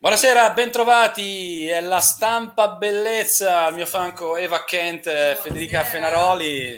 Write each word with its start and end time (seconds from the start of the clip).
Buonasera, 0.00 0.50
bentrovati. 0.50 1.66
È 1.66 1.80
la 1.80 1.98
stampa 2.00 2.68
bellezza. 2.68 3.64
Al 3.64 3.74
mio 3.74 3.84
fianco 3.84 4.36
Eva 4.36 4.62
Kent, 4.64 5.10
Federica 5.40 5.82
Fenaroli. 5.82 6.76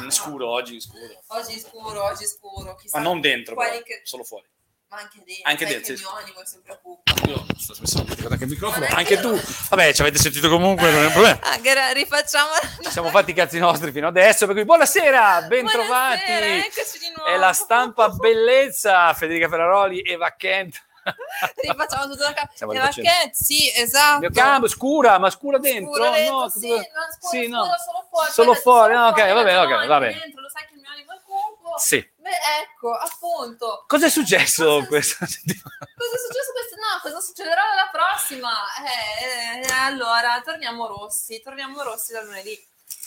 in 0.00 0.10
scuro 0.10 0.48
oggi, 0.50 0.74
in 0.74 0.80
scuro. 0.80 1.20
Oggi 1.28 1.58
scuro, 1.58 2.04
oggi 2.04 2.26
scuro. 2.26 2.76
Chissà 2.76 2.98
Ma 2.98 3.02
non 3.02 3.20
dentro, 3.20 3.56
però, 3.56 3.70
che- 3.82 4.02
solo 4.04 4.22
fuori. 4.22 4.46
Ma 4.90 4.98
anche 4.98 5.20
dentro. 5.24 5.50
Anche 5.50 5.66
dentro, 5.66 5.80
che 5.80 5.96
sì. 5.98 6.02
il 6.04 6.08
mio 6.08 6.16
animo 6.16 6.40
è 6.42 6.46
sempre 6.46 6.78
cupo. 6.80 7.02
Io 7.26 7.46
sto 7.58 7.74
smesso 7.74 7.98
anche 8.28 8.44
il 8.44 8.50
microfono. 8.50 8.86
Anche 8.90 9.16
che- 9.16 9.20
tu. 9.20 9.40
Vabbè, 9.70 9.92
ci 9.94 10.00
avete 10.02 10.18
sentito 10.18 10.48
comunque, 10.48 10.90
non 10.92 11.02
è 11.02 11.06
un 11.06 11.12
problema. 11.12 11.40
Ah, 11.42 11.58
gra- 11.58 11.90
rifacciamo. 11.90 12.50
Ci 12.82 12.90
siamo 12.92 13.08
fatti 13.10 13.32
i 13.32 13.34
cazzi 13.34 13.58
nostri 13.58 13.90
fino 13.90 14.06
adesso, 14.06 14.46
per 14.46 14.54
cui 14.54 14.64
buonasera, 14.64 15.42
bentrovati. 15.48 16.22
Buonasera, 16.24 16.64
eccoci 16.66 16.98
di 17.00 17.12
nuovo. 17.16 17.30
È 17.32 17.36
la 17.36 17.52
stampa 17.52 18.10
bellezza, 18.10 19.12
Federica 19.14 19.48
Ferraroli, 19.48 20.02
Eva 20.02 20.32
Kent. 20.36 20.83
Rifacciamo 21.56 22.04
tutto 22.04 22.22
da 22.22 22.32
capo. 22.32 22.52
Stiamo 22.54 22.72
E 22.72 22.76
la 22.76 22.80
rifacendo. 22.86 23.10
Cat, 23.10 23.32
sì, 23.32 23.72
esatto. 23.74 24.30
Campo, 24.30 24.68
scura, 24.68 25.18
ma 25.18 25.30
scura 25.30 25.58
dentro? 25.58 25.92
Scuro 25.94 26.10
dentro, 26.10 26.38
no, 26.38 26.48
sì, 26.48 26.68
no, 26.68 26.76
scuro, 26.76 27.28
sì, 27.42 27.48
no. 27.48 27.64
solo 27.64 28.06
fuori. 28.10 28.30
Solo 28.32 28.52
poi 28.52 28.60
fuori, 28.62 28.92
solo 28.94 29.04
no, 29.04 29.08
ok, 29.08 29.32
va 29.32 29.42
bene, 29.42 29.56
ok, 29.58 29.86
va 29.86 29.98
bene. 29.98 30.18
Dentro, 30.18 30.40
lo 30.40 30.48
sai 30.48 30.66
che 30.66 30.74
il 30.74 30.80
mio 30.80 30.90
animo 30.90 31.12
è 31.12 31.20
cupo. 31.22 31.78
Sì. 31.78 32.12
Beh, 32.16 32.30
ecco, 32.62 32.92
appunto. 32.94 33.84
Cosa 33.88 34.06
è 34.06 34.10
successo 34.10 34.64
Cosa- 34.64 34.86
questa 34.86 35.26
settimana? 35.26 35.76
Cosa 35.96 36.14
è 36.14 36.18
successo 36.18 36.52
questa? 36.52 36.72
No, 36.74 37.00
cosa 37.00 37.20
succederà 37.20 37.62
alla 37.72 37.88
prossima? 37.90 38.50
Eh, 38.84 39.60
eh, 39.60 39.72
allora, 39.72 40.40
torniamo 40.42 40.86
rossi, 40.86 41.40
torniamo 41.40 41.82
rossi 41.82 42.12
da 42.12 42.22
lunedì. 42.22 42.52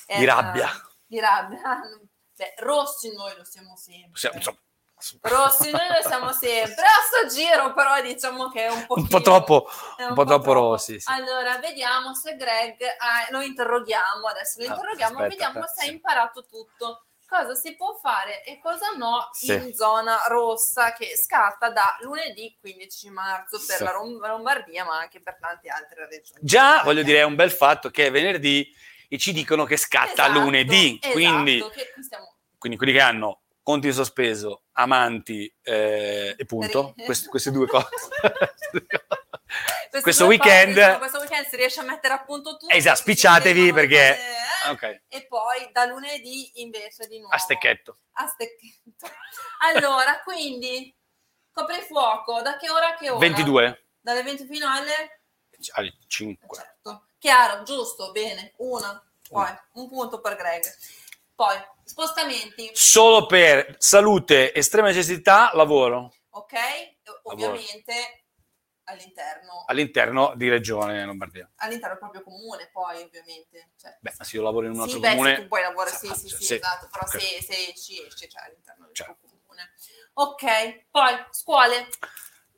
Eh, 0.07 0.17
Di 0.17 0.25
rabbia. 0.25 0.69
Di 1.05 1.19
rabbia. 1.19 1.59
Beh, 2.35 2.53
rossi 2.59 3.13
noi 3.13 3.35
lo 3.35 3.43
siamo 3.43 3.75
sempre. 3.77 4.09
Possiamo- 4.11 4.35
insomma, 4.37 4.57
Rossi 5.21 5.69
noi 5.69 5.87
lo 5.89 6.07
siamo 6.07 6.31
sempre. 6.31 6.83
A 6.83 7.01
sto 7.05 7.27
giro 7.35 7.73
però 7.73 8.01
diciamo 8.01 8.49
che 8.49 8.65
è 8.65 8.71
un, 8.71 8.85
un 8.87 9.07
po' 9.07 9.21
troppo, 9.21 9.69
è 9.95 10.03
un 10.05 10.13
po' 10.15 10.25
troppo 10.25 10.53
rossi. 10.53 10.99
sì. 10.99 11.11
Allora, 11.11 11.57
vediamo 11.59 12.15
se 12.15 12.35
Greg, 12.35 12.81
ah, 12.81 13.27
lo 13.29 13.41
interroghiamo 13.41 14.27
adesso, 14.27 14.59
lo 14.59 14.65
Ah, 14.67 14.73
interroghiamo, 14.73 15.13
aspetta, 15.19 15.29
vediamo 15.29 15.59
aspetta, 15.59 15.73
se 15.73 15.81
ha 15.81 15.87
sì. 15.87 15.91
imparato 15.93 16.45
tutto. 16.45 17.01
Cosa 17.27 17.55
si 17.55 17.75
può 17.75 17.93
fare 18.01 18.41
e 18.45 18.57
cosa 18.57 18.91
no 18.97 19.27
Sì. 19.33 19.53
in 19.53 19.73
zona 19.75 20.23
rossa 20.27 20.93
che 20.93 21.17
scatta 21.17 21.69
da 21.71 21.97
lunedì 21.99 22.55
15 22.57 23.09
marzo 23.09 23.59
per 23.67 23.81
la 23.81 23.91
Lombardia, 24.29 24.85
ma 24.85 24.97
anche 24.99 25.19
per 25.19 25.37
tante 25.39 25.67
altre 25.67 26.07
regioni. 26.07 26.39
Già, 26.41 26.83
voglio 26.83 27.03
dire, 27.03 27.19
è 27.19 27.23
un 27.23 27.35
bel 27.35 27.51
fatto 27.51 27.89
che 27.91 28.05
è 28.07 28.11
venerdì 28.11 28.73
e 29.09 29.17
ci 29.17 29.33
dicono 29.33 29.65
che 29.65 29.75
scatta 29.75 30.23
Esatto, 30.23 30.39
lunedì, 30.39 30.97
esatto, 31.01 31.11
quindi, 31.13 31.63
quindi 32.57 32.77
quelli 32.77 32.93
che 32.93 33.01
hanno 33.01 33.41
conti 33.67 33.87
in 33.87 33.93
sospeso, 33.93 34.63
amanti 34.73 35.53
eh, 35.61 36.33
e 36.37 36.45
punto, 36.45 36.93
queste, 37.03 37.27
queste 37.27 37.51
due 37.51 37.67
cose. 37.67 37.89
questo 40.01 40.23
due 40.23 40.37
weekend- 40.37 40.69
cose, 40.73 40.79
insomma, 40.79 40.97
questo 40.99 41.19
weekend 41.19 41.45
si 41.47 41.55
riesce 41.57 41.79
a 41.81 41.83
mettere 41.83 42.13
a 42.13 42.23
punto 42.23 42.55
tutto. 42.55 42.73
Esatto, 42.73 42.95
spicciatevi 42.95 43.73
perché- 43.73 44.15
cose, 44.15 44.69
eh, 44.69 44.69
ok, 44.69 45.01
E 45.09 45.27
poi 45.27 45.69
da 45.73 45.83
lunedì 45.83 46.61
invece 46.61 47.07
di 47.07 47.19
nuovo. 47.19 47.35
a 47.35 47.37
stecchetto. 47.37 47.97
a 48.13 48.27
stecchetto. 48.27 49.05
Allora, 49.73 50.21
quindi 50.23 50.95
coprifuoco 51.51 52.41
da 52.41 52.55
che 52.55 52.69
ora 52.69 52.93
a 52.93 52.95
che 52.95 53.09
ora? 53.09 53.19
22 53.19 53.83
Dalle 53.99 54.23
20 54.23 54.45
fino 54.45 54.71
alle? 54.71 55.23
alle 55.73 55.93
5. 56.07 56.57
Certo. 56.57 57.07
Chiaro, 57.17 57.63
giusto, 57.63 58.13
bene. 58.13 58.53
Una, 58.59 59.03
poi 59.27 59.53
un 59.73 59.89
punto 59.89 60.21
per 60.21 60.37
Greg. 60.37 60.63
Poi 61.37 61.55
spostamenti, 61.83 62.71
Solo 62.73 63.27
per 63.27 63.75
salute, 63.77 64.51
estrema 64.55 64.87
necessità, 64.87 65.51
lavoro 65.53 66.11
ok? 66.37 66.53
Ovviamente 67.23 68.23
all'interno, 68.85 69.63
all'interno 69.67 70.33
di 70.35 70.49
Regione 70.49 71.05
Lombardia. 71.05 71.47
all'interno 71.57 71.97
proprio 71.97 72.23
comune, 72.23 72.69
poi 72.71 73.03
ovviamente. 73.03 73.73
Cioè, 73.77 73.97
Beh, 73.99 74.13
se 74.19 74.35
io 74.35 74.41
lavoro 74.41 74.65
in 74.65 74.71
un 74.73 74.79
altro 74.79 74.95
sì, 74.95 74.99
beh, 75.01 75.09
comune... 75.09 75.35
se 75.35 75.41
tu 75.41 75.47
puoi 75.47 75.61
lavorare, 75.61 75.95
sì, 75.95 76.07
sì, 76.07 76.27
Cioè, 76.27 76.39
sì, 76.39 76.45
sì, 76.45 76.53
esatto, 76.55 76.87
però 76.91 77.05
ok. 77.05 77.19
se, 77.19 77.43
se 77.43 77.53
esci, 77.69 78.05
esci, 78.05 78.29
cioè 78.29 78.45
all'interno 78.45 78.85
del 78.85 78.95
tuo 78.95 79.17
comune. 79.21 79.71
Ok, 80.13 80.85
poi 80.89 81.25
scuole, 81.29 81.87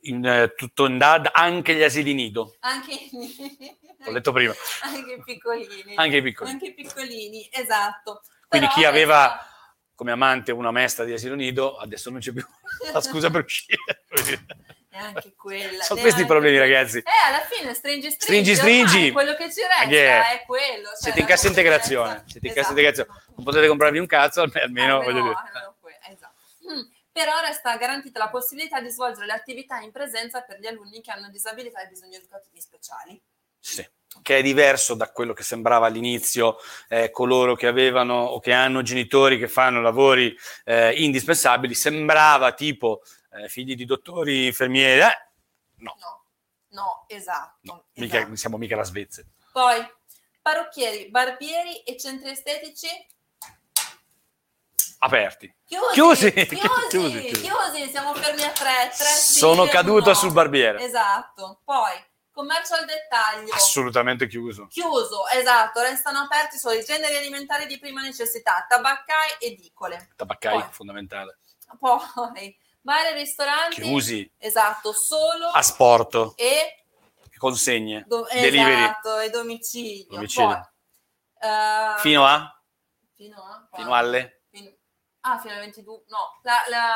in, 0.03 0.25
eh, 0.25 0.53
tutto 0.55 0.85
in 0.85 0.97
DAD, 0.97 1.31
anche 1.33 1.75
gli 1.75 1.83
asili 1.83 2.13
nido. 2.13 2.55
anche, 2.61 2.93
L'ho 4.05 4.11
detto 4.13 4.31
prima. 4.31 4.53
anche 4.83 5.13
i 5.13 5.21
piccolini. 5.21 5.95
Anche 5.95 6.17
i 6.17 6.21
piccoli. 6.21 6.49
Anche 6.49 6.65
i 6.67 6.73
piccolini, 6.73 7.49
esatto. 7.51 8.21
Quindi 8.49 8.67
Però 8.67 8.79
chi 8.79 8.85
aveva 8.85 9.21
resta- 9.27 9.47
come 9.95 10.11
amante 10.11 10.51
una 10.51 10.71
maestra 10.71 11.05
di 11.05 11.13
asilo 11.13 11.35
nido, 11.35 11.77
adesso 11.77 12.09
non 12.09 12.19
c'è 12.19 12.31
più 12.33 12.45
la 12.91 12.99
scusa 13.01 13.29
per 13.29 13.43
uscire. 13.45 13.77
Neanche 14.89 15.33
quella. 15.35 15.83
Sono 15.83 16.01
questi 16.01 16.21
i 16.21 16.25
problemi, 16.25 16.57
ragazzi. 16.57 16.97
Eh, 16.97 17.03
alla 17.27 17.41
fine 17.41 17.73
stringi, 17.73 18.09
Stringi, 18.09 18.55
stringi. 18.55 18.87
stringi. 18.87 19.11
quello 19.11 19.35
che 19.35 19.51
ci 19.53 19.61
resta 19.61 19.83
Yeah. 19.85 20.31
è 20.31 20.43
quello. 20.45 20.87
cioè 20.89 20.95
Siete 20.97 21.19
in 21.19 21.25
cassa 21.25 21.47
integrazione. 21.47 22.23
Siete 22.27 22.47
in 22.47 22.53
cassa 22.53 22.71
Esatto. 22.71 22.79
integrazione. 22.79 23.23
Non 23.35 23.45
potete 23.45 23.67
comprarvi 23.67 23.97
un 23.99 24.07
cazzo, 24.07 24.41
almeno, 24.41 24.65
almeno, 24.65 24.97
voglio 25.01 25.21
dire. 25.21 25.35
almeno 25.35 25.75
que- 25.79 25.99
esatto. 26.09 26.33
Mm. 26.71 26.81
Però 27.11 27.39
resta 27.41 27.75
garantita 27.77 28.19
la 28.19 28.29
possibilità 28.29 28.81
di 28.81 28.89
svolgere 28.89 29.25
le 29.25 29.33
attività 29.33 29.77
in 29.79 29.91
presenza 29.91 30.41
per 30.41 30.59
gli 30.59 30.67
alunni 30.67 31.01
che 31.01 31.11
hanno 31.11 31.29
disabilità 31.29 31.81
e 31.81 31.87
bisogni 31.87 32.15
educativi 32.15 32.59
speciali. 32.59 33.21
Sì. 33.59 33.87
Che 34.21 34.37
è 34.37 34.41
diverso 34.41 34.95
da 34.95 35.11
quello 35.11 35.33
che 35.33 35.43
sembrava 35.43 35.87
all'inizio, 35.87 36.57
eh, 36.87 37.09
coloro 37.11 37.55
che 37.55 37.67
avevano 37.67 38.15
o 38.15 38.39
che 38.39 38.51
hanno 38.51 38.81
genitori 38.81 39.37
che 39.37 39.47
fanno 39.47 39.81
lavori 39.81 40.35
eh, 40.65 40.91
indispensabili, 41.01 41.73
sembrava 41.73 42.51
tipo 42.53 43.01
eh, 43.31 43.47
figli 43.47 43.75
di 43.75 43.85
dottori, 43.85 44.47
infermieri, 44.47 45.01
eh, 45.01 45.29
no, 45.77 45.95
No, 45.99 46.23
no, 46.69 47.05
esatto. 47.07 47.59
no, 47.61 47.85
mica, 47.93 48.17
esatto. 48.17 48.35
siamo 48.35 48.57
mica 48.57 48.75
la 48.75 48.83
Svezia. 48.83 49.23
Poi, 49.51 49.77
parrucchieri, 50.41 51.09
barbieri 51.09 51.83
e 51.83 51.97
centri 51.97 52.31
estetici 52.31 52.87
Aperti. 54.99 55.53
chiusi. 55.65 55.93
Chiusi, 55.93 56.55
Chiusi, 56.89 57.31
chiusi, 57.31 57.89
siamo 57.89 58.13
fermi 58.13 58.43
a 58.43 58.51
tre. 58.51 58.91
tre 58.95 59.05
Sono 59.05 59.67
caduto 59.67 60.13
sul 60.13 60.33
barbiere. 60.33 60.83
Esatto. 60.83 61.61
Poi, 61.63 61.93
commercio 62.39 62.75
al 62.75 62.85
dettaglio. 62.85 63.53
Assolutamente 63.53 64.27
chiuso. 64.27 64.67
Chiuso, 64.67 65.27
esatto, 65.27 65.81
restano 65.81 66.19
aperti 66.19 66.57
solo 66.57 66.75
i 66.75 66.83
generi 66.85 67.17
alimentari 67.17 67.65
di 67.65 67.77
prima 67.77 68.01
necessità, 68.01 68.65
tabaccai 68.67 69.31
ed 69.39 69.51
edicole. 69.59 70.11
Tabaccai, 70.15 70.59
Poi. 70.61 70.67
fondamentale. 70.71 71.39
Poi, 71.77 72.57
bar 72.81 73.05
e 73.07 73.13
ristoranti. 73.13 73.81
Chiusi. 73.81 74.31
Esatto, 74.37 74.93
solo 74.93 75.47
Asporto, 75.47 76.33
e, 76.37 76.85
consegne, 77.37 78.03
do- 78.07 78.25
delivery. 78.31 78.83
esatto, 78.83 79.19
e 79.19 79.29
domicilio. 79.29 80.05
Domicilio. 80.09 80.71
Poi, 81.39 81.49
eh, 81.49 81.99
Fino 81.99 82.25
a? 82.25 82.63
fino 83.15 83.43
a? 83.43 83.69
Fino 83.75 83.93
alle? 83.93 84.35
Ah, 85.21 85.37
fino 85.37 85.51
alle 85.51 85.61
22. 85.63 86.03
No, 86.07 86.39
la, 86.43 86.63
la, 86.69 86.95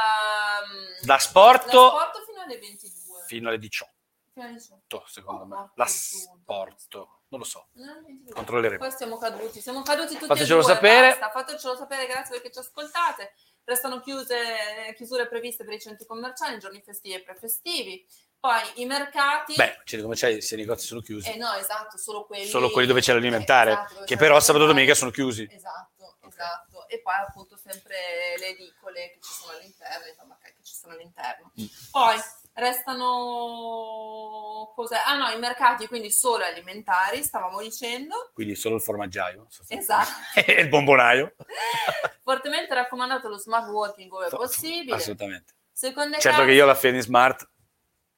mm, 0.65 1.05
Da 1.05 1.17
sporto 1.19 1.69
sport 1.89 2.23
fino 2.25 2.41
alle 2.41 2.57
22. 2.57 3.23
fino 3.27 3.49
alle 3.49 3.59
18, 3.59 3.92
18. 4.33 5.05
secondo 5.07 5.45
me. 5.45 5.55
Oh, 5.55 5.71
La 5.75 5.85
porca 5.85 5.87
sporto, 5.87 7.21
non 7.29 7.39
lo 7.39 7.45
so. 7.45 7.67
Non 7.73 7.89
alle 7.89 8.01
22. 8.01 8.33
Controlleremo. 8.33 8.79
Poi 8.79 8.91
siamo 8.91 9.17
caduti, 9.17 9.61
siamo 9.61 9.81
caduti 9.83 10.13
tutti 10.15 10.25
Fatecelo 10.25 10.61
due, 10.61 10.73
sapere. 10.73 11.09
basta. 11.09 11.29
Fatecelo 11.29 11.75
sapere, 11.75 12.07
grazie 12.07 12.35
perché 12.35 12.51
ci 12.51 12.59
ascoltate. 12.59 13.33
Restano 13.65 14.01
chiuse, 14.01 14.93
chiusure 14.95 15.27
previste 15.27 15.63
per 15.63 15.73
i 15.73 15.79
centri 15.79 16.05
commerciali, 16.05 16.59
giorni 16.59 16.81
festivi 16.81 17.15
e 17.15 17.23
prefestivi. 17.23 18.05
Poi 18.39 18.59
i 18.75 18.85
mercati. 18.85 19.55
Beh, 19.55 19.83
come 20.01 20.15
c'è, 20.15 20.41
se 20.41 20.55
i 20.55 20.57
negozi 20.57 20.85
sono 20.85 20.99
chiusi. 20.99 21.29
Eh 21.31 21.37
no, 21.37 21.53
esatto, 21.53 21.97
solo 21.97 22.25
quelli. 22.25 22.45
Solo 22.45 22.71
quelli 22.71 22.87
dove 22.87 22.99
c'è 22.99 23.13
l'alimentare, 23.13 23.71
Eh, 23.71 23.73
esatto, 23.75 24.03
che 24.03 24.17
però 24.17 24.37
sabato 24.41 24.65
e 24.65 24.67
domenica 24.67 24.93
sono 24.95 25.11
chiusi. 25.11 25.47
Esatto, 25.49 26.17
esatto. 26.27 26.89
E 26.89 26.99
poi 27.01 27.13
appunto 27.25 27.55
sempre 27.55 27.95
le 28.37 28.47
edicole 28.49 29.11
che 29.11 29.19
ci 29.21 29.31
sono 29.31 29.53
all'interno, 29.53 30.07
i 30.07 30.15
tabaccai 30.17 30.53
che 30.55 30.63
ci 30.63 30.73
sono 30.75 30.91
all'interno. 30.93 31.53
Mm. 31.59 31.65
Poi 31.89 32.15
restano 32.53 34.71
cos'è? 34.75 34.97
Ah 35.05 35.15
no, 35.17 35.29
i 35.29 35.37
mercati 35.39 35.87
quindi 35.87 36.11
solo 36.11 36.43
alimentari, 36.43 37.23
stavamo 37.23 37.61
dicendo. 37.61 38.31
Quindi 38.33 38.55
solo 38.55 38.75
il 38.75 38.81
formaggiaio. 38.81 39.47
Esatto. 39.67 40.09
e 40.45 40.61
il 40.61 40.69
bombonaio. 40.69 41.35
Fortemente 42.23 42.73
raccomandato 42.73 43.27
lo 43.27 43.37
smart 43.37 43.67
working 43.69 44.11
ove 44.11 44.27
è 44.27 44.29
possibile. 44.29 44.95
Assolutamente. 44.95 45.53
Seconde 45.71 46.19
Certo 46.19 46.37
case- 46.39 46.49
che 46.49 46.55
io 46.55 46.65
la 46.65 46.75
Feni 46.75 47.01
Smart... 47.01 47.49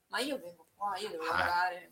Ma 0.08 0.20
io 0.20 0.38
vengo 0.40 0.68
qua, 0.76 0.96
io 0.98 1.10
devo 1.10 1.24
Ah. 1.24 1.38
lavorare. 1.38 1.92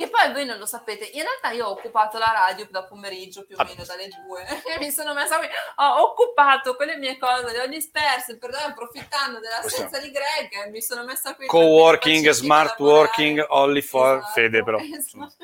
Che 0.00 0.08
poi 0.08 0.32
voi 0.32 0.46
non 0.46 0.56
lo 0.56 0.64
sapete, 0.64 1.04
in 1.04 1.20
realtà 1.20 1.50
io 1.50 1.66
ho 1.66 1.72
occupato 1.72 2.16
la 2.16 2.32
radio 2.32 2.66
da 2.70 2.84
pomeriggio 2.84 3.44
più 3.44 3.54
o 3.58 3.60
Ah. 3.60 3.64
meno 3.64 3.84
dalle 3.84 4.08
due. 4.08 4.46
mi 4.80 4.90
sono 4.90 5.12
messa 5.12 5.36
qui, 5.36 5.46
ho 5.76 6.00
occupato 6.02 6.74
quelle 6.74 6.96
mie 6.96 7.18
cose, 7.18 7.52
le 7.52 7.60
ho 7.60 7.66
disperse, 7.66 8.38
perdone, 8.38 8.64
approfittando 8.64 9.40
dell'assenza 9.40 9.98
di 9.98 10.10
Greg, 10.10 10.70
mi 10.70 10.80
sono 10.80 11.04
messa 11.04 11.34
qui. 11.34 11.44
Co-working, 11.46 12.30
smart 12.30 12.78
working, 12.80 13.44
only 13.50 13.82
for 13.82 14.16
Esatto, 14.16 14.32
Fede 14.32 14.64
però. 14.64 14.78
esatto. 14.78 15.34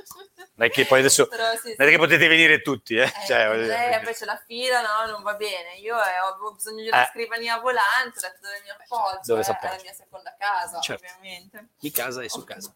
Non 0.55 0.67
è 0.69 0.70
che 0.70 0.87
poi 0.87 1.00
adesso 1.00 1.26
Però 1.29 1.55
sì, 1.56 1.75
non 1.76 1.87
è 1.87 1.91
sì. 1.91 1.91
che 1.91 1.99
potete 1.99 2.26
venire 2.26 2.62
tutti, 2.62 2.94
eh? 2.97 3.03
Eh, 3.03 3.12
Cioè, 3.26 3.55
lei 3.58 3.99
invece 3.99 4.25
la 4.25 4.43
fila 4.47 4.81
no, 4.81 5.11
non 5.11 5.23
va 5.23 5.35
bene. 5.35 5.75
Io 5.82 5.97
eh, 6.03 6.19
ho 6.20 6.53
bisogno 6.55 6.81
di 6.81 6.88
una 6.88 7.03
Eh. 7.03 7.11
scrivania 7.11 7.58
volante, 7.58 8.17
ho 8.17 8.20
detto 8.23 8.38
dove 8.41 8.62
mi 8.64 8.70
appoggio, 8.70 9.20
Dove 9.35 9.41
eh, 9.43 9.50
appoggia. 9.50 9.73
alla 9.75 9.82
mia 9.82 9.93
seconda 9.93 10.35
casa, 10.38 10.81
Certo. 10.81 11.05
ovviamente. 11.19 11.67
di 11.79 11.91
casa 11.91 12.23
e 12.23 12.31
su 12.31 12.43
casa. 12.43 12.75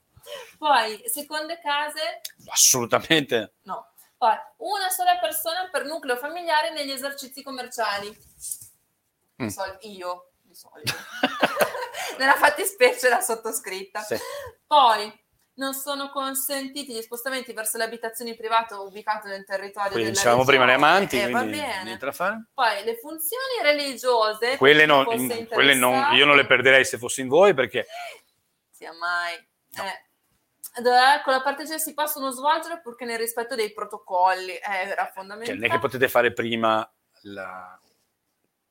Poi, 0.58 1.02
seconde 1.06 1.58
case, 1.60 2.20
Assolutamente. 2.48 3.54
no. 3.62 3.86
Poi, 4.16 4.34
una 4.58 4.90
sola 4.90 5.16
persona 5.18 5.68
per 5.70 5.86
nucleo 5.86 6.16
familiare 6.16 6.72
negli 6.72 6.90
esercizi 6.90 7.42
commerciali. 7.42 8.14
Mm. 9.42 9.46
Sol- 9.46 9.78
io, 9.82 10.32
di 10.42 10.54
solito. 10.54 10.92
Nella 12.18 12.34
fattispecie 12.36 13.08
la 13.08 13.20
sottoscritta. 13.20 14.00
Sì. 14.02 14.16
Poi, 14.66 15.10
non 15.54 15.72
sono 15.74 16.10
consentiti 16.10 16.92
gli 16.94 17.00
spostamenti 17.00 17.52
verso 17.52 17.78
le 17.78 17.84
abitazioni 17.84 18.34
private 18.36 18.74
ubicate 18.74 19.28
nel 19.28 19.44
territorio 19.44 19.90
Quindi 19.92 20.10
della 20.10 20.16
dicevamo 20.20 20.44
prima 20.44 20.64
le 20.66 20.72
amanti, 20.74 21.18
Eh, 21.18 21.30
quindi. 21.30 21.58
Poi 22.52 22.84
le 22.84 22.98
funzioni 22.98 23.62
religiose. 23.62 24.56
Quelle, 24.58 24.84
in- 24.84 25.46
quelle 25.48 25.74
non- 25.74 26.14
io 26.14 26.24
non 26.26 26.36
le 26.36 26.46
perderei 26.46 26.84
se 26.84 26.98
fossi 26.98 27.22
in 27.22 27.28
voi 27.28 27.54
perché 27.54 27.86
Sia 28.70 28.92
mai. 28.92 29.34
No. 29.76 29.84
Eh. 29.84 30.04
Eh, 30.88 31.22
con 31.22 31.32
la 31.32 31.42
partecipazione 31.42 31.80
si 31.80 31.94
possono 31.94 32.30
svolgere 32.30 32.80
purché 32.80 33.04
nel 33.04 33.18
rispetto 33.18 33.54
dei 33.54 33.72
protocolli. 33.72 34.52
Eh, 34.54 34.60
era 34.88 35.04
cioè, 35.04 35.12
fondamentale. 35.12 35.58
non 35.58 35.68
è 35.68 35.70
che 35.70 35.78
potete 35.78 36.08
fare 36.08 36.32
prima 36.32 36.88
la... 37.22 37.78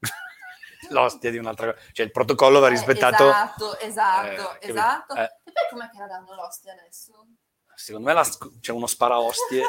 l'ostia 0.89 1.29
di 1.31 1.37
un'altra 1.37 1.73
cosa. 1.73 1.85
Cioè 1.91 2.05
il 2.05 2.11
protocollo 2.11 2.59
va 2.59 2.67
Eh, 2.67 2.71
rispettato. 2.71 3.29
esatto, 3.29 3.79
esatto, 3.79 4.59
Eh, 4.59 4.69
esatto. 4.69 5.15
Eh. 5.15 5.23
E 5.23 5.51
poi 5.51 5.63
com'è 5.69 5.89
che 5.89 5.97
la 5.99 6.07
danno 6.07 6.33
l'ostia 6.35 6.73
adesso? 6.73 7.25
Secondo 7.75 8.13
me 8.13 8.23
sc- 8.25 8.59
c'è 8.59 8.71
uno 8.71 8.87
sparaostie 8.87 9.63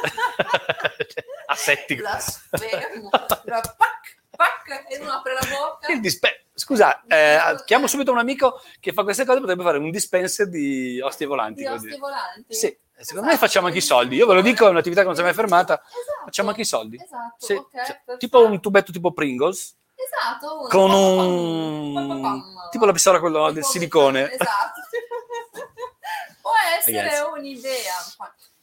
asettico. 1.46 2.02
La 2.08 2.18
sfermo. 2.18 3.08
La 3.44 3.60
pac, 3.76 4.19
pac, 4.40 4.84
e 4.88 4.98
uno 4.98 5.12
apre 5.12 5.34
la 5.34 5.40
bocca. 5.48 5.92
Il 5.92 6.00
dispe- 6.00 6.44
Scusa, 6.54 7.02
eh, 7.06 7.38
chiamo 7.64 7.86
subito 7.86 8.12
un 8.12 8.18
amico 8.18 8.60
che 8.80 8.92
fa 8.92 9.02
queste 9.02 9.24
cose, 9.24 9.40
potrebbe 9.40 9.62
fare 9.62 9.78
un 9.78 9.90
dispenser 9.90 10.48
di 10.48 11.00
ostie 11.00 11.26
volanti. 11.26 11.60
Di 11.62 11.66
ostie 11.66 11.96
volanti. 11.96 12.52
Sì, 12.54 12.66
secondo 12.96 13.22
me 13.28 13.32
Esatto. 13.32 13.46
facciamo 13.46 13.66
anche 13.68 13.78
i 13.78 13.82
soldi. 13.82 14.16
Io 14.16 14.26
ve 14.26 14.34
lo 14.34 14.42
dico, 14.42 14.66
è 14.66 14.70
un'attività 14.70 15.00
che 15.00 15.06
non 15.06 15.14
si 15.14 15.22
è 15.22 15.24
mai 15.24 15.32
fermata. 15.32 15.80
Esatto. 15.80 16.24
Facciamo 16.24 16.48
anche 16.50 16.60
i 16.60 16.64
soldi. 16.66 16.96
Esatto, 17.02 17.34
Sì, 17.46 17.52
ok, 17.54 17.70
cioè, 17.86 18.16
tipo 18.18 18.44
un 18.44 18.60
tubetto 18.60 18.92
tipo 18.92 19.12
Pringles 19.12 19.74
Esatto, 19.94 20.66
con 20.68 20.90
un 20.90 21.94
pam, 21.94 22.08
pam, 22.08 22.20
pam. 22.22 22.68
tipo 22.70 22.84
la 22.84 22.92
pistola 22.92 23.20
quello 23.20 23.50
del 23.52 23.64
silicone. 23.64 24.30
Esatto. 24.32 24.80
Può 26.42 26.52
essere 26.78 27.02
Ragazzi. 27.02 27.30
un'idea. 27.38 27.94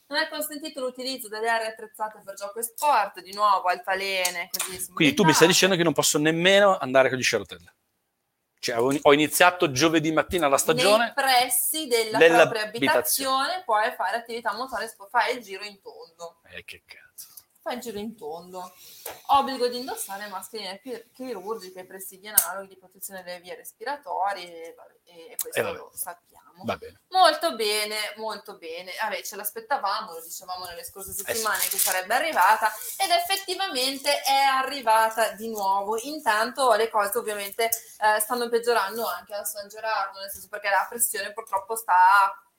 Non 0.08 0.18
è 0.20 0.28
consentito 0.28 0.80
l'utilizzo 0.80 1.28
delle 1.28 1.48
aree 1.48 1.68
attrezzate 1.68 2.22
per 2.24 2.34
gioco 2.34 2.58
e 2.58 2.62
sport, 2.62 3.20
di 3.20 3.32
nuovo 3.34 3.68
altalene, 3.68 4.48
così 4.50 4.90
Quindi 4.92 5.14
tu 5.14 5.24
mi 5.24 5.34
stai 5.34 5.48
dicendo 5.48 5.76
che 5.76 5.82
non 5.82 5.92
posso 5.92 6.18
nemmeno 6.18 6.78
andare 6.78 7.10
con 7.10 7.18
gli 7.18 7.22
share 7.22 7.42
hotel. 7.42 7.72
Cioè, 8.60 8.80
ho 8.80 9.12
iniziato 9.12 9.70
giovedì 9.70 10.10
mattina 10.10 10.44
la 10.48 10.56
Nei 10.56 10.58
stagione. 10.58 11.12
pressi 11.14 11.86
della, 11.86 12.18
della 12.18 12.48
propria 12.48 12.62
abitazione. 12.62 12.90
abitazione 12.90 13.62
puoi 13.64 13.92
fare 13.92 14.16
attività 14.16 14.52
motoria, 14.54 14.88
sp- 14.88 15.08
fai 15.10 15.36
il 15.36 15.42
giro 15.44 15.62
in 15.62 15.80
tondo. 15.80 16.40
Eh, 16.50 16.64
che 16.64 16.82
cazzo. 16.86 17.07
Fai 17.68 17.76
il 17.76 17.82
giro 17.82 17.98
in 17.98 18.16
tondo. 18.16 18.72
Obbligo 19.26 19.68
di 19.68 19.80
indossare 19.80 20.26
mascherine 20.28 20.80
chi- 20.80 21.10
chirurgiche 21.12 21.84
presidi 21.84 22.26
analoghi 22.26 22.68
di 22.68 22.78
protezione 22.78 23.22
delle 23.22 23.40
vie 23.40 23.56
respiratorie, 23.56 24.70
e, 24.70 24.74
vabbè, 24.74 24.94
e 25.04 25.36
questo 25.38 25.60
Eh, 25.60 25.72
lo 25.74 25.90
sappiamo. 25.94 26.64
Bene. 26.64 27.02
Molto 27.08 27.54
bene, 27.56 27.96
molto 28.16 28.56
bene. 28.56 28.92
Vabbè, 29.02 29.22
ce 29.22 29.36
l'aspettavamo, 29.36 30.14
lo 30.14 30.22
dicevamo 30.22 30.64
nelle 30.64 30.82
scorse 30.82 31.12
settimane 31.12 31.62
che 31.68 31.76
sarebbe 31.76 32.14
arrivata 32.14 32.72
ed 32.96 33.10
effettivamente 33.10 34.22
è 34.22 34.32
arrivata 34.32 35.32
di 35.32 35.50
nuovo. 35.50 35.98
Intanto 35.98 36.72
le 36.72 36.88
cose 36.88 37.18
ovviamente 37.18 37.64
eh, 37.64 38.18
stanno 38.18 38.48
peggiorando 38.48 39.06
anche 39.06 39.34
a 39.34 39.44
San 39.44 39.68
Gerardo, 39.68 40.20
nel 40.20 40.30
senso 40.30 40.48
perché 40.48 40.70
la 40.70 40.86
pressione 40.88 41.34
purtroppo 41.34 41.76
sta 41.76 41.92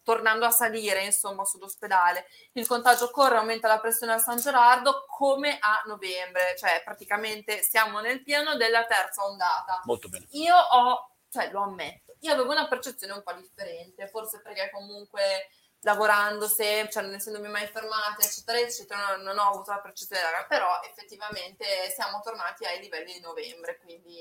tornando 0.04 0.46
a 0.46 0.52
salire, 0.52 1.04
insomma, 1.04 1.46
sull'ospedale. 1.46 2.26
Il 2.54 2.68
contagio 2.68 3.10
corre, 3.12 3.38
aumenta 3.38 3.68
la 3.68 3.80
pressione 3.80 4.14
a 4.14 4.18
San 4.18 4.38
Gerardo 4.38 5.06
come 5.08 5.58
a 5.60 5.84
novembre, 5.86 6.56
cioè 6.58 6.82
praticamente 6.84 7.62
siamo 7.64 8.00
nel 8.00 8.24
pieno 8.24 8.56
della 8.56 8.86
terza 8.86 9.24
ondata 9.26 9.82
Molto 9.86 10.10
bene. 10.10 10.26
io 10.32 10.56
ho, 10.56 11.12
cioè 11.30 11.52
lo 11.52 11.62
ammetto, 11.62 12.16
io 12.22 12.34
avevo 12.34 12.52
una 12.52 12.68
percezione 12.68 13.14
un 13.14 13.24
po' 13.24 13.34
differente, 13.34 14.08
forse 14.08 14.42
perché 14.42 14.70
comunque 14.72 15.48
lavorando 15.82 16.48
sempre, 16.48 16.92
cioè 16.92 17.04
non 17.04 17.14
essendomi 17.14 17.48
mai 17.48 17.68
fermata, 17.68 18.22
eccetera, 18.22 18.60
eccetera, 18.60 19.16
non, 19.18 19.38
ho 19.38 19.50
avuto 19.50 19.72
la 19.72 19.80
percezione, 19.80 20.22
però 20.48 20.68
effettivamente 20.84 21.66
siamo 21.96 22.20
tornati 22.22 22.66
ai 22.66 22.82
livelli 22.82 23.14
di 23.14 23.22
novembre, 23.22 23.80
quindi 23.80 24.18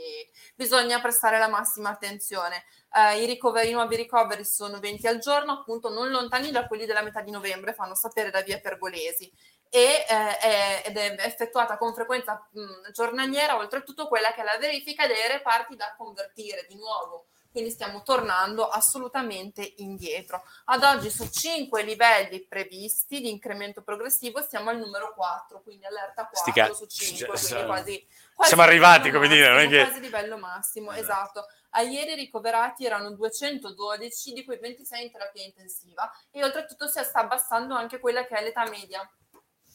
bisogna 0.54 1.00
prestare 1.00 1.38
la 1.38 1.48
massima 1.48 1.90
attenzione. 1.90 2.64
Eh, 2.94 3.22
I 3.22 3.26
ricoveri, 3.26 3.70
i 3.70 3.72
nuovi 3.72 3.96
ricoveri 3.96 4.44
sono 4.44 4.78
20 4.78 5.06
al 5.08 5.18
giorno, 5.18 5.52
appunto 5.52 5.88
non 5.88 6.10
lontani 6.10 6.50
da 6.50 6.66
quelli 6.66 6.86
della 6.86 7.02
metà 7.02 7.22
di 7.22 7.30
novembre, 7.30 7.74
fanno 7.74 7.94
sapere 7.94 8.30
da 8.30 8.42
via 8.42 8.60
Pergolesi 8.60 9.32
e 9.70 10.06
eh, 10.08 10.38
è, 10.38 10.82
ed 10.86 10.96
è 10.96 11.16
effettuata 11.18 11.76
con 11.76 11.92
frequenza 11.92 12.46
mh, 12.52 12.90
giornaliera, 12.92 13.56
oltretutto 13.56 14.08
quella 14.08 14.32
che 14.32 14.40
è 14.40 14.44
la 14.44 14.56
verifica 14.58 15.06
dei 15.06 15.28
reparti 15.28 15.76
da 15.76 15.94
convertire 15.96 16.66
di 16.68 16.76
nuovo. 16.76 17.26
Quindi 17.50 17.70
stiamo 17.70 18.02
tornando 18.02 18.68
assolutamente 18.68 19.74
indietro. 19.78 20.42
Ad 20.66 20.82
oggi 20.82 21.10
su 21.10 21.28
5 21.28 21.82
livelli 21.82 22.44
previsti 22.46 23.20
di 23.20 23.30
incremento 23.30 23.82
progressivo 23.82 24.42
siamo 24.42 24.70
al 24.70 24.78
numero 24.78 25.12
4, 25.14 25.62
quindi 25.62 25.86
allerta 25.86 26.28
Sti 26.30 26.50
4 26.52 26.62
cazzi, 26.62 26.74
su 26.76 26.86
5, 26.86 27.38
cioè, 27.38 27.66
quasi, 27.66 28.06
quasi 28.34 28.54
siamo 28.54 28.62
arrivati, 28.68 29.10
come 29.10 29.28
dire, 29.28 29.48
non 29.48 29.58
è 29.58 29.64
massimo, 29.64 29.82
che- 29.82 29.88
quasi 29.88 30.00
livello 30.00 30.36
massimo, 30.38 30.92
Esatto. 30.92 31.40
esatto. 31.40 31.46
A 31.70 31.82
ieri 31.82 32.12
i 32.12 32.16
ricoverati 32.16 32.84
erano 32.86 33.10
212, 33.12 34.32
di 34.32 34.44
cui 34.44 34.58
26 34.58 35.04
in 35.04 35.10
terapia 35.12 35.42
intensiva 35.44 36.10
e 36.30 36.44
oltretutto 36.44 36.86
si 36.86 37.02
sta 37.02 37.20
abbassando 37.20 37.74
anche 37.74 37.98
quella 37.98 38.24
che 38.26 38.36
è 38.36 38.42
l'età 38.42 38.68
media 38.68 39.08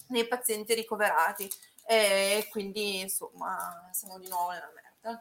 nei 0.08 0.28
pazienti 0.28 0.74
ricoverati 0.74 1.50
e 1.86 2.48
quindi 2.50 3.02
insomma 3.02 3.90
siamo 3.92 4.18
di 4.20 4.28
nuovo 4.30 4.52
nella 4.52 4.72
merda. 4.74 5.20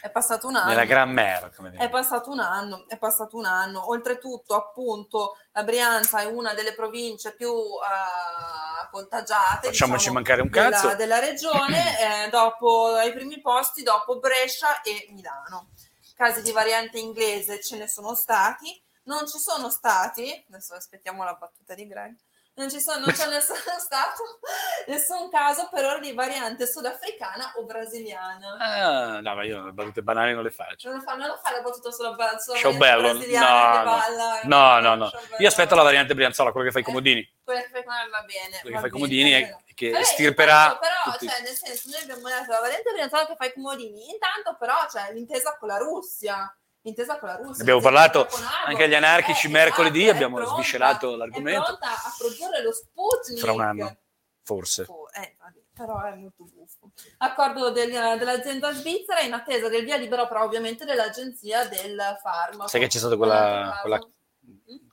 È 0.00 0.10
passato 0.10 0.46
un 0.48 0.56
anno. 0.56 0.68
Nella 0.68 0.84
gran 0.84 1.10
merda, 1.10 1.50
come 1.50 1.68
È 1.68 1.72
dire. 1.72 1.88
passato 1.88 2.30
un 2.30 2.40
anno, 2.40 2.84
è 2.88 2.96
passato 2.96 3.36
un 3.36 3.44
anno. 3.44 3.90
Oltretutto, 3.90 4.54
appunto, 4.54 5.36
la 5.52 5.62
Brianza 5.62 6.20
è 6.20 6.24
una 6.24 6.54
delle 6.54 6.74
province 6.74 7.34
più 7.34 7.52
eh, 7.52 8.88
contagiate. 8.90 9.68
Facciamoci 9.68 9.98
diciamo, 9.98 10.14
mancare 10.14 10.42
un 10.42 10.48
della, 10.48 10.70
cazzo. 10.70 10.96
della 10.96 11.18
regione, 11.18 11.98
eh, 12.26 12.30
dopo 12.30 12.94
ai 12.94 13.12
primi 13.12 13.40
posti, 13.40 13.82
dopo 13.82 14.18
Brescia 14.18 14.80
e 14.80 15.08
Milano. 15.10 15.70
Casi 16.14 16.42
di 16.42 16.52
variante 16.52 16.98
inglese 16.98 17.62
ce 17.62 17.76
ne 17.78 17.88
sono 17.88 18.14
stati, 18.14 18.82
non 19.04 19.26
ci 19.26 19.38
sono 19.38 19.70
stati, 19.70 20.44
adesso 20.48 20.74
aspettiamo 20.74 21.24
la 21.24 21.32
battuta 21.34 21.74
di 21.74 21.86
Greg, 21.86 22.14
non, 22.54 22.68
ci 22.70 22.80
sono, 22.80 23.04
non 23.04 23.14
c'è 23.14 23.28
nessun 23.28 23.56
stato, 23.78 24.40
nessun 24.86 25.30
caso 25.30 25.68
per 25.72 25.84
ora 25.84 25.98
di 25.98 26.12
variante 26.12 26.66
sudafricana 26.66 27.52
o 27.56 27.64
brasiliana. 27.64 28.56
Ah, 28.58 29.20
no, 29.20 29.34
ma 29.34 29.44
io 29.44 29.64
le 29.64 29.72
battute 29.72 30.02
banali 30.02 30.34
non 30.34 30.42
le 30.42 30.50
faccio. 30.50 30.88
Non 30.88 30.98
lo 30.98 31.02
fa, 31.04 31.14
non 31.14 31.28
lo 31.28 31.38
fa 31.42 31.52
la 31.52 31.62
battuta 31.62 31.90
sulla, 31.90 32.14
sulla 32.38 32.58
Show 32.58 32.76
bello. 32.76 33.12
brasiliana 33.12 33.48
No, 33.48 33.78
no. 33.78 33.84
balla, 33.84 34.40
No, 34.44 34.80
no, 34.80 34.94
no. 34.96 35.10
bello. 35.10 35.36
Io 35.38 35.48
aspetto 35.48 35.74
la 35.74 35.82
variante 35.82 36.14
Brianzola, 36.14 36.50
quello 36.52 36.66
che 36.66 36.72
fa 36.72 36.78
i 36.78 36.82
Eh, 36.82 36.84
comodini. 36.84 37.34
Quella 37.44 37.60
che 37.62 37.68
fai 37.70 37.84
con 37.84 37.94
va 38.10 38.22
bene. 38.22 38.58
Quello 38.60 38.66
che 38.66 38.70
va 38.74 38.80
fa 38.80 38.86
i 38.86 38.90
bene, 38.90 38.90
comodini 38.90 39.30
è 39.32 39.56
che 39.74 39.90
Vabbè, 39.90 40.04
stirperà 40.04 40.62
intanto 40.64 40.78
però, 40.80 41.12
tutti. 41.12 41.28
cioè, 41.28 41.40
nel 41.40 41.54
senso, 41.56 41.88
noi 41.90 42.02
abbiamo 42.02 42.28
detto 42.28 42.50
la 42.52 42.60
variante 42.60 42.92
brianzola 42.92 43.26
che 43.26 43.36
fa 43.36 43.44
i 43.46 43.52
comodini, 43.54 44.10
intanto 44.10 44.56
però 44.58 44.74
c'è 44.86 45.12
l'intesa 45.14 45.56
con 45.58 45.68
la 45.68 45.78
Russia. 45.78 46.54
L'intesa 46.82 47.18
con 47.18 47.28
la 47.28 47.36
Russia. 47.36 47.62
Abbiamo 47.62 47.80
parlato 47.80 48.26
anche 48.66 48.84
agli 48.84 48.94
anarchici 48.94 49.46
Eh, 49.46 49.50
mercoledì, 49.50 49.98
esatto, 50.00 50.12
è 50.12 50.14
abbiamo 50.16 50.36
pronta, 50.36 50.54
sviscerato 50.54 51.12
È 51.12 51.16
l'argomento. 51.16 51.62
pronta 51.62 51.86
a 51.88 52.14
produrre 52.18 52.62
lo 52.62 52.72
Sputnik. 52.72 53.38
Fra 53.38 53.52
un 53.52 53.60
anno, 53.60 53.96
forse. 54.42 54.84
Oh, 54.88 55.06
eh, 55.12 55.36
però 55.74 56.02
è 56.02 56.14
molto 56.14 56.44
buffo. 56.44 56.90
Accordo 57.18 57.70
del- 57.70 58.16
dell'azienda 58.18 58.72
svizzera 58.72 59.20
in 59.20 59.32
attesa 59.34 59.68
del 59.68 59.84
via 59.84 59.96
libera, 59.96 60.26
però 60.26 60.44
ovviamente 60.44 60.84
dell'agenzia 60.86 61.66
del 61.68 62.00
farmaco. 62.22 62.68
Sai 62.68 62.80
che 62.80 62.86
c'è 62.86 62.98
stato 62.98 63.16
quella, 63.18 63.78
quella- 63.82 63.98
caso. 63.98 64.10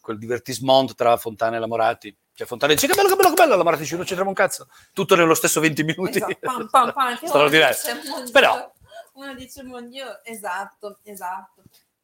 quel 0.02 0.18
divertismento 0.18 0.94
tra 0.94 1.16
Fontana 1.18 1.56
e 1.56 1.60
la 1.60 1.68
Morati? 1.68 2.16
Cioè 2.34 2.46
Fontana 2.48 2.74
dice 2.74 2.88
che 2.88 2.94
bello, 2.94 3.08
che 3.10 3.16
bello, 3.16 3.30
che 3.30 3.36
bello, 3.36 3.56
la 3.56 3.64
Morati 3.64 3.82
dice 3.84 3.96
non 3.96 4.04
c'entriamo 4.04 4.30
un 4.30 4.36
cazzo. 4.36 4.68
Tutto 4.94 5.16
nello 5.16 5.34
stesso 5.34 5.60
20 5.62 5.84
minuti. 5.84 6.18
Esatto, 6.18 6.38
pam, 6.40 6.68
pam, 6.70 6.92
pam, 6.94 7.18
Però- 8.32 8.72
uno 9.14 9.34
dice 9.34 9.64
mon 9.64 9.90
Dio, 9.90 10.24
esatto, 10.24 11.00
esatto. 11.02 11.57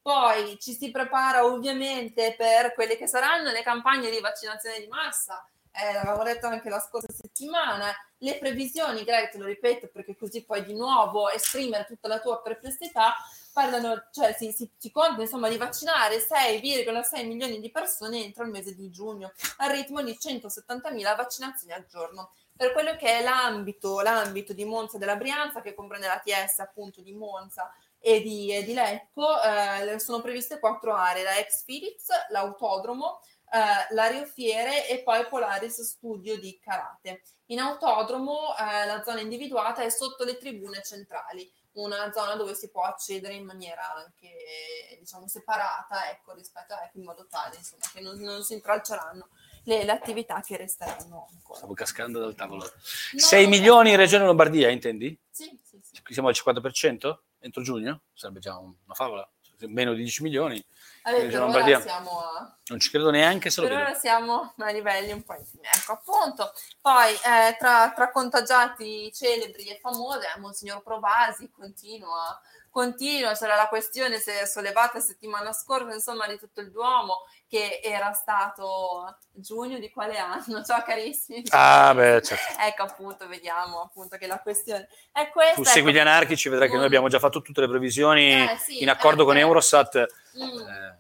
Poi 0.04 0.60
ci 0.60 0.74
si 0.74 0.92
prepara 0.92 1.46
ovviamente 1.46 2.36
per 2.38 2.74
quelle 2.74 2.98
che 2.98 3.08
saranno 3.08 3.52
le 3.52 3.64
campagne 3.64 4.10
di 4.12 4.20
vaccinazione 4.20 4.82
di 4.82 4.88
massa. 4.88 5.48
Eh, 5.72 5.94
l'avevamo 5.94 6.24
detto 6.24 6.46
anche 6.46 6.70
la 6.70 6.82
scorsa 6.82 7.12
settimana, 7.14 7.90
le 8.18 8.38
previsioni, 8.38 9.06
Greg, 9.06 9.32
te 9.32 9.38
lo 9.38 9.46
ripeto 9.46 9.88
perché 9.88 10.18
così 10.18 10.44
puoi 10.44 10.66
di 10.66 10.74
nuovo 10.74 11.30
esprimere 11.30 11.86
tutta 11.86 12.10
la 12.10 12.20
tua 12.20 12.42
perplessità, 12.42 13.16
parlano, 13.54 14.10
cioè 14.12 14.34
si, 14.34 14.52
si, 14.52 14.70
si 14.78 14.92
conta 14.92 15.22
insomma 15.22 15.48
di 15.48 15.56
vaccinare 15.56 16.18
6,6 16.18 17.26
milioni 17.26 17.62
di 17.62 17.72
persone 17.72 18.26
entro 18.26 18.44
il 18.44 18.52
mese 18.52 18.76
di 18.76 18.92
giugno, 18.92 19.32
al 19.58 19.72
ritmo 19.72 20.02
di 20.02 20.12
170.000 20.12 21.16
vaccinazioni 21.16 21.72
al 21.72 21.86
giorno. 21.86 22.34
Per 22.56 22.74
quello 22.74 22.96
che 22.98 23.20
è 23.20 23.24
l'ambito, 23.24 24.02
l'ambito 24.02 24.52
di 24.52 24.66
Monza 24.66 24.98
della 24.98 25.16
Brianza, 25.16 25.62
che 25.62 25.74
comprende 25.74 26.08
la 26.08 26.22
TS 26.24 26.60
appunto 26.60 27.02
di 27.02 27.14
Monza 27.14 27.74
e 28.06 28.22
di, 28.22 28.54
e 28.54 28.66
di 28.66 28.74
Lecco, 28.74 29.42
eh, 29.42 29.98
sono 29.98 30.22
previste 30.22 30.60
quattro 30.60 30.94
aree, 30.94 31.24
la 31.24 31.38
ex 31.38 31.64
Philips, 31.64 32.10
l'autodromo, 32.32 33.22
eh, 33.50 33.94
l'aeriofiere 33.94 34.90
e 34.90 35.04
poi 35.04 35.26
Polaris 35.26 35.82
Studio 35.82 36.38
di 36.38 36.60
Karate. 36.60 37.22
In 37.46 37.60
autodromo 37.60 38.58
eh, 38.58 38.86
la 38.86 39.02
zona 39.06 39.22
individuata 39.22 39.84
è 39.84 39.90
sotto 39.90 40.26
le 40.26 40.38
tribune 40.38 40.82
centrali, 40.84 41.50
una 41.76 42.12
zona 42.12 42.36
dove 42.36 42.56
si 42.56 42.70
può 42.70 42.84
accedere 42.84 43.36
in 43.36 43.46
maniera 43.46 43.94
anche 43.94 44.98
diciamo 45.00 45.26
separata, 45.30 46.10
ecco, 46.12 46.34
rispetto 46.34 46.74
a 46.74 46.84
ecco, 46.84 46.98
in 46.98 47.06
modo 47.06 47.26
tale 47.30 47.56
insomma, 47.56 47.84
che 47.94 48.02
non, 48.02 48.20
non 48.20 48.44
si 48.44 48.52
intralceranno 48.52 49.30
le, 49.64 49.86
le, 49.86 49.92
attività 49.94 50.42
che 50.42 50.58
resteranno 50.58 51.30
ancora. 51.32 51.58
Stavo 51.58 51.74
cascando 51.74 52.20
dal 52.20 52.36
tavolo. 52.36 52.64
No, 52.64 53.20
6 53.20 53.48
milioni 53.48 53.92
in 53.92 53.96
Regione 53.96 54.26
Lombardia, 54.26 54.70
intendi? 54.70 55.18
Sì, 55.30 55.58
sì, 55.64 55.80
sì. 55.82 56.02
Siamo 56.14 56.28
al 56.28 56.36
50% 56.38 57.18
entro 57.44 57.62
giugno? 57.62 58.02
Sarebbe 58.14 58.40
già 58.40 58.58
una 58.58 58.94
favola. 58.94 59.28
Meno 59.66 59.94
di 59.94 60.02
10 60.02 60.24
milioni. 60.24 60.66
Vabbè, 61.04 61.28
per 61.28 61.42
ora 61.42 61.80
siamo 61.80 62.20
a... 62.20 62.58
Non 62.66 62.80
ci 62.80 62.90
credo 62.90 63.12
neanche 63.12 63.50
se 63.50 63.62
lo 63.62 63.68
Per 63.68 63.78
ora 63.78 63.94
siamo 63.94 64.54
a 64.58 64.72
livelli 64.72 65.12
un 65.14 65.24
po' 65.24 65.36
infimi. 65.36 65.64
Ecco, 65.64 65.94
appunto. 65.94 66.52
Poi, 66.82 67.14
eh, 67.14 67.56
tra, 67.58 67.94
tra, 67.94 68.12
contagiati 68.12 69.10
celebri 69.14 69.68
e 69.68 69.80
famosi, 69.80 70.26
eh, 70.26 70.40
Monsignor 70.40 70.82
Provasi 70.82 71.50
continua 71.50 72.42
continua, 72.74 73.34
c'era 73.34 73.56
la 73.56 73.68
questione 73.68 74.18
se 74.18 74.42
è 74.42 74.46
sollevata 74.48 75.00
settimana 75.00 75.54
scorsa, 75.54 75.94
insomma, 75.94 76.26
di 76.28 76.40
tutto 76.40 76.60
il 76.60 76.72
Duomo, 76.72 77.26
che 77.48 77.80
era 77.84 78.14
stato 78.14 79.16
giugno 79.32 79.78
di 79.78 79.92
quale 79.92 80.18
anno? 80.18 80.64
Ciao 80.66 80.82
carissimi. 80.82 81.44
Ah, 81.50 81.94
beh, 81.94 82.24
certo. 82.24 82.58
ecco 82.66 82.82
appunto, 82.82 83.28
vediamo 83.28 83.82
appunto 83.82 84.18
che 84.18 84.26
la 84.26 84.40
questione 84.40 84.90
è 85.12 85.30
questa. 85.30 85.54
Tu 85.54 85.64
segui 85.64 85.92
ecco. 85.92 86.00
gli 86.00 86.02
anarchici, 86.02 86.50
vedrai 86.50 86.68
che 86.68 86.76
noi 86.76 86.86
abbiamo 86.86 87.10
già 87.10 87.20
fatto 87.20 87.44
tutte 87.44 87.62
le 87.62 87.68
previsioni 87.68 88.34
eh, 88.34 88.58
sì, 88.58 88.82
in 88.82 88.90
accordo 88.90 89.22
eh, 89.22 89.26
con 89.26 89.38
eh. 89.38 89.42
Eurostat 89.42 90.22
Mm. 90.36 90.68
eh, 90.68 91.00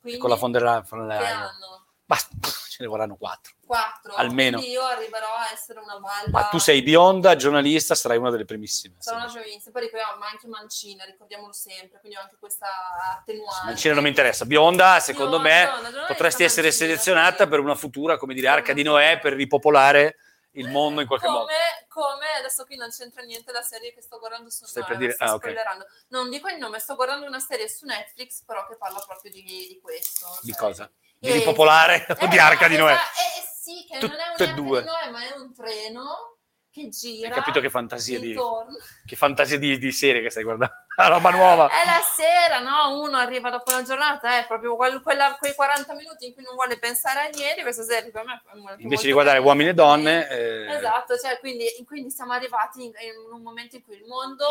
Quindi, 0.00 0.18
con 0.18 0.30
la 0.30 0.34
von 0.34 0.50
der 0.50 0.62
Leyen. 0.62 1.48
Basta, 2.08 2.30
ce 2.70 2.78
ne 2.82 2.86
vorranno 2.88 3.16
quattro. 3.16 3.52
Quattro. 3.66 4.14
Almeno. 4.14 4.56
Quindi 4.56 4.74
io 4.74 4.82
arriverò 4.82 5.26
a 5.26 5.52
essere 5.52 5.78
una 5.78 5.98
valda. 5.98 6.30
Ma 6.30 6.44
tu 6.48 6.56
sei 6.56 6.80
bionda, 6.80 7.36
giornalista, 7.36 7.94
sarai 7.94 8.16
una 8.16 8.30
delle 8.30 8.46
primissime. 8.46 8.94
Sono 8.98 9.18
una 9.18 9.26
giovanissima, 9.26 9.72
poi 9.72 9.82
ricordiamo, 9.82 10.16
ma 10.16 10.28
anche 10.28 10.46
Mancina, 10.46 11.04
ricordiamolo 11.04 11.52
sempre, 11.52 12.00
quindi 12.00 12.16
ho 12.16 12.22
anche 12.22 12.36
questa 12.40 12.66
attenuante. 13.18 13.66
Mancina 13.66 13.92
non 13.92 14.04
mi 14.04 14.08
interessa. 14.08 14.46
Bionda, 14.46 15.00
secondo 15.00 15.38
Bionda, 15.38 15.48
me, 15.50 15.64
giornalista 15.70 16.06
potresti 16.06 16.44
essere 16.44 16.68
Mancina, 16.68 16.86
selezionata 16.86 17.44
sì. 17.44 17.50
per 17.50 17.58
una 17.60 17.74
futura, 17.74 18.16
come 18.16 18.32
dire, 18.32 18.48
arca 18.48 18.72
di 18.72 18.82
Noè 18.82 19.18
per 19.20 19.34
ripopolare 19.34 20.16
il 20.52 20.70
mondo 20.70 21.02
in 21.02 21.06
qualche 21.06 21.26
come, 21.26 21.38
modo. 21.40 21.52
come 21.88 22.26
adesso 22.38 22.64
qui 22.64 22.76
non 22.76 22.88
c'entra 22.88 23.22
niente 23.22 23.52
la 23.52 23.60
serie 23.60 23.92
che 23.92 24.00
sto 24.00 24.18
guardando 24.18 24.48
su 24.48 24.64
Stai 24.64 24.80
no, 24.80 24.88
per 24.88 24.96
la 24.96 25.02
dire- 25.02 25.16
ah, 25.18 25.34
ok. 25.34 25.40
spoilerando. 25.40 25.86
Non 26.08 26.30
dico 26.30 26.48
il 26.48 26.56
nome, 26.56 26.78
sto 26.78 26.94
guardando 26.94 27.26
una 27.26 27.38
serie 27.38 27.68
su 27.68 27.84
Netflix, 27.84 28.42
però 28.46 28.66
che 28.66 28.76
parla 28.78 28.98
proprio 29.06 29.30
di, 29.30 29.42
di 29.42 29.78
questo. 29.82 30.26
Di 30.40 30.52
cioè- 30.52 30.58
cosa? 30.58 30.90
Di 30.98 31.07
Eh, 31.28 31.32
ripopolare 31.32 32.06
o 32.08 32.24
eh, 32.24 32.28
di 32.28 32.38
arca 32.38 32.68
di 32.68 32.76
Noè? 32.76 32.92
esatto, 32.92 33.18
eh, 33.18 33.48
sì, 33.60 33.86
che 33.90 33.98
non 34.06 34.10
è 34.10 34.14
un'arca 34.14 34.46
due. 34.54 34.80
di 34.82 34.86
Noè, 34.86 35.10
ma 35.10 35.20
è 35.26 35.36
un 35.36 35.52
treno 35.52 36.36
che 36.70 36.88
gira. 36.90 37.28
Hai 37.28 37.34
capito 37.34 37.60
che 37.60 37.70
fantasia 37.70 38.20
di, 38.20 38.36
che 39.04 39.16
fantasia 39.16 39.58
di, 39.58 39.78
di 39.78 39.90
serie 39.90 40.22
che 40.22 40.30
stai 40.30 40.44
guardando? 40.44 40.72
La 40.98 41.06
roba 41.08 41.30
nuova. 41.30 41.68
È 41.68 41.84
la 41.86 42.00
sera, 42.02 42.58
no? 42.58 43.00
Uno 43.00 43.16
arriva 43.18 43.50
dopo 43.50 43.72
una 43.72 43.82
giornata, 43.84 44.38
è 44.38 44.46
proprio 44.46 44.74
quel- 44.74 45.00
quella- 45.00 45.36
quei 45.38 45.54
40 45.54 45.94
minuti 45.94 46.26
in 46.26 46.34
cui 46.34 46.42
non 46.42 46.54
vuole 46.56 46.76
pensare 46.78 47.20
a 47.20 47.28
niente. 47.28 47.62
Questa 47.62 47.84
serie 47.84 48.10
per 48.10 48.24
me 48.24 48.42
è 48.44 48.82
Invece 48.82 49.06
di 49.06 49.12
guardare 49.12 49.38
bella. 49.38 49.48
uomini 49.50 49.68
e 49.70 49.74
donne, 49.74 50.28
eh, 50.28 50.74
Esatto, 50.74 51.16
cioè, 51.16 51.38
quindi, 51.38 51.66
quindi 51.86 52.10
siamo 52.10 52.32
arrivati 52.32 52.82
in, 52.84 52.90
in 52.98 53.32
un 53.32 53.42
momento 53.42 53.76
in 53.76 53.82
cui 53.84 53.94
il 53.96 54.06
mondo 54.06 54.44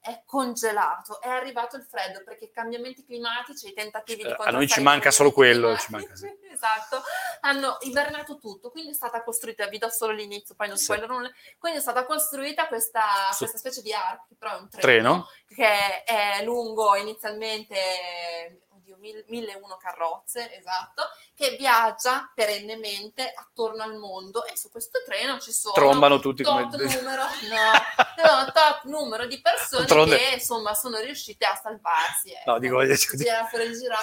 è 0.00 0.22
congelato, 0.24 1.20
è 1.20 1.28
arrivato 1.28 1.76
il 1.76 1.82
freddo 1.84 2.22
perché 2.24 2.44
i 2.46 2.50
cambiamenti 2.50 3.04
climatici, 3.04 3.68
i 3.68 3.72
tentativi 3.74 4.22
di 4.22 4.28
Eh, 4.28 4.36
a 4.38 4.50
noi 4.50 4.66
ci 4.68 4.80
manca 4.80 5.10
solo 5.10 5.32
quello, 5.32 5.76
ci 5.76 5.90
manca, 5.90 6.12
esatto, 6.50 7.02
hanno 7.40 7.76
ibernato 7.80 8.38
tutto, 8.38 8.70
quindi 8.70 8.90
è 8.90 8.94
stata 8.94 9.22
costruita, 9.22 9.66
vi 9.66 9.78
do 9.78 9.88
solo 9.90 10.12
l'inizio, 10.12 10.54
poi 10.54 10.68
non 10.68 10.76
Sì. 10.76 10.84
spoilerò 10.84 11.14
nulla, 11.14 11.30
quindi 11.58 11.78
è 11.78 11.82
stata 11.82 12.04
costruita 12.04 12.68
questa, 12.68 13.02
Su- 13.32 13.38
questa 13.38 13.58
specie 13.58 13.82
di 13.82 13.92
arco, 13.92 14.28
però 14.38 14.56
è 14.56 14.60
un 14.60 14.68
treno, 14.68 14.82
treno. 14.86 15.28
che 15.48 16.04
è 16.04 16.42
lungo 16.44 16.94
inizialmente 16.96 18.62
oddio, 18.88 18.96
mil- 18.98 19.24
1001 19.28 19.76
carrozze, 19.76 20.56
esatto, 20.56 21.02
che 21.34 21.56
viaggia 21.58 22.30
perennemente 22.34 23.32
attorno 23.34 23.82
al 23.82 23.96
mondo 23.96 24.44
e 24.46 24.56
su 24.56 24.70
questo 24.70 25.02
treno 25.04 25.38
ci 25.38 25.52
sono 25.52 25.74
Trombano 25.74 26.18
tutti 26.18 26.42
come... 26.42 26.68
tot 26.70 26.80
numero, 26.80 27.22
no, 27.22 28.44
tot 28.52 28.80
numero 28.84 29.26
di 29.26 29.40
persone 29.40 29.84
D'altronde- 29.84 30.16
che 30.16 30.34
insomma 30.34 30.74
sono 30.74 30.98
riuscite 30.98 31.44
a 31.44 31.54
salvarsi. 31.54 32.32
ecco. 32.32 32.52
No, 32.52 32.58
dico, 32.58 32.94
su, 32.96 33.16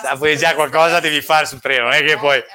Ah, 0.04 0.18
poi 0.18 0.38
già 0.38 0.54
qualcosa 0.54 1.00
devi 1.00 1.22
fare 1.22 1.46
sul 1.46 1.62
treno, 1.62 1.84
non 1.86 1.94
è 1.94 2.04
che 2.04 2.18
poi... 2.18 2.38
eh, 2.38 2.46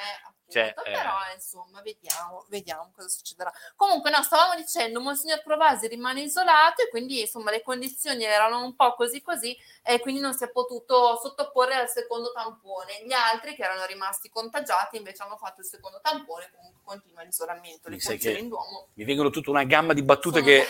cioè, 0.51 0.75
eh. 0.77 0.83
però 0.83 1.13
insomma 1.35 1.81
vediamo, 1.81 2.45
vediamo 2.49 2.91
cosa 2.95 3.09
succederà 3.09 3.53
comunque 3.77 4.11
no 4.11 4.23
stavamo 4.23 4.55
dicendo 4.57 5.01
Monsignor 5.01 5.43
Provasi 5.43 5.87
rimane 5.87 6.23
isolato 6.23 6.83
e 6.83 6.89
quindi 6.89 7.21
insomma 7.21 7.51
le 7.51 7.63
condizioni 7.63 8.25
erano 8.25 8.63
un 8.63 8.75
po' 8.75 8.95
così 8.95 9.23
così 9.23 9.57
e 9.83 10.01
quindi 10.01 10.21
non 10.21 10.35
si 10.35 10.45
è 10.45 10.51
potuto 10.51 11.19
sottoporre 11.23 11.75
al 11.75 11.89
secondo 11.89 12.33
tampone 12.33 13.05
gli 13.07 13.13
altri 13.13 13.55
che 13.55 13.63
erano 13.63 13.85
rimasti 13.87 14.29
contagiati 14.29 14.97
invece 14.97 15.23
hanno 15.23 15.37
fatto 15.37 15.61
il 15.61 15.67
secondo 15.67 16.01
tampone 16.03 16.51
comunque 16.55 16.81
continua 16.91 17.23
l'isolamento 17.23 17.89
le 17.89 18.01
funzioni 18.01 18.41
in 18.41 18.49
Duomo 18.49 18.89
Mi 18.95 19.05
vengono 19.05 19.31
tutta 19.31 19.51
una 19.51 19.63
gamma 19.63 19.93
di 19.93 20.03
battute 20.03 20.43
che, 20.43 20.67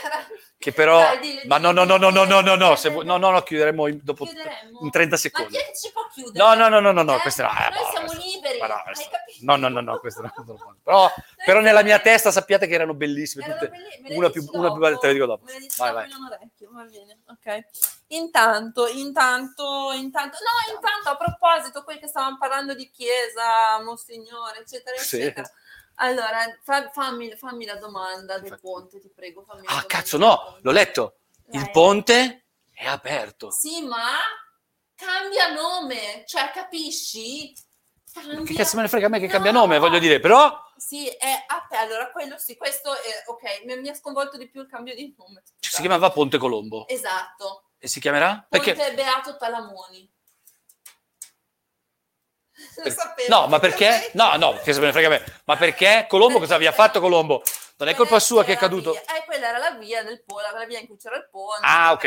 che 0.58 0.70
però... 0.72 0.98
Dai, 0.98 1.18
dilli, 1.18 1.46
Ma 1.46 1.56
no, 1.56 1.72
no, 1.72 1.84
no, 1.84 1.96
no, 1.96 2.10
no, 2.10 2.24
no, 2.24 2.40
no, 2.42 2.54
no, 2.56 2.76
se 2.76 2.90
no, 2.90 3.16
no, 3.16 3.30
no, 3.30 3.42
chiuderemo 3.42 3.86
in, 3.86 4.00
dopo, 4.02 4.26
Chiuderemmo? 4.26 4.80
in 4.82 4.90
30 4.90 5.10
ma 5.14 5.16
secondi. 5.16 5.50
chi 5.52 5.56
è 5.56 5.64
che 5.64 5.76
ci 5.76 5.90
può 5.90 6.06
chiudere? 6.12 6.44
No, 6.44 6.54
no, 6.54 6.68
no, 6.68 6.80
no, 6.80 6.92
no, 6.92 7.02
no, 7.02 7.16
Eh? 7.16 7.20
questo 7.20 7.42
no. 7.42 7.48
eh, 7.48 7.70
noi 7.70 7.82
no, 7.82 7.90
siamo 7.90 8.22
liberi 8.22 8.58
ma 8.58 8.66
no, 8.66 8.74
hai 8.74 9.08
capito? 9.10 9.38
No, 9.40 9.56
no, 9.56 9.68
no, 9.70 9.80
no, 9.80 9.98
questo 9.98 10.20
no, 10.22 10.30
questo 10.34 10.52
no. 10.52 10.76
Però, 10.82 11.10
però 11.44 11.60
nella 11.60 11.82
mia 11.82 11.98
testa 12.00 12.30
sappiate 12.30 12.66
che 12.66 12.74
erano 12.74 12.94
bellissime 12.94 13.44
Erano 13.44 13.58
tutte. 13.60 13.70
belli- 14.02 14.16
Una 14.16 14.30
più, 14.30 14.46
una 14.52 14.70
più 14.70 14.80
bella, 14.80 14.96
te 14.98 15.06
le 15.08 15.12
dico 15.14 15.26
dopo. 15.26 15.44
Vai, 15.76 15.92
vai. 15.92 16.10
in 16.10 16.16
un 16.16 16.24
orecchio, 16.26 16.70
va 16.72 16.82
bene, 16.84 17.18
ok. 17.28 17.64
Intanto, 18.08 18.86
intanto, 18.88 19.92
intanto, 19.92 20.36
no, 20.40 20.74
intanto 20.74 21.08
a 21.10 21.16
proposito, 21.16 21.84
qui 21.84 21.98
che 21.98 22.08
stavamo 22.08 22.36
parlando 22.38 22.74
di 22.74 22.90
chiesa, 22.90 23.80
monsignore, 23.82 24.58
eccetera, 24.60 24.96
Sì. 24.98 25.20
eccetera. 25.20 25.50
Allora, 26.02 26.38
fa- 26.62 26.90
fammi, 26.90 27.34
fammi 27.36 27.64
la 27.66 27.76
domanda 27.76 28.38
del 28.38 28.58
ponte, 28.58 29.00
ti 29.00 29.10
prego. 29.14 29.42
Fammi 29.44 29.66
la 29.66 29.76
Ah, 29.76 29.84
cazzo, 29.84 30.16
no, 30.16 30.56
l'ho 30.60 30.70
letto. 30.72 31.16
Il 31.52 31.60
Vai. 31.60 31.70
ponte 31.70 32.44
è 32.72 32.86
aperto. 32.86 33.50
Sì, 33.50 33.82
ma 33.82 34.16
cambia 34.94 35.52
nome, 35.52 36.24
cioè 36.26 36.50
capisci? 36.52 37.52
Che 38.44 38.54
cazzo 38.54 38.76
me 38.76 38.82
ne 38.82 38.88
frega 38.88 39.06
a 39.06 39.08
me 39.08 39.18
che 39.20 39.26
No. 39.26 39.32
cambia 39.32 39.52
nome, 39.52 39.78
voglio 39.78 39.98
dire, 39.98 40.18
però 40.20 40.52
Sì, 40.76 41.06
è 41.06 41.44
aperto. 41.46 41.76
Allora, 41.84 42.10
quello 42.10 42.36
sì, 42.38 42.56
questo 42.56 42.92
è 42.92 43.22
ok. 43.26 43.64
Mi, 43.64 43.76
mi 43.80 43.88
ha 43.88 43.94
sconvolto 43.94 44.36
di 44.36 44.48
più 44.48 44.62
il 44.62 44.68
cambio 44.68 44.94
di 44.94 45.14
nome. 45.16 45.42
si 45.44 45.68
scusate. 45.68 45.82
chiamava 45.88 46.10
Ponte 46.10 46.38
Colombo. 46.38 46.86
Esatto. 46.88 47.70
E 47.78 47.88
si 47.88 48.00
chiamerà? 48.00 48.44
Ponte 48.48 48.74
Perché? 48.74 48.94
Beato 48.94 49.36
Talamoni. 49.36 50.10
Lo 52.76 52.82
Per- 52.82 52.92
sapevo. 52.92 53.34
No, 53.34 53.46
ma 53.46 53.58
perché? 53.58 54.10
No, 54.14 54.36
no, 54.36 54.52
che 54.62 54.72
se 54.72 54.80
me 54.80 54.86
ne 54.86 54.92
frega 54.92 55.06
a 55.06 55.10
me. 55.10 55.24
Ma 55.44 55.56
perché? 55.56 56.06
Colombo 56.08 56.38
cosa 56.38 56.58
vi 56.58 56.66
ha 56.66 56.72
fatto 56.72 57.00
Colombo? 57.00 57.42
Non 57.80 57.88
è 57.88 57.94
colpa 57.94 58.20
sua 58.20 58.44
che 58.44 58.52
è 58.52 58.56
caduto. 58.58 58.92
via- 58.92 59.00
Eh, 59.16 59.24
quella 59.24 59.48
era 59.48 59.56
la 59.58 59.70
via 59.70 60.02
del 60.02 60.22
ponte, 60.22 60.50
la 60.52 60.66
via 60.66 60.78
in 60.80 60.86
cui 60.86 60.98
c'era 60.98 61.16
il 61.16 61.26
ponte. 61.30 61.64
Ah, 61.66 61.92
ok. 61.92 62.04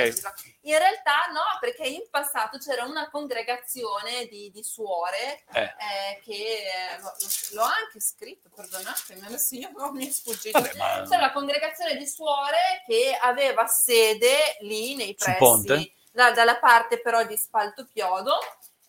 In 0.61 0.77
realtà 0.77 1.25
no, 1.33 1.41
perché 1.59 1.83
in 1.87 2.07
passato 2.11 2.59
c'era 2.59 2.83
una 2.85 3.09
congregazione 3.09 4.27
di, 4.27 4.51
di 4.51 4.63
suore 4.63 5.43
Eh. 5.51 5.61
eh, 5.63 6.19
che 6.23 6.33
eh, 6.33 6.99
l'ho, 6.99 7.11
l'ho 7.53 7.63
anche 7.63 7.99
scritto, 7.99 8.49
perdonatemi, 8.53 9.25
adesso 9.25 9.55
io 9.55 9.71
non 9.75 9.93
mi 9.93 10.07
è 10.07 10.11
sfuggito. 10.11 10.59
Vabbè, 10.61 10.75
ma 10.77 11.01
C'era 11.09 11.17
una 11.23 11.31
congregazione 11.31 11.95
di 11.97 12.05
suore 12.07 12.83
che 12.85 13.17
aveva 13.19 13.65
sede 13.65 14.57
lì 14.59 14.93
nei 14.95 15.15
pressi, 15.15 15.37
ponte? 15.39 15.93
da- 16.11 16.29
dalla 16.33 16.59
parte 16.59 17.01
però 17.01 17.23
di 17.25 17.35
Spaltopiodo 17.35 18.37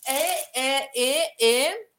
e, 0.04 0.50
e, 0.52 0.90
e, 0.92 1.34
e- 1.38 1.92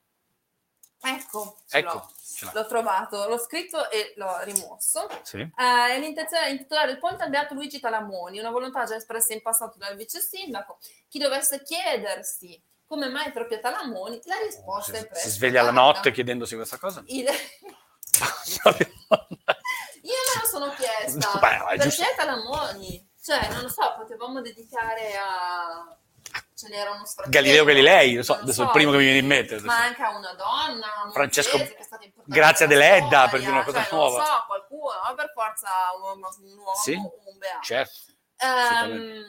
ecco, 1.01 1.57
Ecco, 1.71 2.11
l'ho. 2.53 2.65
trovato, 2.65 3.27
l'ho 3.27 3.37
scritto 3.37 3.89
e 3.89 4.13
l'ho 4.17 4.39
rimosso. 4.43 5.07
Sì. 5.23 5.39
Eh, 5.39 5.51
è 5.55 5.99
l'intenzione 5.99 6.45
di 6.47 6.51
intitolare 6.53 6.91
il 6.91 6.97
ponte 6.99 7.23
al 7.23 7.29
Beato 7.29 7.53
Luigi 7.53 7.79
Talamoni, 7.79 8.39
una 8.39 8.49
volontà 8.51 8.83
già 8.85 8.95
espressa 8.95 9.33
in 9.33 9.41
passato 9.41 9.77
dal 9.77 9.95
vice 9.95 10.19
sindaco. 10.19 10.79
Chi 11.09 11.19
dovesse 11.19 11.61
chiedersi 11.63 12.61
come 12.87 13.07
mai 13.09 13.31
proprio 13.31 13.59
Talamoni, 13.59 14.19
la 14.25 14.35
risposta 14.43 14.93
è 14.93 14.99
Si, 14.99 15.07
presto. 15.07 15.27
si 15.29 15.33
sveglia 15.35 15.61
la 15.63 15.71
notte 15.71 16.11
chiedendosi 16.11 16.55
questa 16.55 16.77
cosa. 16.77 17.03
Il- 17.07 17.25
Io 20.01 20.13
me 20.33 20.41
lo 20.41 20.47
sono 20.47 20.69
chiesta. 20.75 21.37
Beh, 21.39 21.75
è 21.75 21.77
giusto. 21.79 22.03
perché 22.03 22.15
Talamoni? 22.15 23.09
Cioè, 23.21 23.49
non 23.49 23.61
lo 23.63 23.69
so, 23.69 23.95
potevamo 23.97 24.39
dedicare 24.41 25.13
a... 25.17 25.97
ce 26.55 26.67
n'era 26.69 26.91
uno 26.91 27.05
sfratello. 27.05 27.33
Galileo 27.35 27.63
Galilei, 27.65 28.13
non 28.13 28.23
so, 28.23 28.33
adesso 28.33 28.49
è 28.49 28.53
so, 28.53 28.63
il 28.63 28.69
primo 28.71 28.91
che 28.91 28.97
mi 28.97 29.03
viene 29.03 29.19
in 29.19 29.25
mente. 29.27 29.53
adesso. 29.55 29.67
Ma 29.67 29.83
anche 29.83 30.01
a 30.01 30.17
una 30.17 30.33
donna, 30.33 30.85
a 31.05 31.11
Francesco- 31.11 31.57
che 31.57 31.75
è 31.75 31.83
stata 31.83 32.03
importante 32.05 32.39
Grazia 32.39 32.65
nella 32.67 32.79
Deledda, 32.81 33.27
per 33.27 33.39
dire 33.39 33.51
una 33.51 33.63
cosa 33.63 33.83
cioè, 33.83 33.93
nuova. 33.93 34.17
Non 34.17 34.25
so, 34.25 34.43
qualcuno, 34.47 34.91
per 35.15 35.31
forza 35.33 35.69
un, 36.01 36.19
un 36.51 36.57
uomo 36.57 36.73
Sì, 36.81 36.93
un 36.93 37.37
beato. 37.37 37.61
Certo. 37.63 37.93
Assolutamente. 38.37 39.25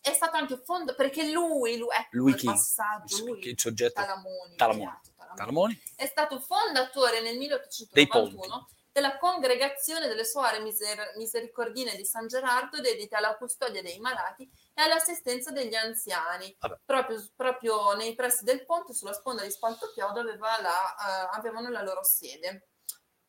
è 0.00 0.12
stato 0.12 0.36
anche 0.36 0.60
fondo 0.64 0.94
perché 0.94 1.30
lui, 1.30 1.76
lui, 1.76 1.88
ecco 1.94 2.08
Lui 2.12 2.34
chi? 2.34 2.46
passaggio, 2.46 3.16
Il- 3.18 3.24
lui, 3.24 3.48
il 3.48 3.58
soggetto? 3.60 4.00
Talamoni, 4.00 4.56
Talamoni. 4.56 4.98
Talamoni. 5.16 5.36
Talamoni? 5.36 5.82
è 5.96 6.06
stato 6.06 6.40
fondatore 6.40 7.20
nel 7.20 7.36
Dei 7.36 7.38
1891 7.38 8.68
della 8.92 9.18
congregazione 9.18 10.08
delle 10.08 10.24
suore 10.24 10.58
miser- 10.58 11.14
misericordine 11.16 11.94
di 11.94 12.04
San 12.04 12.26
Gerardo 12.26 12.80
dedita 12.80 13.18
alla 13.18 13.36
custodia 13.36 13.82
dei 13.82 13.98
malati 14.00 14.50
e 14.74 14.82
all'assistenza 14.82 15.50
degli 15.50 15.74
anziani. 15.74 16.56
Proprio, 16.84 17.24
proprio 17.34 17.94
nei 17.94 18.14
pressi 18.14 18.44
del 18.44 18.64
ponte, 18.64 18.94
sulla 18.94 19.12
sponda 19.12 19.42
di 19.42 19.50
Spaltopiodo, 19.50 20.20
aveva 20.20 20.60
la, 20.60 20.94
eh, 20.94 21.36
avevano 21.38 21.68
la 21.70 21.82
loro 21.82 22.02
sede. 22.02 22.68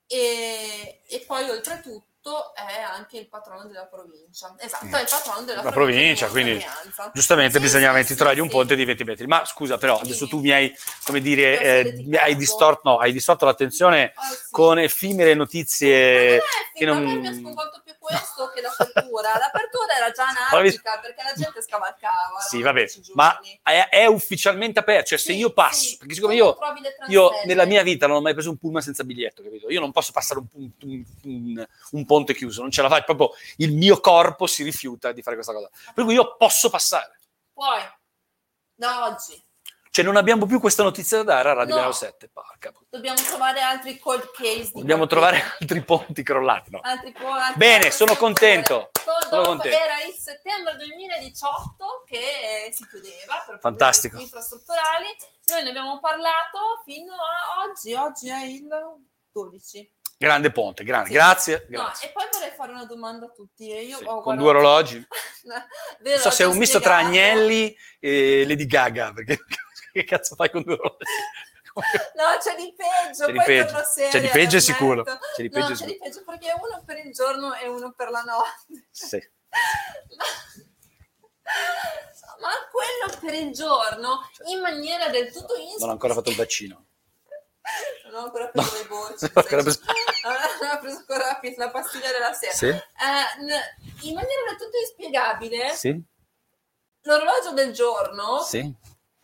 E, 0.05 1.03
e 1.07 1.23
poi 1.25 1.49
oltretutto 1.49 2.10
è 2.53 2.79
anche 2.81 3.17
il 3.17 3.27
patrono 3.27 3.65
della 3.65 3.85
provincia. 3.85 4.53
Esatto, 4.59 4.95
è 4.95 5.01
il 5.01 5.07
patrono 5.09 5.41
della 5.43 5.63
La 5.63 5.71
provincia, 5.71 6.27
provincia, 6.27 6.27
di 6.27 6.31
quindi. 6.31 7.11
Giustamente 7.13 7.57
Sì, 7.57 7.63
bisognava 7.63 8.03
sì, 8.03 8.15
sì, 8.15 8.39
un 8.39 8.49
ponte 8.49 8.75
di 8.75 8.85
20 8.85 9.03
metri. 9.03 9.25
Ma 9.25 9.43
scusa, 9.45 9.77
però, 9.79 9.99
adesso 9.99 10.27
tu 10.27 10.39
mi 10.39 10.51
hai, 10.51 10.71
come 11.03 11.19
dire, 11.19 11.59
eh, 11.59 12.17
hai, 12.19 12.35
distorto, 12.35 12.81
no, 12.83 12.97
hai 12.99 13.11
distorto 13.11 13.45
l'attenzione 13.45 14.13
sì. 14.15 14.51
con 14.51 14.77
effimere 14.77 15.33
notizie. 15.33 16.37
Ma 16.37 16.43
che 16.73 16.85
non 16.85 17.03
mi 17.03 17.27
ha 17.27 17.33
sconvolto 17.33 17.81
più 17.83 17.93
questo 17.97 18.51
che 18.53 18.61
l'apertura. 18.61 19.37
L'apertura 19.37 19.95
era 19.95 20.11
già 20.11 20.25
anarchica 20.51 20.99
perché 21.01 21.23
la 21.23 21.33
gente 21.35 21.61
scavalcava. 21.61 22.39
Sì, 22.47 22.61
vabbè, 22.61 22.85
ma 23.13 23.39
è, 23.63 23.87
è 23.89 24.05
ufficialmente 24.05 24.79
aperto. 24.79 25.09
Cioè, 25.09 25.17
se 25.17 25.33
io 25.33 25.51
passo, 25.53 25.97
perché 25.97 26.13
siccome 26.13 26.35
io, 26.35 26.55
io 27.07 27.31
nella 27.45 27.65
mia 27.65 27.81
vita 27.81 28.05
non 28.05 28.17
ho 28.17 28.21
mai 28.21 28.33
preso 28.33 28.51
un 28.51 28.57
pullman 28.57 28.81
senza 28.81 29.03
biglietto, 29.03 29.41
capito? 29.41 29.69
Io 29.71 29.79
non 29.79 29.91
posso 29.91 30.11
passare 30.11 30.39
un- 30.39 30.71
un- 30.83 31.03
un- 31.23 31.67
un 31.91 32.05
ponte 32.11 32.33
chiuso, 32.35 32.59
non 32.61 32.71
ce 32.71 32.81
la 32.81 32.89
fai. 32.89 33.05
Proprio 33.05 33.31
il 33.57 33.71
mio 33.73 34.01
corpo 34.01 34.47
si 34.47 34.63
rifiuta 34.63 35.13
di 35.13 35.21
fare 35.21 35.37
questa 35.37 35.53
cosa. 35.53 35.69
Per 35.93 36.03
cui 36.03 36.13
io 36.13 36.35
posso 36.35 36.69
passare. 36.69 37.21
Poi, 37.53 37.79
da 38.75 39.05
oggi, 39.05 39.41
Cioè, 39.91 40.03
non 40.03 40.17
abbiamo 40.17 40.45
più 40.45 40.59
questa 40.59 40.83
notizia 40.83 41.17
da 41.23 41.35
dare 41.35 41.49
a 41.49 41.53
Radio 41.53 41.69
No. 41.69 41.75
Milano 41.75 41.93
7. 41.93 42.29
Porca 42.29 42.73
dobbiamo 42.89 43.21
trovare 43.21 43.61
altri 43.61 43.97
cold 43.97 44.29
case. 44.31 44.71
Dobbiamo 44.73 45.07
trovare 45.07 45.41
altri 45.59 45.81
ponti 45.83 46.21
crollati, 46.23 46.69
no? 46.71 46.79
Altri 46.81 47.13
po- 47.13 47.27
altre 47.31 47.55
Bene, 47.57 47.91
sono 47.91 48.15
contento, 48.17 48.91
sono 49.29 49.43
contento. 49.43 49.77
Era 49.77 50.03
il 50.03 50.13
settembre 50.13 50.75
2018 50.75 52.03
che 52.05 52.65
eh, 52.67 52.73
si 52.73 52.85
chiudeva 52.87 53.41
per 53.45 53.59
Fantastico. 53.59 54.19
infrastrutturali. 54.19 55.07
Noi 55.45 55.63
ne 55.63 55.69
abbiamo 55.69 55.99
parlato 55.99 56.81
fino 56.83 57.13
a 57.13 57.67
oggi. 57.69 57.93
Oggi 57.93 58.29
è 58.29 58.43
il 58.45 58.67
12. 59.31 59.99
Grande 60.21 60.51
ponte, 60.51 60.83
grande. 60.83 61.07
Sì. 61.07 61.13
Grazie. 61.15 61.65
No, 61.69 61.81
grazie. 61.81 62.09
e 62.09 62.11
poi 62.11 62.27
vorrei 62.31 62.51
fare 62.51 62.71
una 62.73 62.85
domanda 62.85 63.25
a 63.25 63.29
tutti. 63.29 63.71
e 63.71 63.81
Io 63.85 63.97
Sì, 63.97 64.03
con 64.03 64.21
guardato- 64.21 64.37
due 64.37 64.49
orologi. 64.49 65.07
Non 65.43 66.17
so 66.19 66.29
se 66.29 66.43
è 66.43 66.45
un 66.45 66.57
misto 66.57 66.79
tra. 66.79 66.97
Agnelli 66.97 67.75
e 67.99 68.45
Lady 68.45 68.67
Gaga, 68.67 69.13
perché 69.13 69.39
che 69.91 70.03
cazzo 70.03 70.35
fai 70.35 70.51
con 70.51 70.61
due 70.61 70.73
orologi? 70.75 71.05
No, 72.13 72.37
c'è 72.39 72.53
di 72.55 72.71
peggio. 72.75 73.25
C'è 73.25 73.31
di 73.31 73.41
peggio. 73.43 73.83
seria, 73.91 74.09
C'è 74.11 74.19
di 74.21 74.27
peggio 74.27 74.57
ammetto. 74.57 74.59
sicuro. 74.59 75.03
C'è 75.03 75.41
di 75.41 75.49
peggio 75.49 75.69
no, 75.69 75.75
c'è 75.75 75.85
di 75.85 75.97
peggio 75.97 76.23
perché 76.23 76.47
è 76.49 76.53
uno 76.53 76.83
per 76.85 76.97
il 77.03 77.11
giorno 77.13 77.55
e 77.55 77.67
uno 77.67 77.93
per 77.93 78.09
la 78.11 78.21
notte. 78.21 78.87
Sì. 78.91 79.17
Ma, 80.17 80.25
ma 82.41 82.49
quello 82.69 83.17
per 83.21 83.33
il 83.33 83.51
giorno, 83.53 84.29
in 84.47 84.59
maniera 84.59 85.07
del 85.09 85.31
tutto 85.31 85.53
insufficiente. 85.55 85.79
Non 85.79 85.89
ho 85.89 85.93
ancora 85.93 86.13
fatto 86.13 86.29
il 86.29 86.35
vaccino. 86.35 86.85
Non 88.05 88.15
ho 88.15 88.25
ancora 88.25 88.47
preso 88.49 88.73
le 88.77 88.83
voci. 88.85 89.15
Non 89.21 89.31
ho 89.33 89.39
ancora 89.39 89.61
preso- 89.63 89.81
Non 90.23 90.69
ho 90.71 90.79
preso 90.79 90.97
ancora 90.97 91.39
la, 91.57 91.69
pastiglia 91.71 92.11
della 92.11 92.33
sera. 92.33 92.53
Sì? 92.53 92.67
N- 92.67 94.03
in 94.03 94.13
maniera 94.13 94.41
del 94.47 94.57
tutto 94.57 94.77
inspiegabile, 94.77 95.73
Sì? 95.75 96.01
l'orologio 97.03 97.51
del 97.53 97.71
giorno 97.73 98.41
Sì? 98.41 98.71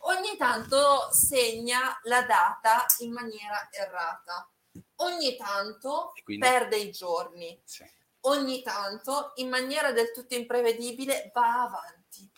ogni 0.02 0.36
tanto 0.36 1.08
segna 1.12 1.98
la 2.04 2.22
data 2.22 2.86
in 2.98 3.12
maniera 3.12 3.68
errata. 3.70 4.48
Ogni 4.96 5.36
tanto 5.36 6.12
perde 6.38 6.76
i 6.76 6.90
giorni. 6.90 7.60
Sì. 7.64 7.84
Ogni 8.22 8.62
tanto, 8.62 9.32
in 9.36 9.48
maniera 9.48 9.92
del 9.92 10.12
tutto 10.12 10.34
imprevedibile, 10.34 11.30
va 11.32 11.62
avanti. 11.62 12.28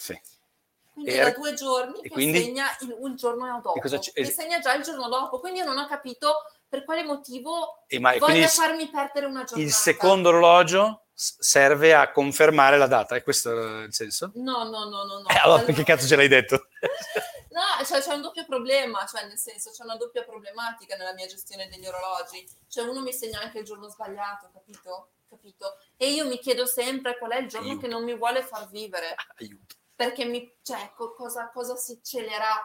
Quindi 1.02 1.18
E- 1.18 1.22
da 1.22 1.30
due 1.30 1.54
giorni 1.54 2.00
che 2.02 2.08
quindi? 2.08 2.42
segna 2.42 2.66
il, 2.80 2.96
il 3.04 3.14
giorno 3.14 3.46
dopo. 3.62 3.74
E 3.74 3.80
cosa 3.80 3.98
c- 3.98 4.12
che 4.12 4.24
segna 4.26 4.58
già 4.58 4.74
il 4.74 4.82
giorno 4.82 5.08
dopo. 5.08 5.40
Quindi 5.40 5.60
io 5.60 5.64
non 5.64 5.78
ho 5.78 5.86
capito 5.86 6.34
per 6.68 6.84
quale 6.84 7.02
motivo 7.04 7.84
E 7.86 7.98
ma- 7.98 8.16
voglia 8.18 8.44
il- 8.44 8.48
farmi 8.48 8.88
perdere 8.90 9.26
una 9.26 9.44
giornata. 9.44 9.60
il 9.60 9.72
secondo 9.72 10.28
orologio 10.28 11.06
serve 11.12 11.94
a 11.94 12.10
confermare 12.12 12.78
la 12.78 12.86
data, 12.86 13.14
è 13.14 13.22
questo 13.22 13.50
il 13.50 13.92
senso? 13.92 14.32
No, 14.36 14.64
no, 14.64 14.88
no, 14.88 15.04
no. 15.04 15.18
no. 15.20 15.28
Eh, 15.28 15.36
allora 15.42 15.62
perché 15.62 15.82
cazzo 15.84 16.06
ce 16.06 16.16
l'hai 16.16 16.28
detto? 16.28 16.66
No, 17.50 17.84
cioè, 17.84 18.00
c'è 18.00 18.14
un 18.14 18.22
doppio 18.22 18.46
problema, 18.46 19.04
cioè 19.06 19.26
nel 19.26 19.36
senso 19.36 19.72
c'è 19.72 19.82
una 19.82 19.96
doppia 19.96 20.22
problematica 20.22 20.94
nella 20.96 21.12
mia 21.12 21.26
gestione 21.26 21.68
degli 21.68 21.84
orologi. 21.84 22.48
Cioè 22.68 22.84
uno 22.88 23.00
mi 23.00 23.12
segna 23.12 23.40
anche 23.40 23.58
il 23.58 23.64
giorno 23.64 23.88
sbagliato, 23.88 24.50
capito? 24.54 25.08
Capito? 25.28 25.76
E 25.96 26.10
io 26.12 26.26
mi 26.28 26.38
chiedo 26.38 26.64
sempre 26.64 27.18
qual 27.18 27.32
è 27.32 27.38
il 27.38 27.48
giorno 27.48 27.70
Aiuto. 27.70 27.82
che 27.86 27.92
non 27.92 28.04
mi 28.04 28.16
vuole 28.16 28.42
far 28.44 28.68
vivere. 28.70 29.16
Aiuto. 29.40 29.74
Perché 30.00 30.24
mi, 30.24 30.50
cioè, 30.62 30.92
co- 30.96 31.12
cosa, 31.12 31.50
cosa 31.52 31.76
si 31.76 32.00
celerà 32.02 32.56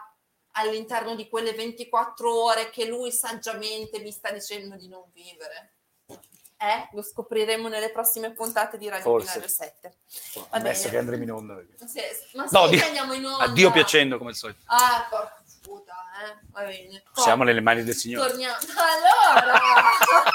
all'interno 0.52 1.14
di 1.14 1.28
quelle 1.28 1.52
24 1.52 2.34
ore 2.34 2.70
che 2.70 2.86
lui 2.86 3.12
saggiamente 3.12 3.98
mi 3.98 4.10
sta 4.10 4.30
dicendo 4.30 4.74
di 4.76 4.88
non 4.88 5.02
vivere? 5.12 5.74
Eh? 6.56 6.88
Lo 6.92 7.02
scopriremo 7.02 7.68
nelle 7.68 7.90
prossime 7.90 8.32
puntate 8.32 8.78
di 8.78 8.88
Radio 8.88 9.02
Forse. 9.04 9.32
Binario 9.34 9.48
7. 9.54 9.96
Adesso 10.48 10.80
bene. 10.84 10.90
che 10.92 10.96
andremo 10.96 11.22
in 11.24 11.30
onda. 11.32 11.58
Sì, 11.86 12.00
ma 12.36 12.46
No, 12.50 12.68
di- 12.68 12.80
andiamo 12.80 13.12
in 13.12 13.26
onda. 13.26 13.44
Addio 13.44 13.70
piacendo 13.70 14.16
come 14.16 14.30
al 14.30 14.36
solito. 14.36 14.60
Ah, 14.64 15.06
porca 15.10 15.42
puta, 15.60 15.92
eh. 16.24 16.38
Va 16.52 16.62
bene. 16.62 17.02
Poi, 17.12 17.22
Siamo 17.22 17.44
nelle 17.44 17.60
mani 17.60 17.84
del 17.84 17.94
Signore. 17.94 18.28
Torniamo. 18.30 18.56
Allora! 19.34 19.60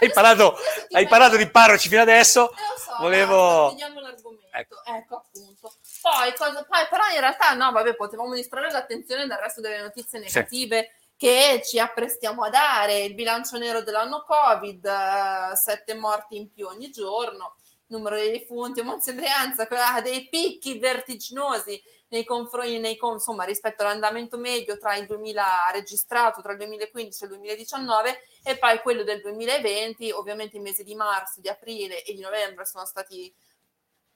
Hai 0.00 0.12
parlato, 0.12 0.56
hai 0.92 1.08
parlato 1.08 1.36
di 1.36 1.48
parroci 1.50 1.88
fino 1.88 2.00
adesso. 2.02 2.50
Eh, 2.52 2.54
lo 2.54 2.78
so, 2.78 2.96
Volevo- 3.00 3.74
l'argomento. 3.76 4.27
Ecco. 4.50 4.84
Ecco. 4.84 5.16
appunto. 5.16 5.72
Poi, 6.00 6.34
cosa, 6.36 6.64
poi, 6.64 6.86
però 6.88 7.04
in 7.14 7.20
realtà 7.20 7.52
no, 7.54 7.72
vabbè, 7.72 7.94
potevamo 7.94 8.34
distrarre 8.34 8.70
l'attenzione 8.70 9.26
dal 9.26 9.38
resto 9.38 9.60
delle 9.60 9.80
notizie 9.80 10.18
negative 10.18 10.92
che 11.16 11.60
ci 11.64 11.78
apprestiamo 11.78 12.44
a 12.44 12.50
dare. 12.50 13.00
Il 13.00 13.14
bilancio 13.14 13.58
nero 13.58 13.82
dell'anno 13.82 14.24
Covid, 14.24 14.84
eh, 14.84 15.56
sette 15.56 15.94
morti 15.94 16.36
in 16.36 16.50
più 16.50 16.66
ogni 16.66 16.90
giorno, 16.90 17.56
numero 17.88 18.16
dei 18.16 18.30
defunti, 18.30 18.82
Brianza, 18.82 19.66
ha 19.68 20.00
dei 20.00 20.28
picchi 20.28 20.78
vertiginosi 20.78 21.82
nei 22.10 22.24
confronti, 22.24 22.78
nei, 22.78 22.98
insomma, 23.00 23.44
rispetto 23.44 23.82
all'andamento 23.82 24.38
medio 24.38 24.78
tra 24.78 24.96
il 24.96 25.06
2000 25.06 25.70
registrato 25.72 26.40
tra 26.40 26.52
il 26.52 26.58
2015 26.58 27.22
e 27.22 27.26
il 27.26 27.32
2019 27.32 28.22
e 28.44 28.56
poi 28.56 28.80
quello 28.80 29.02
del 29.02 29.20
2020, 29.20 30.10
ovviamente 30.12 30.56
i 30.56 30.60
mesi 30.60 30.84
di 30.84 30.94
marzo, 30.94 31.40
di 31.40 31.48
aprile 31.48 32.02
e 32.04 32.14
di 32.14 32.20
novembre 32.20 32.64
sono 32.64 32.86
stati 32.86 33.32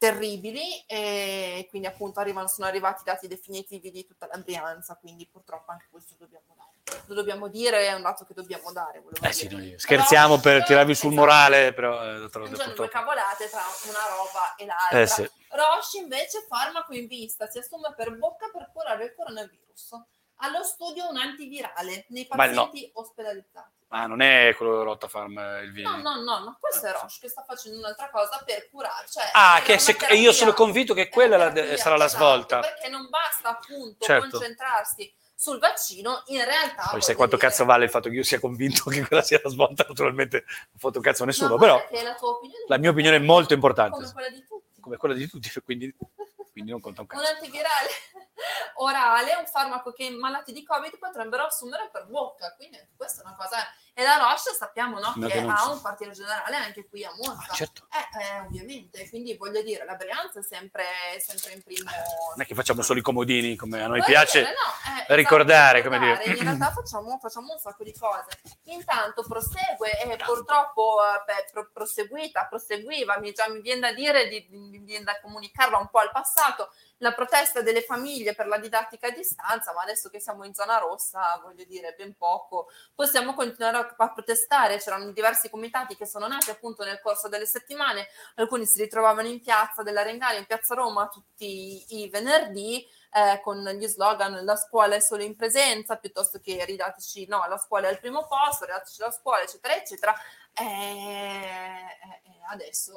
terribili 0.03 0.83
e 0.89 1.65
quindi 1.71 1.87
appunto 1.87 2.19
arrivano, 2.19 2.49
sono 2.49 2.67
arrivati 2.67 3.03
i 3.03 3.05
dati 3.05 3.29
definitivi 3.29 3.93
di 3.93 4.05
tutta 4.05 4.27
la 4.27 4.37
Brianza, 4.39 4.97
quindi 4.97 5.29
purtroppo 5.31 5.71
anche 5.71 5.87
questo 5.93 6.17
dobbiamo 6.19 6.57
dare. 6.57 7.03
Lo 7.07 7.15
dobbiamo 7.15 7.47
dire, 7.47 7.87
è 7.87 7.93
un 7.93 8.03
dato 8.03 8.25
che 8.25 8.35
dobbiamo 8.35 8.73
dare. 8.73 9.01
Eh 9.23 9.33
sì, 9.33 9.49
noi 9.49 9.79
scherziamo 9.79 10.39
per 10.41 10.55
Roche, 10.55 10.67
tirarvi 10.67 10.95
sul 10.97 11.13
esatto. 11.13 11.25
morale, 11.25 11.73
però 11.73 12.03
eh, 12.03 12.19
dottor- 12.19 12.47
Sono 12.47 12.57
due 12.57 12.65
purtroppo. 12.65 12.91
cavolate 12.91 13.49
tra 13.49 13.61
una 13.61 14.17
roba 14.17 14.55
e 14.57 14.67
l'altra. 14.67 15.01
Eh 15.01 15.07
sì. 15.07 15.31
Roche 15.51 15.99
invece 15.99 16.45
farmaco 16.49 16.95
in 16.95 17.07
vista, 17.07 17.47
si 17.49 17.59
assume 17.59 17.95
per 17.95 18.17
bocca 18.19 18.51
per 18.53 18.71
curare 18.73 19.05
il 19.05 19.15
coronavirus. 19.15 20.03
Allo 20.39 20.65
studio 20.65 21.09
un 21.09 21.17
antivirale 21.17 22.07
nei 22.09 22.27
Ma 22.29 22.47
no. 22.47 22.67
pazienti 22.67 22.91
ospedalizzati. 22.95 23.82
Ma 23.93 24.07
non 24.07 24.23
è 24.23 24.55
quello 24.57 24.79
di 24.79 24.85
Rottafarm 24.85 25.37
eh, 25.39 25.63
il 25.65 25.69
No, 25.69 25.73
vino. 25.75 25.97
no, 25.99 26.23
no, 26.23 26.39
no, 26.39 26.57
questo 26.59 26.87
è 26.87 26.93
Roche 26.93 27.17
che 27.21 27.29
sta 27.29 27.45
facendo 27.47 27.77
un'altra 27.77 28.09
cosa 28.11 28.41
per 28.43 28.71
curare. 28.71 29.05
Cioè, 29.07 29.29
Ah, 29.35 29.61
che 29.63 29.79
se- 29.79 29.95
terapia- 29.95 30.19
io 30.19 30.33
sono 30.33 30.55
convinto 30.55 30.95
che 30.95 31.11
quella 31.11 31.37
la- 31.37 31.53
terapia, 31.53 31.77
sarà 31.77 31.99
la 31.99 32.07
esatto, 32.07 32.25
svolta. 32.25 32.61
Perché 32.61 32.89
non 32.89 33.09
basta 33.11 33.51
appunto 33.51 34.03
Certo. 34.07 34.31
concentrarsi 34.31 35.13
sul 35.35 35.59
vaccino, 35.59 36.23
in 36.29 36.43
realtà... 36.43 36.89
Poi 36.91 37.03
sai 37.03 37.15
quanto 37.17 37.37
dire- 37.37 37.49
cazzo 37.49 37.65
vale 37.67 37.85
il 37.85 37.91
fatto 37.91 38.09
che 38.09 38.15
io 38.15 38.23
sia 38.23 38.41
convinto 38.41 38.85
che 38.89 39.05
quella 39.07 39.23
sia 39.23 39.41
la 39.45 39.51
svolta, 39.51 39.85
naturalmente 39.87 40.45
non 40.47 40.79
foto 40.79 41.01
cazzo 41.01 41.25
a 41.25 41.27
nessuno, 41.27 41.51
No, 41.51 41.57
però 41.59 41.75
la 41.91 42.15
tua 42.15 42.29
opinione 42.31 42.65
la 42.69 42.79
mia 42.79 42.91
opinione 42.91 43.17
è 43.17 43.21
molto 43.21 43.53
importante, 43.53 43.93
come 43.99 44.11
quella 44.13 44.29
di 44.31 44.43
tutti. 44.47 44.81
come 44.81 44.97
quella 44.97 45.15
di 45.15 45.29
tutti, 45.29 45.51
quindi, 45.63 45.95
quindi 46.53 46.71
non 46.71 46.81
conta 46.81 47.01
un 47.01 47.07
un 47.11 47.19
cazzo. 47.19 47.35
antivirale 47.35 47.89
orale, 48.77 49.35
un 49.37 49.47
farmaco 49.47 49.91
che 49.93 50.05
i 50.05 50.17
malati 50.17 50.53
di 50.53 50.63
Covid 50.63 50.99
potrebbero 50.99 51.45
assumere 51.45 51.89
per 51.91 52.07
bocca. 52.07 52.55
Quindi 52.55 52.79
questa 52.97 53.23
è 53.23 53.27
una 53.27 53.35
cosa 53.37 53.57
E 53.95 54.03
la 54.03 54.17
Roche 54.17 54.55
sappiamo 54.59 54.99
no, 54.99 55.13
No, 55.17 55.27
che, 55.27 55.33
che 55.35 55.39
ha 55.47 55.71
un 55.71 55.81
quartiere 55.81 56.13
generale 56.13 56.57
anche 56.57 56.89
qui 56.89 57.05
a 57.05 57.13
Monza. 57.15 57.53
Ah, 57.53 57.55
certo. 57.55 57.87
Eh, 57.91 58.23
eh, 58.23 58.41
ovviamente, 58.41 59.07
quindi 59.11 59.37
voglio 59.37 59.61
dire, 59.63 59.85
la 59.85 59.97
Brianza 59.97 60.41
è 60.41 60.43
sempre, 60.43 60.85
sempre 61.19 61.53
in 61.53 61.63
primo... 61.63 61.91
Non 62.31 62.41
è 62.41 62.47
che 62.47 62.55
facciamo 62.55 62.81
solo 62.81 63.01
i 63.01 63.03
comodini, 63.03 63.55
come 63.55 63.83
a 63.83 63.87
noi 63.89 64.01
Voglio 64.01 64.11
piace. 64.13 64.39
dire, 64.41 64.53
no, 64.53 65.05
eh, 65.09 65.15
ricordare, 65.17 65.81
esatto, 65.81 65.95
come 65.95 66.11
ricordare. 66.11 66.25
dire. 66.25 66.39
In 66.39 66.59
realtà 66.59 66.73
facciamo, 66.81 67.19
facciamo 67.21 67.53
un 67.53 67.59
sacco 67.59 67.85
di 67.85 67.93
cose. 67.99 68.41
Intanto 68.65 69.25
prosegue 69.29 70.01
e 70.01 70.17
purtroppo 70.25 70.97
eh, 71.05 71.23
beh, 71.27 71.51
pro- 71.53 71.71
proseguita, 71.71 72.47
proseguiva, 72.47 73.19
mi, 73.19 73.33
già 73.33 73.49
mi 73.51 73.61
viene 73.61 73.81
da 73.81 73.93
dire, 73.93 74.27
di, 74.29 74.47
di- 74.49 74.57
mi 74.57 74.79
viene 74.79 75.05
da 75.05 75.21
comunicarla 75.21 75.77
un 75.77 75.89
po' 75.91 75.99
al 75.99 76.11
passato, 76.11 76.73
la 77.03 77.13
protesta 77.13 77.63
delle 77.63 77.83
famiglie 77.83 78.35
per 78.35 78.47
la 78.47 78.59
didattica 78.59 79.09
a 79.09 79.11
distanza, 79.11 79.73
ma 79.73 79.83
adesso 79.83 80.09
che 80.09 80.21
siamo 80.21 80.45
in 80.45 80.55
zona 80.55 80.79
rossa, 80.79 81.41
voglio 81.43 81.65
dire, 81.65 81.95
ben 81.99 82.15
poco, 82.17 82.69
possiamo 82.95 83.35
continuare 83.35 83.77
a, 83.77 83.95
a 83.97 84.13
protestare. 84.13 84.79
C'erano 84.79 85.11
diversi 85.11 85.51
comitati 85.51 85.97
che 85.97 86.07
sono 86.07 86.29
nati 86.29 86.51
appunto 86.51 86.85
nel 86.85 87.01
corso 87.01 87.29
delle 87.29 87.47
settimane, 87.47 88.07
alcuni 88.37 88.67
si 88.67 88.81
ritrovavano 88.81 89.27
in 89.27 89.41
piazza 89.41 89.83
della 89.83 90.03
Rengaria, 90.03 90.39
in 90.39 90.47
piazza 90.47 90.75
Roma, 90.75 91.09
tutti 91.09 92.01
i 92.01 92.09
venerdì, 92.09 92.87
eh, 93.15 93.41
con 93.43 93.63
gli 93.63 93.87
slogan 93.87 94.43
la 94.45 94.57
scuola 94.57 94.95
è 94.95 95.01
solo 95.01 95.23
in 95.23 95.37
presenza, 95.37 95.97
piuttosto 95.97 96.39
che 96.39 96.65
ridateci, 96.65 97.27
no, 97.27 97.45
la 97.49 97.59
scuola 97.59 97.89
è 97.89 97.91
al 97.91 97.99
primo 97.99 98.27
posto, 98.27 98.65
ridateci 98.65 99.01
la 99.01 99.11
scuola, 99.11 99.43
eccetera, 99.43 99.77
eccetera. 99.77 100.15
Eh, 100.55 100.65
eh, 100.65 102.21
eh, 102.25 102.41
adesso, 102.51 102.93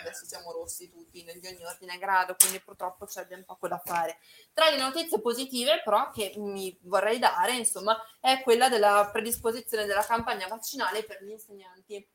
adesso 0.00 0.24
siamo 0.24 0.52
rossi 0.52 0.88
tutti 0.88 1.24
di 1.24 1.46
ogni 1.48 1.64
ordine 1.64 1.94
e 1.94 1.98
grado, 1.98 2.36
quindi 2.36 2.60
purtroppo 2.60 3.06
c'è 3.06 3.26
ben 3.26 3.44
poco 3.44 3.66
da 3.66 3.78
fare. 3.84 4.18
Tra 4.52 4.70
le 4.70 4.78
notizie 4.78 5.20
positive, 5.20 5.82
però, 5.82 6.10
che 6.10 6.34
mi 6.36 6.76
vorrei 6.82 7.18
dare, 7.18 7.56
insomma, 7.56 8.00
è 8.20 8.40
quella 8.42 8.68
della 8.68 9.08
predisposizione 9.12 9.84
della 9.86 10.04
campagna 10.04 10.46
vaccinale 10.46 11.02
per 11.04 11.22
gli 11.24 11.30
insegnanti. 11.30 12.08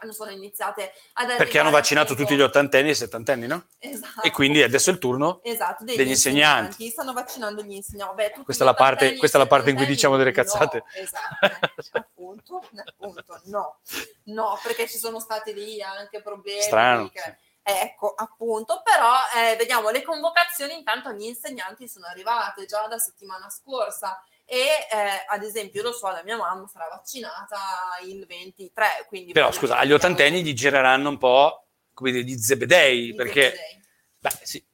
Hanno 0.00 0.12
sono 0.12 0.30
iniziate 0.30 0.92
ad 1.14 1.26
Perché 1.36 1.58
hanno 1.58 1.68
arrivare 1.68 1.70
vaccinato 1.70 2.14
tutti 2.14 2.34
gli 2.34 2.40
ottantenni 2.40 2.88
e 2.88 2.92
i 2.92 2.94
settantenni, 2.96 3.46
no? 3.46 3.66
Esatto. 3.78 4.22
E 4.22 4.30
quindi 4.30 4.62
adesso 4.62 4.90
è 4.90 4.92
il 4.92 4.98
turno. 4.98 5.40
Esatto, 5.42 5.84
degli, 5.84 5.96
degli 5.96 6.08
insegnanti. 6.08 6.82
insegnanti. 6.82 6.90
Stanno 6.90 7.12
vaccinando 7.12 7.62
gli 7.62 7.72
insegnanti. 7.72 8.28
Tutti 8.30 8.44
Questa 8.44 8.64
è 8.64 8.66
gli 8.66 8.70
la 8.70 8.74
parte- 8.74 9.16
questa 9.16 9.36
è 9.38 9.40
la 9.40 9.46
parte 9.46 9.70
in 9.70 9.76
cui 9.76 9.86
diciamo 9.86 10.16
delle 10.16 10.30
no, 10.30 10.36
cazzate. 10.36 10.84
esatto, 10.94 11.98
appunto, 11.98 12.62
appunto, 12.84 13.40
no. 13.44 13.78
No, 14.24 14.58
perché 14.62 14.88
ci 14.88 14.98
sono 14.98 15.20
stati 15.20 15.52
lì 15.52 15.82
anche 15.82 16.22
problemi. 16.22 16.62
Strano, 16.62 17.08
che-. 17.08 17.38
Ecco, 17.62 18.14
appunto, 18.16 18.82
però 18.82 19.12
eh, 19.36 19.56
vediamo, 19.56 19.90
le 19.90 20.02
convocazioni 20.02 20.74
intanto 20.74 21.08
agli 21.08 21.24
insegnanti 21.24 21.88
sono 21.88 22.06
arrivate 22.06 22.64
già 22.64 22.86
la 22.88 22.98
settimana 22.98 23.48
scorsa 23.50 24.20
e 24.50 24.56
eh, 24.90 25.24
ad 25.28 25.44
esempio 25.44 25.80
lo 25.80 25.92
so, 25.92 26.08
la 26.08 26.24
mia 26.24 26.36
mamma 26.36 26.66
sarà 26.66 26.88
vaccinata 26.88 27.56
il 28.04 28.26
23, 28.26 29.06
quindi... 29.06 29.30
Però 29.30 29.52
scusa, 29.52 29.78
agli 29.78 29.92
ottantenni 29.92 30.42
gli 30.42 30.54
gireranno 30.54 31.08
un 31.08 31.18
po' 31.18 31.68
come 31.94 32.10
dire, 32.10 32.24
gli 32.24 32.36
zebedei, 32.36 33.14
perché... 33.14 33.42
zebedei. 33.42 33.82
Beh, 34.18 34.38
sì. 34.42 34.68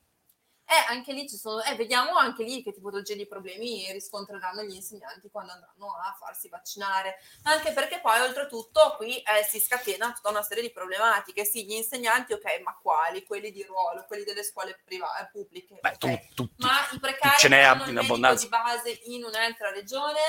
Eh, 0.69 0.93
anche 0.93 1.13
lì 1.13 1.29
ci 1.29 1.37
sono, 1.37 1.63
eh, 1.63 1.77
vediamo 1.77 2.17
anche 2.17 2.43
lì 2.43 2.61
che 2.61 2.73
tipologie 2.73 3.15
di 3.15 3.27
problemi 3.27 3.91
riscontreranno 3.93 4.63
gli 4.65 4.75
insegnanti 4.75 5.31
quando 5.31 5.53
andranno 5.53 5.95
a 5.95 6.17
farsi 6.19 6.49
vaccinare. 6.49 7.19
Anche 7.45 7.73
perché 7.73 8.01
poi, 8.01 8.21
oltretutto, 8.21 8.95
qui 8.97 9.19
eh, 9.19 9.45
si 9.49 9.61
scatena 9.61 10.13
tutta 10.13 10.31
una 10.31 10.43
serie 10.43 10.65
di 10.65 10.73
problematiche. 10.73 11.45
Sì, 11.45 11.65
gli 11.65 11.73
insegnanti, 11.73 12.33
ok, 12.33 12.61
ma 12.65 12.77
quali? 12.83 13.25
Quelli 13.25 13.53
di 13.53 13.63
ruolo, 13.63 14.05
quelli 14.09 14.25
delle 14.25 14.43
scuole 14.43 14.81
private, 14.85 15.29
pubbliche. 15.31 15.79
Beh, 15.81 15.91
ok. 15.91 15.99
tu, 15.99 16.19
tutti. 16.35 16.65
Ma 16.65 16.89
i 16.91 16.99
precari 16.99 17.37
ce 17.39 17.49
n'è 17.49 17.61
hanno 17.61 17.83
in 17.83 17.89
il 17.89 17.95
medico 17.95 18.15
abbondanza. 18.15 18.43
di 18.43 18.49
base 18.51 19.01
in 19.05 19.23
un'altra 19.23 19.71
regione, 19.71 20.21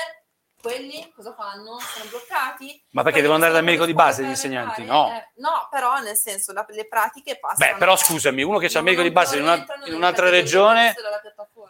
quelli 0.60 1.12
cosa 1.14 1.34
fanno? 1.34 1.78
Sono 1.78 2.08
bloccati? 2.10 2.82
Ma 2.90 3.02
perché 3.02 3.18
devono 3.20 3.34
andare 3.36 3.52
dal 3.52 3.64
medico 3.64 3.84
di 3.84 3.94
base 3.94 4.22
gli 4.24 4.28
insegnanti? 4.28 4.84
fare- 4.84 4.86
No. 4.86 5.12
eh, 5.14 5.28
no, 5.36 5.68
però 5.70 5.98
nel 6.00 6.16
senso 6.16 6.52
la- 6.52 6.66
le 6.68 6.86
pratiche 6.86 7.38
passano. 7.38 7.72
Beh, 7.72 7.78
però 7.78 7.96
scusami, 7.96 8.42
uno 8.42 8.58
che 8.58 8.68
c'ha 8.68 8.78
il 8.78 8.84
medico 8.84 9.02
di 9.02 9.10
base 9.10 9.36
in, 9.36 9.42
una- 9.42 9.64
in 9.86 9.94
un'altra 9.94 10.28
regione 10.28 10.94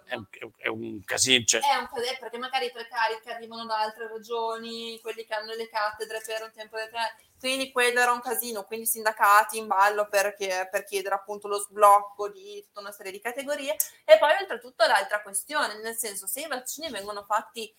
è 0.06 0.14
un, 0.14 0.24
è 0.56 0.68
un 0.68 1.02
casino. 1.04 1.44
Cioè, 1.44 1.60
È 1.60 1.76
un 1.76 1.88
casino 1.92 2.16
perché 2.18 2.38
magari 2.38 2.66
i 2.66 2.72
precari 2.72 3.20
che 3.22 3.30
arrivano 3.32 3.66
da 3.66 3.78
altre 3.80 4.08
regioni, 4.08 4.98
quelli 5.02 5.24
che 5.24 5.34
hanno 5.34 5.52
le 5.54 5.68
cattedre 5.68 6.20
per 6.24 6.42
un 6.42 6.50
tempo 6.52 6.76
determinato, 6.76 7.14
quindi 7.38 7.70
quello 7.70 8.00
era 8.00 8.12
un 8.12 8.20
casino, 8.20 8.64
quindi 8.64 8.86
sindacati 8.86 9.58
in 9.58 9.66
ballo 9.66 10.08
perché- 10.08 10.66
per 10.70 10.84
chiedere 10.84 11.14
appunto 11.14 11.46
lo 11.46 11.58
sblocco 11.58 12.28
di 12.30 12.62
tutta 12.66 12.80
una 12.80 12.90
serie 12.92 13.12
di 13.12 13.20
categorie. 13.20 13.76
E 14.04 14.18
poi 14.18 14.30
oltretutto 14.40 14.86
l'altra 14.86 15.20
questione, 15.20 15.78
nel 15.82 15.94
senso 15.96 16.26
se 16.26 16.40
i 16.40 16.46
vaccini 16.48 16.88
vengono 16.90 17.22
fatti 17.22 17.66
eh, 17.68 17.76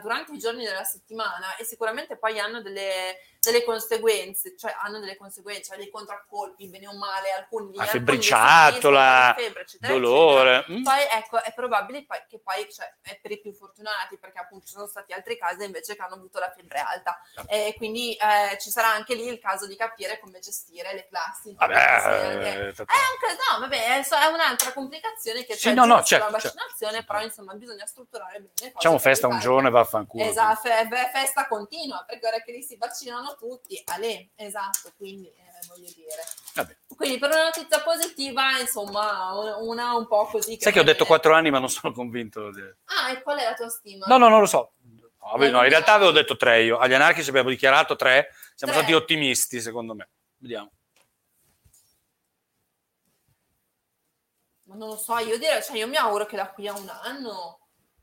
durante 0.00 0.32
i 0.32 0.38
giorni 0.38 0.64
della 0.64 0.84
settimana 0.84 1.56
e 1.56 1.64
sicuramente 1.64 2.16
poi 2.16 2.38
hanno 2.38 2.60
delle, 2.60 3.16
delle 3.42 3.64
conseguenze, 3.64 4.56
cioè 4.56 4.72
hanno 4.82 5.00
delle 5.00 5.16
conseguenze, 5.16 5.64
cioè 5.64 5.76
dei 5.76 5.90
contraccolpi, 5.90 6.68
bene 6.68 6.86
o 6.86 6.94
male, 6.96 7.32
alcuni 7.32 7.74
La 7.74 7.82
alcuni 7.82 8.04
febbriciatola, 8.04 9.34
febbre, 9.36 9.62
eccetera, 9.62 9.62
eccetera. 9.62 9.92
dolore. 9.92 10.64
mm? 10.70 10.82
Poi 10.84 11.00
ecco, 11.12 11.42
è 11.42 11.52
probabile 11.52 12.06
che 12.28 12.38
poi 12.38 12.72
cioè, 12.72 12.94
è 13.02 13.18
per 13.20 13.32
i 13.32 13.40
più 13.40 13.52
fortunati, 13.52 14.16
perché 14.16 14.38
appunto 14.38 14.66
ci 14.66 14.72
sono 14.74 14.86
stati 14.86 15.12
altri 15.12 15.36
casi 15.36 15.64
invece 15.64 15.96
che 15.96 16.02
hanno 16.02 16.14
avuto 16.14 16.38
la 16.38 16.52
febbre 16.54 16.78
alta. 16.78 17.20
E 17.48 17.74
quindi 17.76 18.14
eh, 18.14 18.56
ci 18.58 18.70
sarà 18.70 18.90
anche 18.92 19.14
lì 19.16 19.26
il 19.26 19.40
caso 19.40 19.66
di 19.66 19.74
capire 19.74 20.20
come 20.20 20.38
gestire 20.38 20.94
le 20.94 21.08
classi. 21.08 21.52
Vabbè, 21.58 21.74
Sì, 21.74 22.06
anche- 22.06 22.48
eh, 22.48 22.66
è 22.66 22.68
un 22.68 22.74
caso, 22.76 23.38
no, 23.50 23.58
vabbè, 23.58 23.98
è 23.98 24.08
è 24.08 24.26
un'altra 24.26 24.72
complicazione 24.72 25.44
che 25.44 25.54
Sì, 25.54 25.68
c'è 25.68 25.74
no, 25.74 25.84
no, 25.84 25.96
giusto 25.96 26.06
certo, 26.16 26.30
la 26.30 26.38
certo. 26.38 26.56
vaccinazione, 26.58 27.04
però 27.04 27.22
insomma 27.22 27.54
bisogna 27.54 27.86
strutturare 27.86 28.38
bene. 28.54 28.70
Facciamo 28.72 28.98
festa 28.98 29.26
un 29.26 29.40
giorno 29.40 29.66
e 29.66 29.70
vaffanculo. 29.72 30.22
Esatto, 30.24 30.60
fe- 30.68 31.10
festa 31.12 31.48
continua, 31.48 32.04
perché 32.06 32.26
ora 32.26 32.40
che 32.40 32.52
lì 32.52 32.62
si 32.62 32.76
vaccinano 32.76 33.31
tutti, 33.34 33.80
ale, 33.86 34.30
esatto, 34.36 34.92
quindi 34.96 35.28
eh, 35.28 35.66
voglio 35.68 35.90
dire. 35.94 36.22
Vabbè. 36.54 36.76
Quindi 36.96 37.18
per 37.18 37.30
una 37.30 37.44
notizia 37.44 37.80
positiva, 37.82 38.58
insomma, 38.58 39.32
una, 39.60 39.94
un 39.96 40.06
po' 40.06 40.26
così. 40.26 40.58
Sai 40.60 40.72
che 40.72 40.80
ho 40.80 40.84
detto 40.84 41.04
quattro 41.04 41.34
anni, 41.34 41.50
ma 41.50 41.58
non 41.58 41.68
sono 41.68 41.92
convinto. 41.92 42.50
di- 42.50 42.60
Ah, 42.84 43.10
e 43.10 43.22
qual 43.22 43.38
è 43.38 43.44
la 43.44 43.54
tua 43.54 43.68
stima? 43.68 44.06
No, 44.06 44.18
no, 44.18 44.28
non 44.28 44.40
lo 44.40 44.46
so. 44.46 44.72
No, 44.82 45.30
vabbè, 45.30 45.50
no, 45.50 45.62
in 45.62 45.68
realtà 45.70 45.92
avevo 45.92 46.10
detto 46.10 46.36
tre 46.36 46.62
io. 46.62 46.78
Agli 46.78 46.94
anarchici 46.94 47.28
abbiamo 47.28 47.48
dichiarato 47.50 47.94
tre. 47.96 48.30
Siamo 48.54 48.72
Tre. 48.72 48.82
stati 48.82 48.94
ottimisti, 48.96 49.60
secondo 49.60 49.94
me. 49.94 50.08
Vediamo. 50.38 50.70
Ma 54.64 54.74
non 54.76 54.88
lo 54.88 54.96
so, 54.96 55.16
io 55.18 55.38
direi, 55.38 55.62
cioè 55.62 55.76
io 55.76 55.88
mi 55.88 55.96
auguro 55.96 56.26
che 56.26 56.36
da 56.36 56.48
qui 56.50 56.66
a 56.68 56.72
un 56.72 56.88
anno 56.88 57.58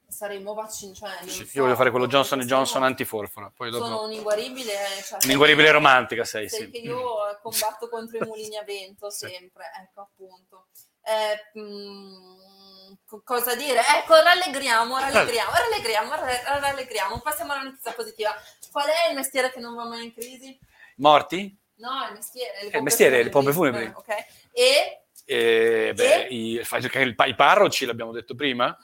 saremo 0.10 0.54
vaccinati. 0.54 1.00
Cioè, 1.00 1.30
Sì, 1.30 1.46
so, 1.46 1.58
io 1.58 1.64
voglio 1.64 1.76
fare 1.76 1.90
quello 1.92 2.08
Johnson 2.08 2.40
Johnson 2.42 2.84
antiforfora. 2.84 3.52
Poi 3.56 3.70
dopo... 3.70 3.86
Sono 3.86 4.04
un'inguaribile. 4.04 4.74
Cioè, 5.08 5.20
Un'inguaribile 5.24 5.72
romantica 5.72 6.24
sei, 6.24 6.50
Sai 6.50 6.70
sì. 6.74 6.82
io 6.84 7.30
eh, 7.30 7.40
combatto 7.42 7.88
contro 7.90 8.18
i 8.18 8.28
mulini 8.28 8.58
a 8.58 8.64
vento 8.64 9.10
Sì. 9.12 9.28
sempre, 9.28 9.66
ecco 9.82 10.02
appunto. 10.02 10.68
Eh, 11.04 11.60
mm, 11.60 12.94
co- 13.06 13.22
cosa 13.24 13.56
dire? 13.56 13.80
Ecco, 13.98 14.16
rallegriamo, 14.16 14.98
rallegriamo, 15.00 15.52
rallegriamo, 15.54 16.16
ra- 16.16 16.60
rallegriamo. 16.60 17.20
Passiamo 17.20 17.54
alla 17.54 17.64
notizia 17.64 17.94
positiva. 17.94 18.36
Qual 18.72 18.86
è 18.88 19.10
il 19.10 19.16
mestiere 19.16 19.52
che 19.52 19.60
non 19.60 19.76
va 19.76 19.86
mai 19.86 20.06
in 20.06 20.14
crisi? 20.14 20.58
Morti? 20.98 21.58
No, 21.78 22.08
il 22.10 22.14
mestiere. 22.16 22.68
il 22.74 22.84
mestiere, 22.84 23.24
le 23.24 23.30
pompe 23.30 23.54
funebri. 23.54 23.86
Eh, 23.86 23.94
ok. 23.96 24.26
E... 24.52 25.04
Eh, 25.26 25.94
beh, 25.96 26.26
E? 26.26 26.28
i, 26.34 26.54
il- 26.56 27.16
i 27.28 27.36
parroci 27.36 27.86
l'abbiamo 27.86 28.12
detto 28.12 28.34
prima. 28.36 28.76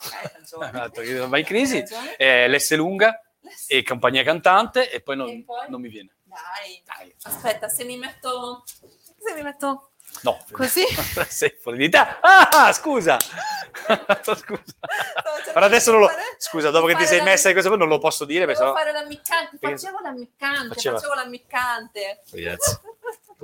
Esatto, 0.42 1.28
va 1.28 1.38
in 1.38 1.44
crisi. 1.44 1.82
Eh, 2.16 2.48
L'S 2.48 2.74
lunga 2.74 3.20
e 3.66 3.82
compagnia 3.82 4.22
cantante 4.22 4.90
e 4.90 5.00
poi 5.00 5.16
non, 5.16 5.28
E 5.28 5.42
poi? 5.44 5.66
non 5.68 5.80
mi 5.80 5.88
viene. 5.88 6.14
Dai. 6.24 6.82
Dai. 6.84 7.14
Aspetta, 7.22 7.68
se 7.68 7.84
mi 7.84 7.96
metto... 7.96 8.64
Se 8.66 9.34
mi 9.34 9.42
metto... 9.42 9.90
No. 10.22 10.44
Così? 10.50 10.84
Sei 11.28 11.56
fuori 11.60 11.78
di 11.78 11.88
te. 11.88 11.98
Ah, 11.98 12.72
scusa. 12.72 13.16
scusa. 14.34 14.62
Però 15.52 15.64
adesso 15.66 15.90
non 15.92 16.00
lo... 16.00 16.08
Scusa, 16.38 16.70
dopo 16.70 16.86
che 16.86 16.96
ti 16.96 17.06
sei 17.06 17.20
messa 17.22 17.48
in 17.48 17.54
questo 17.54 17.76
non 17.76 17.88
lo 17.88 17.98
posso 17.98 18.24
dire 18.24 18.44
perché 18.46 18.60
Devo 18.60 18.74
sennò... 18.76 18.84
fare 18.90 18.98
l'ammiccante, 19.00 19.58
Perché- 19.58 19.76
facevo 19.78 19.98
l'ammiccante, 20.02 20.74
Faceva- 20.74 20.96
facevo 20.98 21.14
l'ammiccante. 21.14 22.22
Punta 22.28 22.89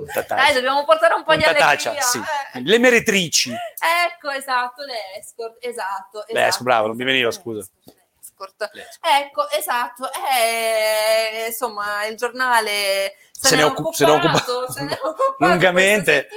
Dai, 0.05 0.25
taccia. 0.25 0.53
dobbiamo 0.53 0.85
portare 0.85 1.13
un 1.13 1.23
po' 1.23 1.35
di 1.35 1.43
allegria. 1.43 1.65
taccia, 1.65 2.01
sì. 2.01 2.21
eh. 2.53 2.61
Le 2.63 2.77
meretrici. 2.77 3.51
Ecco, 3.51 4.29
esatto, 4.31 4.83
le 4.83 4.95
escort, 5.19 5.57
esatto. 5.59 6.25
Esatto, 6.27 6.37
escort, 6.47 6.63
bravo, 6.63 6.87
non 6.87 6.95
mi 6.95 7.03
veniva, 7.03 7.29
esatto, 7.29 7.43
scusa. 7.43 7.67
le 7.85 7.93
escort. 8.21 8.69
Le 8.73 8.81
escort. 8.87 9.21
Ecco, 9.21 9.49
esatto. 9.49 10.09
Eh, 10.39 11.45
insomma, 11.47 12.05
il 12.05 12.15
giornale 12.15 13.15
se, 13.31 13.47
Se 13.49 13.55
ne 13.55 13.61
ne 13.63 13.67
è 13.67 13.71
occu- 13.71 13.93
se 13.93 14.05
ne 14.05 14.11
occupato, 14.11 14.57
occupa- 14.59 14.71
se 14.73 14.83
ne 14.83 14.93
occupato 15.01 15.35
lungamente. 15.39 16.27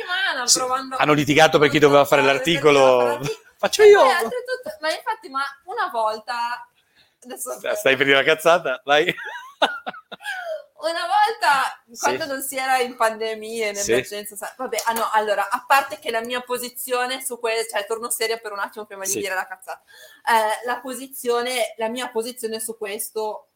Sì, 0.46 0.60
hanno 0.96 1.12
litigato 1.12 1.58
per 1.58 1.68
chi 1.70 1.78
doveva 1.78 2.04
fare 2.04 2.22
l'articolo. 2.22 3.20
Faccio 3.60 3.82
io. 3.82 4.00
oltretutto- 4.00 4.76
ma 4.80 4.90
infatti, 4.90 5.28
ma 5.28 5.42
una 5.64 5.88
volta... 5.92 6.66
Adesso 7.22 7.60
Stai 7.74 7.96
per 7.96 8.06
dire 8.06 8.16
la 8.16 8.22
cazzata? 8.22 8.80
Vai. 8.84 9.04
Una 10.82 11.06
volta, 11.06 11.82
Sì. 11.90 11.98
quando 11.98 12.26
non 12.26 12.42
si 12.42 12.56
era 12.56 12.78
in 12.78 12.96
pandemia, 12.96 13.68
in 13.68 13.76
Sì. 13.76 13.92
emergenza, 13.92 14.36
sa- 14.36 14.54
vabbè, 14.56 14.82
ah 14.86 14.92
no, 14.92 15.10
allora, 15.12 15.48
a 15.50 15.64
parte 15.66 15.98
che 15.98 16.10
la 16.10 16.20
mia 16.22 16.40
posizione 16.40 17.22
su 17.24 17.38
questo, 17.38 17.76
cioè 17.76 17.86
torno 17.86 18.10
seria 18.10 18.38
per 18.38 18.52
un 18.52 18.60
attimo 18.60 18.86
prima 18.86 19.04
di 19.04 19.10
Sì. 19.10 19.18
dire 19.20 19.34
la 19.34 19.46
cazzata, 19.46 19.82
Eh, 20.28 20.66
la 20.66 20.80
posizione, 20.80 21.74
la 21.76 21.88
mia 21.88 22.08
posizione 22.10 22.60
su 22.60 22.76
questo 22.78 23.46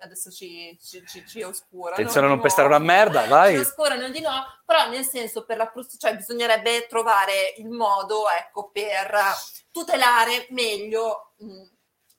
adesso 0.00 0.30
ci, 0.30 0.78
ci, 0.82 1.02
ci, 1.06 1.26
ci 1.26 1.42
oscura. 1.42 1.92
Attenzione 1.94 2.26
a 2.26 2.28
non 2.28 2.40
pestare 2.40 2.68
una 2.68 2.78
merda, 2.78 3.24
vai. 3.26 3.54
Ci 3.54 3.60
oscurano 3.60 4.10
di 4.10 4.20
no, 4.20 4.44
però 4.66 4.88
nel 4.90 5.04
senso 5.06 5.46
per 5.46 5.56
la 5.56 5.72
cioè 5.98 6.16
bisognerebbe 6.16 6.86
trovare 6.86 7.54
il 7.56 7.68
modo, 7.70 8.28
ecco, 8.28 8.68
per 8.70 9.18
tutelare 9.70 10.46
meglio 10.50 11.32
mh, 11.38 11.62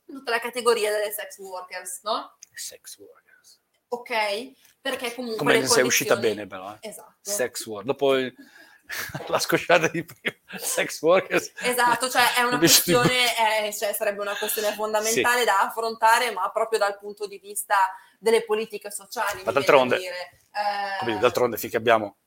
tutta 0.07 0.31
la 0.31 0.39
categoria 0.39 0.91
delle 0.91 1.11
sex 1.11 1.37
workers, 1.37 1.99
no? 2.01 2.35
Sex 2.51 2.97
workers. 2.97 3.20
Ok? 3.93 4.51
Perché 4.81 5.13
comunque 5.13 5.37
Come 5.39 5.59
le 5.59 5.67
sei 5.67 5.83
uscita 5.83 6.15
bene 6.15 6.47
però. 6.47 6.73
eh. 6.79 6.89
Esatto. 6.89 7.15
Sex 7.21 7.65
work. 7.65 7.85
Dopo 7.85 8.15
il- 8.15 8.33
la 9.27 9.39
scosciata 9.39 9.87
di 9.87 10.03
prima, 10.03 10.35
sex 10.57 11.01
workers. 11.01 11.51
Esatto, 11.61 12.09
cioè 12.09 12.33
è 12.35 12.41
una 12.43 12.57
questione, 12.59 13.65
eh, 13.67 13.73
cioè 13.73 13.93
sarebbe 13.93 14.19
una 14.21 14.35
questione 14.37 14.73
fondamentale 14.73 15.45
da 15.45 15.61
affrontare, 15.61 16.31
ma 16.31 16.49
proprio 16.51 16.79
dal 16.79 16.97
punto 16.97 17.27
di 17.27 17.37
vista 17.37 17.75
delle 18.19 18.43
politiche 18.43 18.91
sociali. 18.91 19.43
Ma 19.43 19.51
d'altronde- 19.51 19.95
da 19.95 20.01
dire. 20.01 21.13
Eh? 21.15 21.19
D'altronde 21.19 21.57
finché 21.57 21.77
abbiamo... 21.77 22.17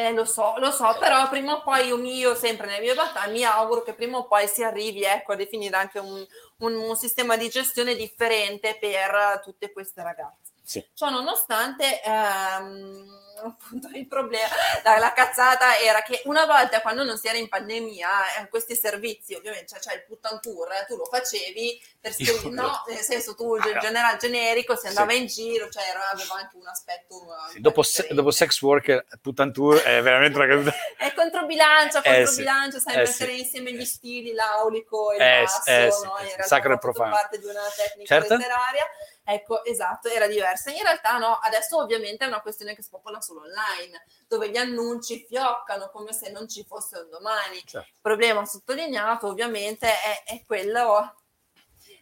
Eh, 0.00 0.12
lo 0.12 0.24
so, 0.24 0.54
lo 0.58 0.70
so, 0.70 0.96
però 1.00 1.28
prima 1.28 1.54
o 1.54 1.62
poi 1.62 1.86
io, 1.88 1.96
mi- 1.96 2.16
io 2.18 2.34
sempre 2.34 2.66
nelle 2.66 2.80
mie 2.80 2.94
battaglie 2.94 3.32
mi 3.32 3.44
auguro 3.44 3.82
che 3.82 3.94
prima 3.94 4.18
o 4.18 4.26
poi 4.26 4.46
si 4.46 4.62
arrivi 4.62 5.02
ecco, 5.02 5.32
a 5.32 5.36
definire 5.36 5.76
anche 5.76 5.98
un, 5.98 6.24
un- 6.58 6.74
un 6.76 6.96
sistema 6.96 7.36
di 7.36 7.48
gestione 7.48 7.94
differente 7.96 8.76
per 8.78 9.40
tutte 9.42 9.72
queste 9.72 10.02
ragazze. 10.02 10.52
Sì. 10.68 10.86
Ciò 10.94 11.08
nonostante, 11.08 12.02
ehm, 12.02 13.06
appunto, 13.42 13.88
il 13.94 14.06
problema, 14.06 14.48
la, 14.84 14.98
la 14.98 15.12
cazzata 15.14 15.78
era 15.78 16.02
che 16.02 16.20
una 16.24 16.44
volta 16.44 16.82
quando 16.82 17.04
non 17.04 17.16
si 17.16 17.26
era 17.26 17.38
in 17.38 17.48
pandemia, 17.48 18.08
eh, 18.42 18.48
questi 18.48 18.76
servizi, 18.76 19.32
ovviamente, 19.34 19.66
cioè, 19.68 19.80
cioè 19.80 19.94
il 19.94 20.04
puttan 20.04 20.40
tour, 20.42 20.70
eh, 20.72 20.84
tu 20.86 20.96
lo 20.96 21.06
facevi 21.06 21.80
per 22.00 22.12
Io- 22.18 22.34
scri- 22.36 22.50
no, 22.50 22.84
nel 22.88 22.98
senso 22.98 23.34
tu, 23.34 23.56
il 23.56 23.62
Ah, 23.62 23.78
general 23.78 24.16
generico, 24.18 24.76
si 24.76 24.88
andava 24.88 25.12
sì. 25.12 25.20
in 25.20 25.26
giro, 25.26 25.70
cioè 25.70 25.84
era- 25.88 26.10
aveva 26.10 26.34
anche 26.34 26.56
un 26.56 26.66
aspetto... 26.66 27.14
eh, 27.48 27.52
Sì, 27.52 27.60
dopo, 27.60 27.82
se- 27.82 28.08
dopo 28.10 28.30
sex 28.30 28.60
worker, 28.60 29.06
Putan 29.22 29.52
Tour 29.52 29.78
è 29.80 30.02
veramente 30.02 30.36
una 30.36 30.46
caduta. 30.52 30.74
È 30.98 31.14
controbilancia, 31.14 32.02
Eh, 32.02 32.14
controbilancia, 32.24 32.78
sai 32.78 32.94
eh, 32.94 32.98
mettere 32.98 33.32
sì. 33.32 33.38
insieme 33.40 33.72
gli 33.72 33.84
stili, 33.86 34.32
l'aulico 34.34 35.12
e 35.12 35.16
il 35.16 35.22
Eh, 35.22 35.42
basso, 35.44 35.70
eh, 35.70 35.88
no? 36.04 36.18
eh, 36.18 36.22
in 36.22 36.26
realtà 36.26 36.42
sacro 36.44 36.74
e 36.74 36.78
profano. 36.78 37.10
parte 37.12 37.38
di 37.38 37.44
una 37.46 37.62
tecnica 37.74 38.14
Certo. 38.18 38.34
letteraria. 38.36 38.84
Ecco, 39.30 39.62
esatto, 39.62 40.08
era 40.08 40.26
diversa. 40.26 40.70
In 40.70 40.80
realtà 40.82 41.18
no, 41.18 41.34
adesso 41.42 41.76
ovviamente 41.76 42.24
è 42.24 42.28
una 42.28 42.40
questione 42.40 42.74
che 42.74 42.82
spopola 42.82 43.20
solo 43.20 43.40
online, 43.42 44.02
dove 44.26 44.48
gli 44.48 44.56
annunci 44.56 45.26
fioccano 45.28 45.90
come 45.90 46.14
se 46.14 46.30
non 46.30 46.48
ci 46.48 46.64
fosse 46.66 46.96
un 47.00 47.10
domani. 47.10 47.58
Certo. 47.62 47.88
Il 47.92 47.98
problema 48.00 48.46
sottolineato 48.46 49.26
ovviamente 49.26 49.86
è, 49.86 50.22
è 50.24 50.42
quello, 50.46 51.14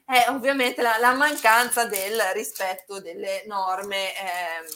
è 0.04 0.26
ovviamente 0.28 0.82
la, 0.82 0.98
la 0.98 1.14
mancanza 1.14 1.84
del 1.86 2.20
rispetto 2.32 3.00
delle 3.00 3.42
norme. 3.46 4.14
ehm, 4.16 4.66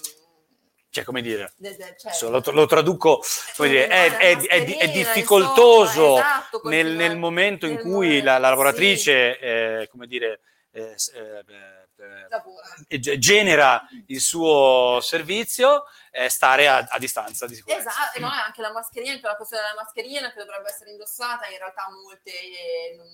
Cioè, 0.91 1.05
come 1.05 1.23
dire, 1.23 1.53
de- 1.57 1.77
de- 1.77 1.95
cioè- 1.97 2.31
lo, 2.31 2.43
lo 2.51 2.67
traduco, 2.67 3.23
come 3.57 3.69
dire, 3.69 3.87
è, 3.87 4.17
è- 4.17 4.37
è- 4.39 4.77
è 4.77 4.89
difficoltoso 4.91 6.01
insomma, 6.17 6.21
esatto, 6.21 6.61
nel, 6.65 6.89
nel 6.97 7.17
momento 7.17 7.67
in 7.67 7.75
nel 7.75 7.83
cui 7.83 7.91
momento, 7.93 8.25
la, 8.25 8.39
la 8.39 8.47
sì, 8.47 8.51
lavoratrice, 8.51 9.39
eh, 9.39 9.89
come 9.89 10.09
dire, 10.09 10.41
eh, 10.73 10.95
eh, 11.15 11.45
eh, 12.01 12.97
eh, 12.97 13.19
genera 13.19 13.87
il 14.07 14.21
suo 14.21 14.99
servizio, 15.01 15.85
eh, 16.11 16.29
stare 16.29 16.69
a, 16.69 16.87
a 16.89 16.99
distanza 16.99 17.47
di 17.47 17.55
sicurezza. 17.55 17.91
Esatto, 17.91 18.17
e 18.17 18.21
no, 18.21 18.29
è 18.33 18.39
anche 18.39 18.61
la 18.63 18.73
mascherina, 18.73 19.13
anche 19.13 19.27
la 19.27 19.37
questione 19.37 19.63
della 19.63 19.83
mascherina 19.83 20.33
che 20.33 20.39
dovrebbe 20.45 20.69
essere 20.69 20.91
indossata, 20.91 21.47
in 21.49 21.59
realtà 21.59 21.89
molte 21.91 22.31
eh, 22.31 22.95
non 22.97 23.07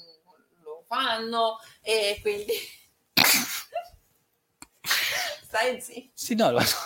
lo 0.62 0.85
fanno 0.87 1.59
e 1.83 2.18
quindi 2.22 2.55
stai 5.57 5.81
zitto, 5.81 6.11
Sì, 6.14 6.35
no, 6.35 6.51
lo 6.53 6.61
so, 6.61 6.79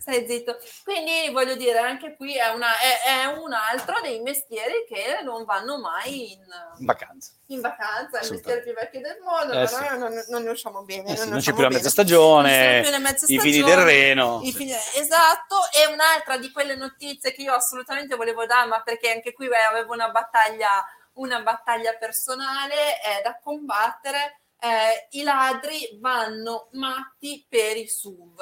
stai 0.00 0.26
zitto. 0.26 0.58
Quindi 0.84 1.30
voglio 1.32 1.54
dire, 1.56 1.78
anche 1.78 2.16
qui 2.16 2.36
è, 2.36 2.48
una- 2.48 2.76
è- 2.78 3.22
è 3.22 3.24
un 3.38 3.52
altro 3.52 4.00
dei 4.00 4.20
mestieri 4.20 4.84
che 4.88 5.20
non 5.22 5.44
vanno 5.44 5.78
mai 5.78 6.32
in, 6.32 6.40
in 6.78 6.86
vacanza. 6.86 7.32
in 7.48 7.60
vacanza, 7.60 8.20
il 8.20 8.30
mestiere 8.32 8.62
più 8.62 8.72
vecchio 8.72 9.00
del 9.00 9.18
mondo, 9.22 9.52
Eh, 9.52 9.64
però 9.66 9.90
sì. 9.92 9.98
non, 9.98 10.24
non 10.28 10.42
ne 10.42 10.50
usciamo 10.50 10.82
bene. 10.82 11.12
Eh 11.12 11.16
sì, 11.16 11.24
ne 11.24 11.30
non 11.30 11.40
c'è 11.40 11.52
più 11.52 11.62
la 11.62 11.68
mezza 11.70 11.90
stagione, 11.90 12.80
Non 12.90 13.14
i 13.26 13.38
fini 13.40 13.62
del 13.62 13.76
Reno. 13.84 14.40
sì. 14.44 14.52
fini- 14.52 14.74
Esatto, 14.94 15.56
e 15.76 15.86
un'altra 15.92 16.36
di 16.38 16.50
quelle 16.50 16.74
notizie 16.76 17.32
che 17.32 17.42
io 17.42 17.52
assolutamente 17.54 18.16
volevo 18.16 18.46
dare, 18.46 18.66
ma 18.68 18.82
perché 18.82 19.10
anche 19.10 19.32
qui 19.32 19.48
beh, 19.48 19.62
avevo 19.62 19.92
una 19.92 20.08
battaglia, 20.10 20.84
una 21.14 21.40
battaglia 21.40 21.94
personale 21.94 23.00
eh, 23.02 23.22
da 23.22 23.38
combattere, 23.42 24.40
eh, 24.58 25.08
i 25.10 25.22
ladri 25.22 25.98
vanno 26.00 26.68
matti 26.72 27.44
per 27.48 27.76
i 27.76 27.88
SUV. 27.88 28.40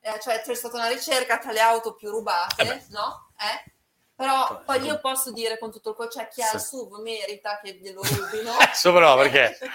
Eh, 0.00 0.20
cioè 0.20 0.40
c'è 0.40 0.54
stata 0.54 0.76
una 0.76 0.88
ricerca 0.88 1.38
tra 1.38 1.52
le 1.52 1.60
auto 1.60 1.94
più 1.94 2.10
rubate, 2.10 2.62
Eh 2.62 2.84
no? 2.90 3.30
Eh? 3.38 3.72
Però 4.14 4.62
Poi, 4.64 4.78
poi 4.78 4.86
io 4.86 4.98
posso 5.00 5.30
dire 5.32 5.58
con 5.58 5.70
tutto 5.70 5.90
il 5.90 5.94
cuore, 5.96 6.10
cioè 6.10 6.28
chi 6.28 6.42
ha 6.42 6.52
il. 6.54 6.60
SUV 6.60 7.00
merita 7.00 7.60
che 7.62 7.74
glielo 7.74 8.02
rubino. 8.02 8.52
Adesso 8.56 8.92
però, 8.92 9.16
perché? 9.16 9.58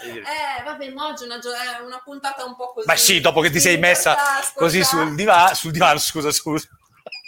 Eh, 0.00 0.62
vabbè, 0.62 0.90
ma 0.90 1.08
oggi 1.08 1.24
è 1.24 1.26
una, 1.26 1.40
gio- 1.40 1.52
è 1.52 1.80
una 1.80 2.00
puntata 2.04 2.44
un 2.44 2.54
po' 2.54 2.72
così. 2.72 2.86
Ma 2.86 2.94
sì, 2.94 3.18
dopo 3.20 3.40
che 3.40 3.50
ti 3.50 3.58
sei 3.58 3.78
messa 3.78 4.16
così 4.54 4.84
sul 4.84 5.16
divano, 5.16 5.52
sul 5.54 5.72
divano, 5.72 5.98
scusa, 5.98 6.30
scusa, 6.30 6.68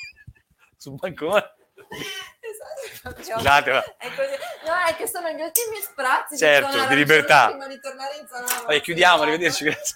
sul 0.79 0.95
bancone. 0.95 1.53
Esatto. 2.51 3.23
Scusate, 3.23 3.71
ma- 3.73 3.85
È 3.97 4.07
così. 4.15 4.37
No, 4.67 4.75
è 4.89 4.97
che 4.97 5.07
sono 5.07 5.29
gli 5.31 5.41
ultimi 5.41 5.77
sprazzi 5.83 6.37
Certo, 6.37 6.87
di, 6.89 6.95
libertà. 6.97 7.49
Prima 7.49 7.67
di 7.67 7.81
tornare 7.81 8.17
in 8.17 8.27
zona 8.29 8.47
Vai, 8.67 8.81
chiudiamo, 8.81 9.23
arrivederci, 9.23 9.65
grazie. 9.65 9.95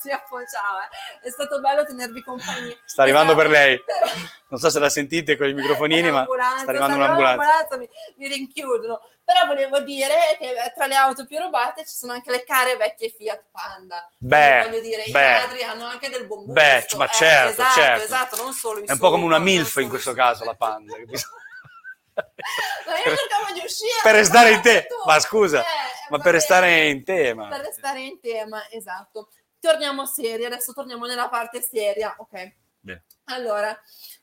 Si 0.00 0.10
appoggiava. 0.10 0.88
È 1.22 1.30
stato 1.30 1.60
bello 1.60 1.84
tenervi 1.84 2.22
compagnia. 2.22 2.76
Sta 2.84 3.02
arrivando 3.02 3.34
per 3.34 3.48
lei. 3.48 3.82
Però- 3.82 4.10
Non 4.48 4.60
so 4.60 4.70
se 4.70 4.78
la 4.78 4.88
sentite 4.88 5.36
con 5.36 5.48
i 5.48 5.54
microfonini, 5.54 6.10
ma 6.10 6.24
sta 6.24 6.70
arrivando 6.70 6.96
un'ambulanza. 6.96 7.76
mi, 7.76 7.88
mi 8.16 8.28
rinchiudono. 8.28 9.00
Però 9.24 9.46
volevo 9.46 9.80
dire 9.80 10.36
che 10.38 10.50
eh, 10.50 10.72
tra 10.74 10.86
le 10.86 10.94
auto 10.96 11.24
più 11.26 11.38
rubate 11.38 11.84
ci 11.86 11.94
sono 11.94 12.12
anche 12.12 12.30
le 12.30 12.44
care 12.44 12.76
vecchie 12.76 13.08
Fiat 13.08 13.44
Panda. 13.50 14.06
Beh, 14.18 14.64
voglio 14.68 14.80
dire, 14.80 15.02
i 15.04 15.10
beh. 15.10 15.32
ladri 15.32 15.62
hanno 15.62 15.86
anche 15.86 16.10
del 16.10 16.26
buon 16.26 16.44
gusto. 16.44 16.52
Beh, 16.60 16.86
ma 16.98 17.06
Eh, 17.06 17.10
certo, 17.14 17.50
esatto, 17.62 17.80
certo. 17.80 18.04
esatto, 18.04 18.42
non 18.42 18.52
solo 18.52 18.80
i 18.80 18.84
È 18.84 18.92
un 18.92 18.98
po' 18.98 19.10
come 19.10 19.24
una 19.24 19.38
MILF 19.38 19.76
in 19.76 19.88
questo 19.88 20.10
i 20.10 20.14
caso, 20.14 20.44
la 20.44 20.54
panda. 20.54 20.94
Ma 22.14 22.98
io 22.98 23.16
cercavo 23.16 23.52
di 23.52 23.60
uscire. 23.64 24.00
Per 24.02 24.14
restare 24.14 24.48
in 24.50 24.56
ma 24.56 24.60
te, 24.62 24.86
tu- 24.86 24.94
ma 25.04 25.20
scusa, 25.20 25.60
eh, 25.60 25.64
ma 26.10 26.18
per 26.18 26.32
restare 26.32 26.88
in 26.88 27.04
tema. 27.04 27.48
Per 27.48 27.60
restare 27.60 28.00
in 28.00 28.20
tema, 28.20 28.68
esatto. 28.70 29.30
Torniamo 29.58 30.06
seri, 30.06 30.44
adesso 30.44 30.72
torniamo 30.72 31.06
nella 31.06 31.28
parte 31.28 31.60
seria, 31.62 32.14
ok. 32.18 32.54
Bene. 32.80 33.04
Allora, 33.28 33.74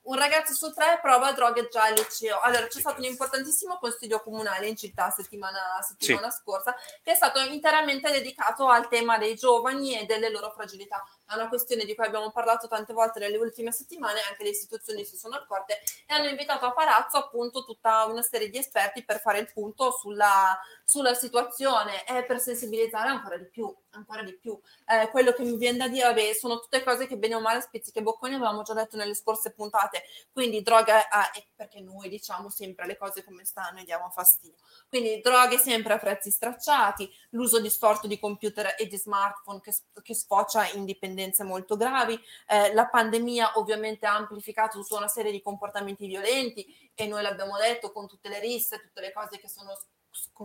un 0.03 0.15
ragazzo 0.15 0.53
su 0.53 0.71
tre 0.73 0.99
prova 1.01 1.31
droghe 1.31 1.67
già 1.69 1.85
al 1.85 1.93
liceo. 1.93 2.39
Allora, 2.39 2.67
c'è 2.67 2.79
stato 2.79 2.99
un 2.99 3.05
importantissimo 3.05 3.77
consiglio 3.79 4.21
comunale 4.21 4.67
in 4.67 4.75
città 4.75 5.09
settimana, 5.09 5.59
settimana 5.81 6.29
scorsa 6.29 6.75
che 7.01 7.11
è 7.11 7.15
stato 7.15 7.39
interamente 7.39 8.11
dedicato 8.11 8.67
al 8.67 8.87
tema 8.87 9.17
dei 9.17 9.35
giovani 9.35 9.99
e 9.99 10.05
delle 10.05 10.29
loro 10.29 10.51
fragilità. 10.51 11.03
È 11.25 11.33
una 11.33 11.47
questione 11.47 11.85
di 11.85 11.95
cui 11.95 12.05
abbiamo 12.05 12.31
parlato 12.31 12.67
tante 12.67 12.93
volte 12.93 13.19
nelle 13.19 13.37
ultime 13.37 13.71
settimane, 13.71 14.21
anche 14.29 14.43
le 14.43 14.49
istituzioni 14.49 15.03
si 15.03 15.17
sono 15.17 15.35
accorte 15.35 15.79
e 16.05 16.13
hanno 16.13 16.27
invitato 16.27 16.65
a 16.65 16.73
palazzo 16.73 17.17
appunto 17.17 17.63
tutta 17.63 18.05
una 18.05 18.21
serie 18.21 18.49
di 18.49 18.57
esperti 18.57 19.03
per 19.03 19.19
fare 19.19 19.39
il 19.39 19.51
punto 19.51 19.91
sulla, 19.91 20.59
sulla 20.83 21.13
situazione 21.13 22.05
e 22.05 22.23
per 22.25 22.39
sensibilizzare 22.39 23.09
ancora 23.09 23.37
di 23.37 23.47
più, 23.49 23.73
ancora 23.91 24.23
di 24.23 24.37
più. 24.37 24.59
Eh, 24.85 25.09
quello 25.09 25.31
che 25.31 25.43
mi 25.43 25.57
viene 25.57 25.77
da 25.77 25.87
dire, 25.87 26.05
vabbè, 26.05 26.33
sono 26.33 26.59
tutte 26.59 26.83
cose 26.83 27.07
che 27.07 27.17
bene 27.17 27.35
o 27.35 27.39
male 27.39 27.61
spizziche 27.61 27.99
e 27.99 28.03
bocconi 28.03 28.35
avevamo 28.35 28.63
già 28.63 28.73
detto 28.73 28.90
nelle 28.97 29.15
scorse 29.15 29.54
puntate, 29.54 30.04
quindi 30.32 30.62
droga, 30.62 31.10
ah, 31.10 31.32
e 31.34 31.47
perché 31.56 31.80
noi 31.82 32.10
diciamo 32.10 32.49
sempre 32.49 32.86
le 32.86 32.97
cose 32.97 33.23
come 33.23 33.45
stanno 33.45 33.80
e 33.80 33.84
diamo 33.84 34.10
fastidio. 34.10 34.58
Quindi 34.88 35.21
droghe 35.21 35.58
sempre 35.58 35.93
a 35.93 35.97
prezzi 35.97 36.32
stracciati, 36.32 37.10
l'uso 37.32 37.60
distorto 37.60 38.08
di 38.08 38.19
computer 38.19 38.75
e 38.77 38.88
di 38.88 38.97
smartphone 38.97 39.62
che, 39.62 39.73
che 40.01 40.13
sfocia 40.13 40.67
in 40.71 40.86
dipendenze 40.86 41.43
molto 41.43 41.77
gravi, 41.77 42.19
eh, 42.47 42.73
la 42.73 42.88
pandemia 42.88 43.54
ovviamente 43.56 44.06
ha 44.06 44.15
amplificato 44.15 44.80
tutta 44.80 44.97
una 44.97 45.08
serie 45.08 45.32
di 45.32 45.41
comportamenti 45.41 46.08
violenti 46.08 46.91
e 46.93 47.08
noi 47.08 47.21
l'abbiamo 47.21 47.58
detto 47.58 47.91
con 47.91 48.08
tutte 48.08 48.30
le 48.30 48.39
risse, 48.39 48.80
tutte 48.80 49.01
le 49.01 49.13
cose 49.13 49.39
che 49.39 49.47
sono 49.47 49.77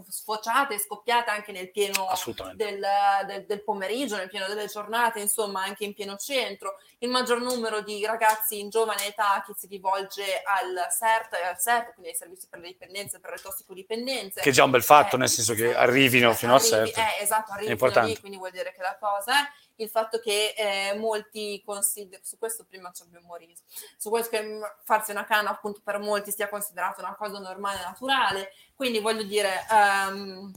sfociate 0.08 0.74
e 0.74 0.78
scoppiate 0.78 1.30
anche 1.30 1.52
nel 1.52 1.70
pieno 1.70 2.06
del, 2.54 2.80
del- 3.26 3.46
del 3.46 3.62
pomeriggio, 3.64 4.16
nel 4.16 4.28
pieno 4.28 4.46
delle 4.46 4.66
giornate, 4.66 5.20
insomma 5.20 5.62
anche 5.64 5.84
in 5.84 5.94
pieno 5.94 6.16
centro, 6.16 6.78
il 6.98 7.08
maggior 7.08 7.40
numero 7.40 7.80
di 7.80 8.04
ragazzi 8.06 8.58
in 8.60 8.68
giovane 8.70 9.06
età 9.06 9.42
che 9.46 9.54
si 9.56 9.66
rivolge 9.66 10.42
al 10.44 10.86
CERT, 10.96 11.34
e 11.34 11.46
al 11.46 11.58
CERT 11.58 11.92
quindi 11.94 12.10
ai 12.10 12.16
servizi 12.16 12.46
per 12.48 12.60
le 12.60 12.68
dipendenze, 12.68 13.18
per 13.20 13.30
le 13.32 13.38
tossicodipendenze. 13.38 14.40
Che 14.40 14.50
è 14.50 14.52
già 14.52 14.64
un 14.64 14.70
bel 14.70 14.82
fatto, 14.82 15.16
Eh, 15.16 15.18
nel 15.18 15.28
senso 15.28 15.54
che 15.54 15.68
sì, 15.68 15.74
arrivino 15.74 16.32
sì, 16.32 16.38
fino 16.38 16.52
a 16.52 16.56
arrivi- 16.56 16.70
certo. 16.92 17.00
Eh, 17.00 17.22
esatto, 17.22 17.52
arrivi 17.52 17.64
fino 17.66 17.72
importante. 17.72 18.08
lì, 18.10 18.18
quindi 18.20 18.38
vuol 18.38 18.50
dire 18.52 18.72
che 18.72 18.82
la 18.82 18.96
cosa 18.98 19.32
è 19.42 19.48
il 19.76 19.88
fatto 19.88 20.18
che 20.18 20.54
eh, 20.56 20.96
molti 20.96 21.62
considerano, 21.64 22.24
su 22.24 22.38
questo 22.38 22.64
prima 22.64 22.90
ci 22.92 23.02
abbiamo 23.02 23.34
riso, 23.36 23.62
su 23.96 24.10
questo 24.10 24.30
che 24.30 24.42
mm, 24.42 24.62
farsi 24.84 25.10
una 25.10 25.24
canna 25.24 25.50
appunto 25.50 25.80
per 25.82 25.98
molti 25.98 26.30
sia 26.30 26.48
considerato 26.48 27.00
una 27.00 27.14
cosa 27.14 27.38
normale 27.38 27.80
e 27.80 27.84
naturale, 27.84 28.52
quindi 28.74 29.00
voglio 29.00 29.22
dire, 29.22 29.66
ehm, 29.70 30.52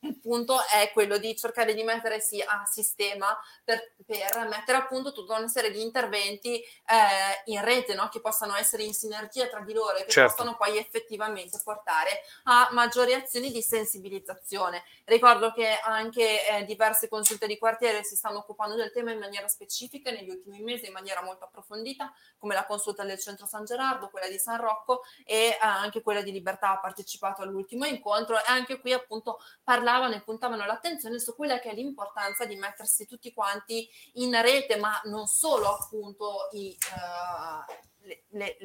il 0.00 0.18
punto 0.20 0.58
è 0.66 0.90
quello 0.92 1.18
di 1.18 1.34
cercare 1.36 1.74
di 1.74 1.82
mettersi 1.82 2.40
a 2.40 2.64
sistema 2.66 3.36
per, 3.64 3.94
per 4.06 4.46
mettere 4.48 4.78
a 4.78 4.86
punto 4.86 5.12
tutta 5.12 5.36
una 5.36 5.48
serie 5.48 5.70
di 5.70 5.82
interventi 5.82 6.60
eh, 6.60 7.42
in 7.46 7.62
rete 7.64 7.94
no? 7.94 8.08
che 8.08 8.20
possano 8.20 8.54
essere 8.54 8.84
in 8.84 8.94
sinergia 8.94 9.48
tra 9.48 9.60
di 9.60 9.72
loro 9.72 9.96
e 9.96 10.04
che 10.04 10.10
certo. 10.10 10.34
possano 10.34 10.56
poi 10.56 10.78
effettivamente 10.78 11.58
portare 11.64 12.22
a 12.44 12.68
maggiori 12.72 13.12
azioni 13.12 13.50
di 13.50 13.60
sensibilizzazione. 13.60 14.84
Ricordo 15.04 15.52
che 15.52 15.78
anche 15.82 16.46
eh, 16.46 16.64
diverse 16.64 17.08
consulte 17.08 17.46
di 17.46 17.58
quartiere 17.58 18.04
si 18.04 18.14
stanno 18.14 18.38
occupando 18.38 18.76
del 18.76 18.92
tema 18.92 19.10
in 19.10 19.18
maniera 19.18 19.48
specifica 19.48 20.10
negli 20.10 20.30
ultimi 20.30 20.60
mesi, 20.60 20.86
in 20.86 20.92
maniera 20.92 21.22
molto 21.22 21.44
approfondita, 21.44 22.12
come 22.38 22.54
la 22.54 22.66
consulta 22.66 23.04
del 23.04 23.18
centro 23.18 23.46
San 23.46 23.64
Gerardo, 23.64 24.10
quella 24.10 24.28
di 24.28 24.38
San 24.38 24.60
Rocco 24.60 25.02
e 25.24 25.48
eh, 25.48 25.58
anche 25.60 26.02
quella 26.02 26.22
di 26.22 26.30
Libertà 26.30 26.70
ha 26.70 26.78
partecipato 26.78 27.42
all'ultimo 27.42 27.84
incontro 27.84 28.36
e 28.36 28.42
anche 28.46 28.78
qui 28.80 28.92
appunto 28.92 29.40
parlavano 29.88 30.14
e 30.14 30.20
puntavano 30.20 30.66
l'attenzione 30.66 31.18
su 31.18 31.34
quella 31.34 31.58
che 31.58 31.70
è 31.70 31.74
l'importanza 31.74 32.44
di 32.44 32.56
mettersi 32.56 33.06
tutti 33.06 33.32
quanti 33.32 33.88
in 34.14 34.38
rete, 34.42 34.76
ma 34.76 35.00
non 35.04 35.26
solo 35.26 35.68
appunto 35.68 36.48
i, 36.52 36.76
uh, 36.94 38.06
le, 38.06 38.24
le, 38.30 38.56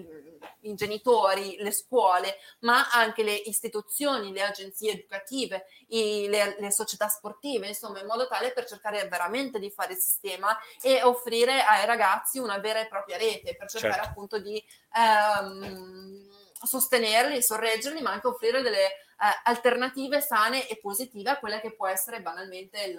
i 0.62 0.74
genitori, 0.76 1.56
le 1.60 1.72
scuole, 1.72 2.40
ma 2.60 2.90
anche 2.92 3.24
le 3.24 3.34
istituzioni, 3.34 4.34
le 4.34 4.42
agenzie 4.42 4.92
educative, 4.92 5.68
i, 5.90 6.28
le, 6.28 6.58
le, 6.60 6.72
società 6.74 7.08
sportive, 7.08 7.68
insomma, 7.68 8.02
in 8.02 8.06
modo 8.06 8.28
tale 8.28 8.52
per 8.52 8.66
cercare 8.66 9.08
veramente 9.08 9.60
di 9.60 9.72
fare 9.72 9.94
il 9.94 10.00
sistema 10.00 10.58
e 10.82 11.04
offrire 11.04 11.62
ai 11.64 11.86
ragazzi 11.86 12.38
una 12.38 12.58
vera 12.58 12.82
e 12.82 12.88
propria 12.88 13.16
rete, 13.16 13.56
per 13.56 13.70
cercare 13.70 13.94
certo. 13.94 14.10
appunto 14.10 14.40
di 14.40 14.62
um, 14.94 16.30
sostenerli, 16.66 17.42
sorreggerli, 17.42 18.02
ma 18.02 18.12
anche 18.12 18.28
offrire 18.28 18.62
delle 18.62 19.03
alternative 19.44 20.22
sane 20.22 20.68
e 20.68 20.80
positive 20.82 21.30
a 21.30 21.40
quella 21.40 21.60
che 21.60 21.74
può 21.74 21.88
essere 21.88 22.22
banalmente 22.22 22.82
il 22.84 22.98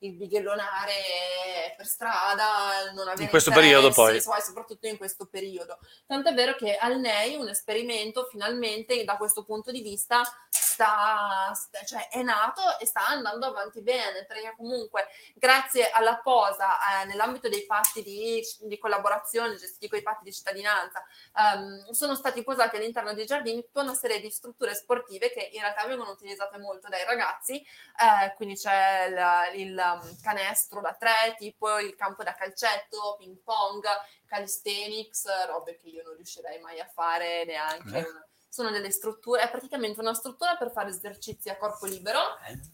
il 0.00 0.14
bighellonare 0.14 1.74
per 1.76 1.86
strada, 1.86 2.90
non 2.94 3.08
avere 3.08 3.24
in 3.24 3.28
questo 3.28 3.50
periodo 3.50 3.90
poi. 3.90 4.20
soprattutto 4.20 4.86
in 4.86 4.96
questo 4.96 5.26
periodo. 5.26 5.78
Tant'è 6.06 6.32
vero 6.32 6.54
che 6.54 6.76
al 6.76 6.98
NEI 6.98 7.36
un 7.36 7.48
esperimento 7.48 8.26
finalmente 8.30 9.04
da 9.04 9.16
questo 9.16 9.44
punto 9.44 9.70
di 9.70 9.82
vista 9.82 10.22
sta, 10.72 11.52
cioè 11.84 12.08
è 12.08 12.22
nato 12.22 12.62
e 12.78 12.86
sta 12.86 13.06
andando 13.06 13.46
avanti 13.46 13.82
bene, 13.82 14.24
perché 14.24 14.54
comunque 14.56 15.06
grazie 15.34 15.90
alla 15.90 16.18
posa 16.18 17.02
eh, 17.02 17.04
nell'ambito 17.06 17.48
dei 17.48 17.66
patti 17.66 18.02
di, 18.02 18.42
di, 18.60 18.78
collaborazione 18.78 19.56
gestiti 19.56 19.88
con 19.88 19.98
i 19.98 20.02
patti 20.02 20.24
di 20.24 20.32
cittadinanza 20.32 21.04
um, 21.34 21.90
sono 21.90 22.14
stati 22.14 22.42
posati 22.42 22.76
all'interno 22.76 23.12
dei 23.12 23.26
giardini 23.26 23.62
tutta 23.62 23.82
una 23.82 23.94
serie 23.94 24.20
di 24.20 24.30
strutture 24.30 24.74
sportive 24.74 25.30
che 25.30 25.50
in 25.52 25.60
realtà 25.60 25.86
vengono 25.86 26.10
utilizzate 26.10 26.58
molto 26.58 26.88
dai 26.88 27.04
ragazzi, 27.04 27.56
eh, 27.60 28.34
quindi 28.36 28.54
c'è 28.54 29.50
il, 29.52 29.60
il 29.60 29.78
Um, 29.90 30.20
canestro 30.20 30.80
da 30.80 30.94
tre, 30.94 31.34
tipo 31.38 31.78
il 31.78 31.94
campo 31.96 32.22
da 32.22 32.34
calcetto, 32.34 33.16
ping 33.18 33.38
pong, 33.42 33.84
calisthenics, 34.26 35.24
robe 35.46 35.76
che 35.76 35.88
io 35.88 36.02
non 36.02 36.14
riuscirei 36.14 36.60
mai 36.60 36.80
a 36.80 36.86
fare 36.86 37.44
neanche. 37.44 37.98
Eh. 37.98 38.08
Una, 38.08 38.26
sono 38.50 38.70
delle 38.72 38.90
strutture, 38.90 39.42
è 39.42 39.50
praticamente 39.50 40.00
una 40.00 40.12
struttura 40.12 40.56
per 40.56 40.72
fare 40.72 40.90
esercizi 40.90 41.48
a 41.48 41.56
corpo 41.56 41.86
libero 41.86 42.18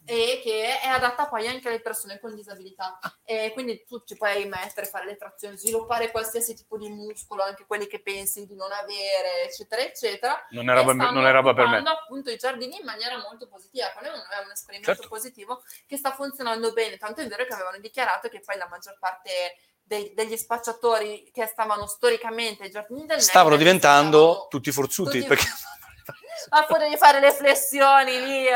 e 0.05 0.41
che 0.43 0.79
è 0.79 0.87
adatta 0.87 1.27
poi 1.27 1.47
anche 1.47 1.67
alle 1.67 1.81
persone 1.81 2.19
con 2.19 2.33
disabilità. 2.33 2.97
E 3.23 3.51
quindi 3.53 3.85
tu 3.85 4.01
ci 4.03 4.15
puoi 4.15 4.47
mettere, 4.47 4.87
fare 4.87 5.05
le 5.05 5.15
trazioni, 5.15 5.55
sviluppare 5.55 6.09
qualsiasi 6.09 6.55
tipo 6.55 6.77
di 6.77 6.89
muscolo, 6.89 7.43
anche 7.43 7.65
quelli 7.67 7.85
che 7.85 8.01
pensi 8.01 8.47
di 8.47 8.55
non 8.55 8.71
avere, 8.71 9.43
eccetera, 9.45 9.83
eccetera. 9.83 10.47
Non 10.49 10.67
è 10.67 10.73
roba, 10.73 10.93
non 10.93 11.27
è 11.27 11.31
roba 11.31 11.53
per 11.53 11.67
me. 11.67 11.83
appunto 11.85 12.31
i 12.31 12.37
giardini 12.37 12.79
in 12.79 12.85
maniera 12.85 13.19
molto 13.19 13.47
positiva. 13.47 13.91
Quello 13.95 14.13
è 14.13 14.43
un 14.43 14.51
esperimento 14.51 14.93
certo. 14.93 15.09
positivo 15.09 15.61
che 15.85 15.97
sta 15.97 16.11
funzionando 16.11 16.73
bene. 16.73 16.97
Tanto 16.97 17.21
è 17.21 17.27
vero 17.27 17.45
che 17.45 17.53
avevano 17.53 17.77
dichiarato 17.77 18.29
che 18.29 18.39
poi 18.39 18.57
la 18.57 18.67
maggior 18.67 18.97
parte 18.97 19.57
dei, 19.87 20.13
degli 20.13 20.35
spacciatori 20.35 21.29
che 21.33 21.45
stavano 21.45 21.87
storicamente 21.87 22.63
ai 22.63 22.69
giardini 22.69 23.05
del 23.05 23.21
stavano 23.21 23.55
diventando 23.55 24.31
stavano 24.31 24.47
tutti 24.49 24.71
forzuti 24.71 25.19
tutti... 25.19 25.27
perché 25.27 25.45
a 26.49 26.89
di 26.89 26.97
fare 26.97 27.19
le 27.19 27.31
flessioni 27.31 28.19
lì 28.19 28.47
eh? 28.47 28.51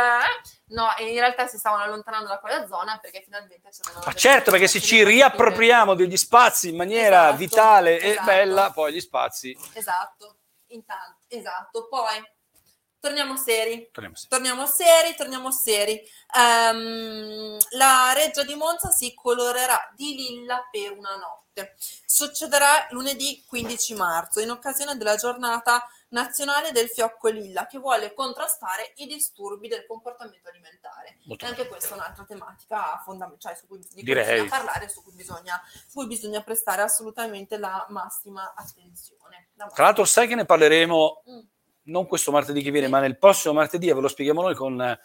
no 0.67 0.87
in 0.99 1.19
realtà 1.19 1.47
si 1.47 1.57
stavano 1.57 1.83
allontanando 1.83 2.27
da 2.27 2.39
quella 2.39 2.67
zona 2.67 2.97
perché 3.01 3.21
finalmente 3.21 3.69
c'erano 3.69 4.03
ma 4.05 4.13
certo 4.13 4.51
perché 4.51 4.67
se 4.67 4.81
ci 4.81 5.03
riappropriamo 5.03 5.93
degli 5.95 6.17
spazi 6.17 6.69
in 6.69 6.75
maniera 6.75 7.23
esatto, 7.23 7.37
vitale 7.37 7.99
esatto. 7.99 8.21
e 8.21 8.23
bella 8.23 8.71
poi 8.71 8.93
gli 8.93 9.01
spazi 9.01 9.57
esatto 9.73 10.37
intanto 10.67 11.19
esatto 11.29 11.87
poi 11.87 12.21
Torniamo 13.01 13.35
seri. 13.35 13.89
Torniamo 13.91 14.15
seri. 14.15 14.29
Torniamo 14.29 14.65
seri, 14.67 15.15
torniamo 15.15 15.51
seri. 15.51 16.01
Um, 16.37 17.57
la 17.71 18.13
Reggia 18.13 18.43
di 18.43 18.53
Monza 18.53 18.91
si 18.91 19.15
colorerà 19.15 19.91
di 19.95 20.13
lilla 20.13 20.67
per 20.69 20.91
una 20.91 21.15
notte. 21.15 21.73
Succederà 22.05 22.85
lunedì 22.91 23.43
15 23.47 23.95
marzo, 23.95 24.39
in 24.39 24.51
occasione 24.51 24.97
della 24.97 25.15
giornata 25.15 25.83
nazionale 26.09 26.71
del 26.71 26.89
fiocco 26.89 27.29
lilla, 27.29 27.65
che 27.65 27.79
vuole 27.79 28.13
contrastare 28.13 28.93
i 28.97 29.07
disturbi 29.07 29.67
del 29.67 29.87
comportamento 29.87 30.49
alimentare. 30.49 31.17
Molto 31.23 31.43
e 31.43 31.47
anche 31.47 31.67
questa 31.67 31.95
è 31.95 31.97
un'altra 31.97 32.23
tematica 32.23 33.01
fondamentale, 33.03 33.39
cioè 33.39 33.55
su 33.59 33.65
cui, 33.65 33.79
di 33.79 34.03
cui 34.03 34.13
bisogna 34.13 34.45
parlare, 34.47 34.87
su 34.87 35.01
cui 35.01 35.13
bisogna, 35.13 35.59
su 35.87 35.97
cui 35.97 36.05
bisogna 36.05 36.43
prestare 36.43 36.83
assolutamente 36.83 37.57
la 37.57 37.83
massima 37.89 38.53
attenzione. 38.55 39.49
La 39.55 39.65
Tra 39.73 39.85
l'altro, 39.85 40.05
sai 40.05 40.27
che 40.27 40.35
ne 40.35 40.45
parleremo... 40.45 41.23
Mm 41.27 41.39
non 41.83 42.07
questo 42.07 42.31
martedì 42.31 42.61
che 42.61 42.71
viene, 42.71 42.87
ma 42.87 42.99
nel 42.99 43.17
prossimo 43.17 43.53
martedì, 43.53 43.91
ve 43.91 43.99
lo 43.99 44.07
spieghiamo 44.07 44.41
noi 44.41 44.55
con 44.55 44.79
eh, 44.81 44.99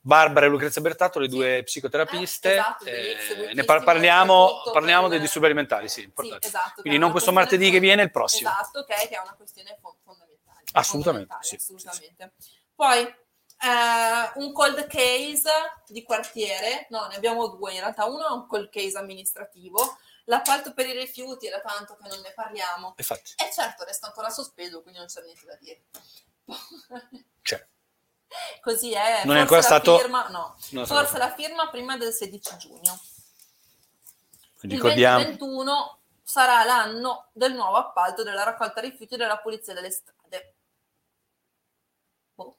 Barbara 0.00 0.46
e 0.46 0.48
Lucrezia 0.48 0.80
Bertato, 0.80 1.18
le 1.18 1.28
due 1.28 1.62
psicoterapiste. 1.62 2.48
Eh, 2.48 2.56
esatto, 2.56 2.84
eh, 2.84 3.54
ne 3.54 3.64
par- 3.64 3.84
parliamo, 3.84 4.62
parliamo 4.72 5.08
dei 5.08 5.20
disturbi 5.20 5.46
alimentari, 5.46 5.88
sì, 5.88 6.02
importante. 6.02 6.48
Sì, 6.48 6.54
esatto, 6.54 6.80
Quindi 6.80 6.98
non 6.98 7.10
questo 7.10 7.32
martedì 7.32 7.70
che 7.70 7.80
viene, 7.80 8.02
il 8.02 8.10
prossimo. 8.10 8.50
Esatto, 8.50 8.80
okay, 8.80 9.08
che 9.08 9.16
è 9.16 9.20
una 9.20 9.34
questione 9.36 9.78
fondamentale. 9.80 10.64
Assolutamente, 10.72 11.28
fondamentale, 11.28 11.42
sì, 11.42 11.54
assolutamente. 11.56 12.32
Sì. 12.38 12.50
Poi 12.74 13.14
eh, 13.62 14.32
un 14.40 14.52
cold 14.52 14.86
case 14.86 15.50
di 15.86 16.02
quartiere, 16.02 16.86
no, 16.90 17.06
ne 17.06 17.16
abbiamo 17.16 17.48
due 17.48 17.72
in 17.72 17.80
realtà, 17.80 18.06
uno 18.06 18.26
è 18.26 18.32
un 18.32 18.46
cold 18.46 18.70
case 18.70 18.98
amministrativo, 18.98 19.98
L'appalto 20.30 20.72
per 20.72 20.86
i 20.86 20.92
rifiuti 20.92 21.48
era 21.48 21.60
tanto 21.60 21.96
che 22.00 22.08
non 22.08 22.20
ne 22.20 22.32
parliamo. 22.32 22.94
Infatti. 22.96 23.32
E 23.36 23.50
certo, 23.52 23.82
resta 23.82 24.06
ancora 24.06 24.30
sospeso, 24.30 24.80
quindi 24.80 25.00
non 25.00 25.08
c'è 25.08 25.22
niente 25.22 25.44
da 25.44 25.56
dire. 25.56 25.82
C'è. 27.42 27.66
Così 28.60 28.92
è. 28.92 29.24
Non 29.24 29.36
è 29.36 29.40
ancora 29.40 29.60
stato... 29.60 29.98
Firma, 29.98 30.28
no. 30.28 30.56
Forse 30.84 31.18
la 31.18 31.34
firma 31.34 31.68
prima 31.68 31.96
del 31.96 32.12
16 32.12 32.56
giugno. 32.58 33.00
Quindi 34.58 34.76
Il 34.76 34.82
ricordiamo... 34.82 35.24
2021 35.24 35.98
sarà 36.22 36.62
l'anno 36.62 37.30
del 37.32 37.54
nuovo 37.54 37.78
appalto 37.78 38.22
della 38.22 38.44
raccolta 38.44 38.80
rifiuti 38.80 39.16
della 39.16 39.38
pulizia 39.38 39.74
delle 39.74 39.90
strade. 39.90 40.54
Boh. 42.34 42.56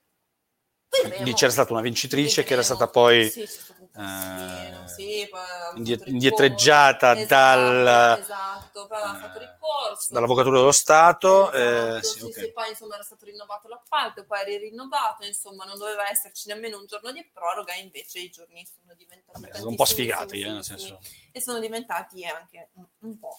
Lì 1.24 1.34
c'era 1.34 1.52
stata 1.52 1.72
una 1.72 1.82
vincitrice 1.82 2.44
che 2.44 2.54
era 2.54 2.64
stata 2.64 2.88
poi... 2.88 3.30
Sì, 3.30 3.42
eh, 3.42 4.88
sì, 4.88 5.30
indiet- 5.76 6.08
indietreggiata 6.08 7.18
esatto, 7.18 7.28
dal, 7.28 8.20
esatto, 8.20 8.90
eh, 8.90 10.08
dall'Avvocatura 10.10 10.60
dello 10.60 10.72
Stato. 10.72 11.52
Esatto, 11.52 11.98
eh, 11.98 12.04
sì, 12.04 12.24
okay. 12.24 12.52
poi 12.52 12.70
insomma 12.70 12.96
era 12.96 13.04
stato 13.04 13.26
rinnovato 13.26 13.68
l'appalto, 13.68 14.26
poi 14.26 14.42
era 14.42 14.58
rinnovato, 14.58 15.26
insomma 15.26 15.66
non 15.66 15.78
doveva 15.78 16.10
esserci 16.10 16.48
nemmeno 16.50 16.78
un 16.78 16.86
giorno 16.86 17.12
di 17.12 17.26
proroga, 17.32 17.74
invece 17.74 18.20
i 18.20 18.30
giorni 18.30 18.66
sono 18.66 18.94
diventati 18.96 19.42
Vabbè, 19.42 19.56
sono 19.56 19.70
un 19.70 19.76
po' 19.76 19.86
sfigati, 19.86 20.42
eh, 20.42 20.64
senso. 20.64 21.00
e 21.32 21.42
sono 21.42 21.60
diventati 21.60 22.26
anche 22.26 22.70
un, 22.74 22.86
un 23.00 23.20
po'. 23.20 23.38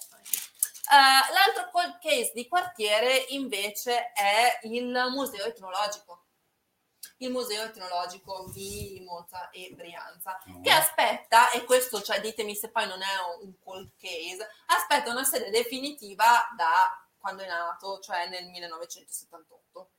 Uh, 0.90 1.32
l'altro 1.32 1.70
cold 1.70 1.98
case 2.00 2.32
di 2.34 2.46
quartiere 2.48 3.24
invece 3.28 4.12
è 4.12 4.58
il 4.64 4.92
museo 5.10 5.44
etnologico 5.44 6.21
il 7.24 7.30
Museo 7.30 7.64
Etnologico 7.64 8.50
di 8.52 9.02
Monza 9.04 9.50
e 9.50 9.72
Brianza, 9.74 10.38
mm. 10.48 10.62
che 10.62 10.70
aspetta, 10.70 11.50
e 11.50 11.64
questo 11.64 12.02
cioè, 12.02 12.20
ditemi 12.20 12.54
se 12.54 12.70
poi 12.70 12.86
non 12.86 13.00
è 13.02 13.42
un 13.42 13.52
cold 13.62 13.92
case, 13.96 14.48
aspetta 14.66 15.10
una 15.10 15.24
sede 15.24 15.50
definitiva 15.50 16.48
da 16.56 17.06
quando 17.18 17.42
è 17.42 17.46
nato, 17.46 18.00
cioè 18.00 18.28
nel 18.28 18.46
1978. 18.46 19.90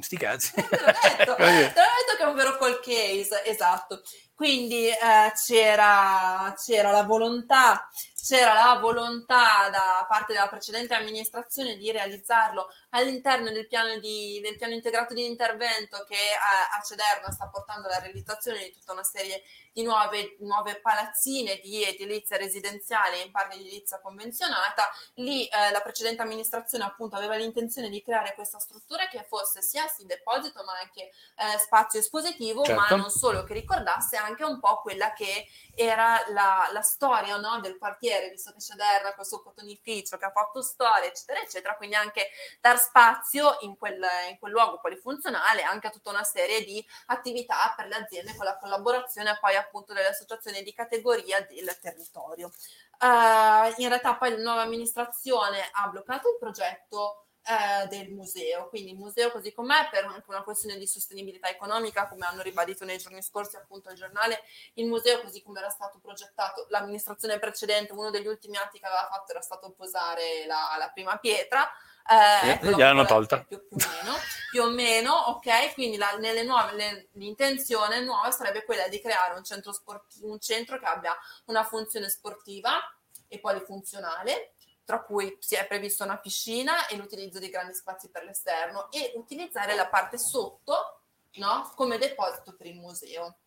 Sti 0.00 0.16
cazzi. 0.16 0.52
Te 0.54 0.62
l'ho 0.62 0.86
detto, 0.86 1.34
te 1.36 1.44
l'ho 1.44 1.66
detto 1.66 2.16
che 2.16 2.22
è 2.22 2.26
un 2.26 2.34
vero 2.34 2.56
cold 2.56 2.80
case, 2.80 3.44
esatto. 3.44 4.02
Quindi 4.36 4.86
eh, 4.88 5.32
c'era, 5.34 6.54
c'era 6.56 6.90
la 6.92 7.02
volontà 7.02 7.88
c'era 8.26 8.54
la 8.54 8.78
volontà 8.80 9.70
da 9.70 10.04
parte 10.08 10.32
della 10.32 10.48
precedente 10.48 10.94
amministrazione 10.94 11.76
di 11.76 11.92
realizzarlo 11.92 12.68
all'interno 12.90 13.52
del 13.52 13.68
piano, 13.68 14.00
di, 14.00 14.40
del 14.42 14.56
piano 14.56 14.72
integrato 14.72 15.14
di 15.14 15.24
intervento 15.24 16.04
che 16.08 16.16
a, 16.16 16.76
a 16.76 16.82
Cederna 16.82 17.30
sta 17.30 17.46
portando 17.46 17.86
alla 17.86 18.00
realizzazione 18.00 18.64
di 18.64 18.72
tutta 18.72 18.92
una 18.92 19.04
serie 19.04 19.42
di 19.72 19.84
nuove, 19.84 20.36
nuove 20.40 20.80
palazzine 20.80 21.60
di 21.62 21.84
edilizia 21.84 22.36
residenziale 22.36 23.20
in 23.20 23.30
parte 23.30 23.58
di 23.58 23.66
edilizia 23.66 24.00
convenzionata. 24.00 24.90
Lì 25.16 25.46
eh, 25.46 25.70
la 25.70 25.80
precedente 25.80 26.22
amministrazione 26.22 26.82
appunto 26.82 27.14
aveva 27.14 27.36
l'intenzione 27.36 27.88
di 27.88 28.02
creare 28.02 28.34
questa 28.34 28.58
struttura 28.58 29.06
che 29.06 29.24
fosse 29.28 29.62
sia 29.62 29.86
sì 29.86 30.04
deposito 30.04 30.64
ma 30.64 30.72
anche 30.80 31.02
eh, 31.02 31.58
spazio 31.58 32.00
espositivo, 32.00 32.64
certo. 32.64 32.80
ma 32.80 32.96
non 32.96 33.10
solo 33.10 33.44
che 33.44 33.52
ricordasse 33.52 34.16
anche 34.16 34.25
un 34.44 34.60
po' 34.60 34.80
quella 34.80 35.12
che 35.12 35.46
era 35.74 36.22
la, 36.28 36.68
la 36.72 36.80
storia 36.82 37.36
no, 37.36 37.60
del 37.60 37.78
quartiere, 37.78 38.30
visto 38.30 38.52
che 38.52 38.58
c'è 38.58 38.74
Derra, 38.74 39.14
questo 39.14 39.42
cotonificio 39.42 40.16
che 40.16 40.24
ha 40.24 40.30
fatto 40.30 40.62
storia, 40.62 41.08
eccetera, 41.08 41.40
eccetera, 41.40 41.76
quindi 41.76 41.94
anche 41.96 42.30
dar 42.60 42.78
spazio 42.78 43.58
in 43.60 43.76
quel, 43.76 44.02
in 44.30 44.38
quel 44.38 44.52
luogo 44.52 44.80
polifunzionale 44.80 45.62
anche 45.62 45.86
a 45.86 45.90
tutta 45.90 46.10
una 46.10 46.24
serie 46.24 46.64
di 46.64 46.84
attività 47.06 47.74
per 47.76 47.86
le 47.86 47.96
aziende 47.96 48.34
con 48.36 48.46
la 48.46 48.56
collaborazione 48.56 49.38
poi 49.40 49.56
appunto 49.56 49.92
delle 49.92 50.08
associazioni 50.08 50.62
di 50.62 50.72
categoria 50.72 51.40
del 51.42 51.78
territorio. 51.80 52.50
Uh, 52.98 53.72
in 53.76 53.88
realtà 53.88 54.16
poi 54.16 54.30
la 54.30 54.38
nuova 54.38 54.62
amministrazione 54.62 55.68
ha 55.70 55.86
bloccato 55.88 56.30
il 56.30 56.38
progetto 56.38 57.25
eh, 57.46 57.86
del 57.86 58.10
museo. 58.10 58.68
Quindi 58.68 58.90
il 58.90 58.96
museo 58.96 59.30
così 59.30 59.52
com'è 59.52 59.88
per 59.88 60.04
anche 60.04 60.24
una 60.26 60.42
questione 60.42 60.78
di 60.78 60.86
sostenibilità 60.86 61.48
economica, 61.48 62.08
come 62.08 62.26
hanno 62.26 62.42
ribadito 62.42 62.84
nei 62.84 62.98
giorni 62.98 63.22
scorsi 63.22 63.56
appunto 63.56 63.88
al 63.88 63.94
giornale, 63.94 64.42
il 64.74 64.86
museo 64.86 65.20
così 65.20 65.42
come 65.42 65.60
era 65.60 65.70
stato 65.70 65.98
progettato, 66.00 66.66
l'amministrazione 66.70 67.38
precedente, 67.38 67.92
uno 67.92 68.10
degli 68.10 68.26
ultimi 68.26 68.56
atti 68.56 68.80
che 68.80 68.86
aveva 68.86 69.08
fatto 69.10 69.30
era 69.30 69.40
stato 69.40 69.70
posare 69.70 70.44
la, 70.46 70.74
la 70.78 70.90
prima 70.92 71.16
pietra. 71.18 71.70
Eh, 72.08 72.50
ecco, 72.50 72.66
gliel'hanno 72.66 73.04
tolta 73.04 73.38
più, 73.42 73.66
più, 73.66 73.76
o 73.76 73.88
meno, 74.02 74.16
più, 74.50 74.62
o 74.62 74.70
meno, 74.70 75.12
ok. 75.12 75.74
Quindi 75.74 75.96
la, 75.96 76.16
nelle 76.18 76.42
nuove, 76.42 76.72
le, 76.74 77.08
l'intenzione 77.12 78.00
nuova 78.00 78.30
sarebbe 78.30 78.64
quella 78.64 78.88
di 78.88 79.00
creare 79.00 79.34
un 79.34 79.44
centro, 79.44 79.72
sportivo, 79.72 80.30
un 80.30 80.40
centro 80.40 80.78
che 80.78 80.84
abbia 80.84 81.16
una 81.46 81.64
funzione 81.64 82.08
sportiva 82.08 82.80
e 83.28 83.40
polifunzionale 83.40 84.54
tra 84.86 85.02
cui 85.02 85.36
si 85.40 85.56
è 85.56 85.66
prevista 85.66 86.04
una 86.04 86.16
piscina 86.16 86.86
e 86.86 86.96
l'utilizzo 86.96 87.40
di 87.40 87.50
grandi 87.50 87.74
spazi 87.74 88.08
per 88.08 88.22
l'esterno 88.22 88.90
e 88.92 89.12
utilizzare 89.16 89.74
la 89.74 89.88
parte 89.88 90.16
sotto 90.16 91.00
no, 91.34 91.72
come 91.74 91.98
deposito 91.98 92.54
per 92.56 92.68
il 92.68 92.76
museo. 92.76 93.38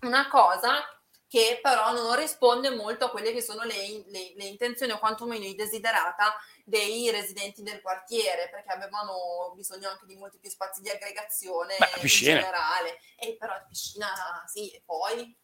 Una 0.00 0.26
cosa 0.28 0.82
che 1.28 1.60
però 1.62 1.92
non 1.92 2.16
risponde 2.16 2.70
molto 2.70 3.04
a 3.04 3.10
quelle 3.10 3.32
che 3.32 3.42
sono 3.42 3.62
le, 3.62 4.04
le, 4.06 4.32
le, 4.34 4.44
intenzioni 4.46 4.90
o 4.90 4.98
quantomeno 4.98 5.44
i 5.44 5.54
desiderata 5.54 6.34
dei 6.64 7.08
residenti 7.10 7.62
del 7.62 7.82
quartiere, 7.82 8.48
perché 8.48 8.72
avevano 8.72 9.52
bisogno 9.54 9.90
anche 9.90 10.06
di 10.06 10.16
molti 10.16 10.38
più 10.38 10.50
spazi 10.50 10.80
di 10.80 10.88
aggregazione 10.88 11.76
Beh, 11.78 12.00
in 12.00 12.06
generale. 12.06 12.98
E 13.16 13.36
però 13.38 13.54
piscina 13.68 14.08
sì, 14.46 14.70
e 14.70 14.82
poi 14.84 15.36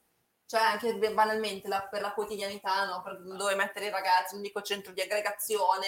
cioè 0.46 0.60
anche 0.60 0.94
banalmente 1.12 1.68
la, 1.68 1.82
per 1.82 2.00
la 2.00 2.12
quotidianità, 2.12 2.84
no? 2.86 3.02
per 3.02 3.20
dove 3.22 3.54
mettere 3.54 3.86
i 3.86 3.90
ragazzi, 3.90 4.36
un 4.36 4.42
dico 4.42 4.62
centro 4.62 4.92
di 4.92 5.00
aggregazione, 5.00 5.86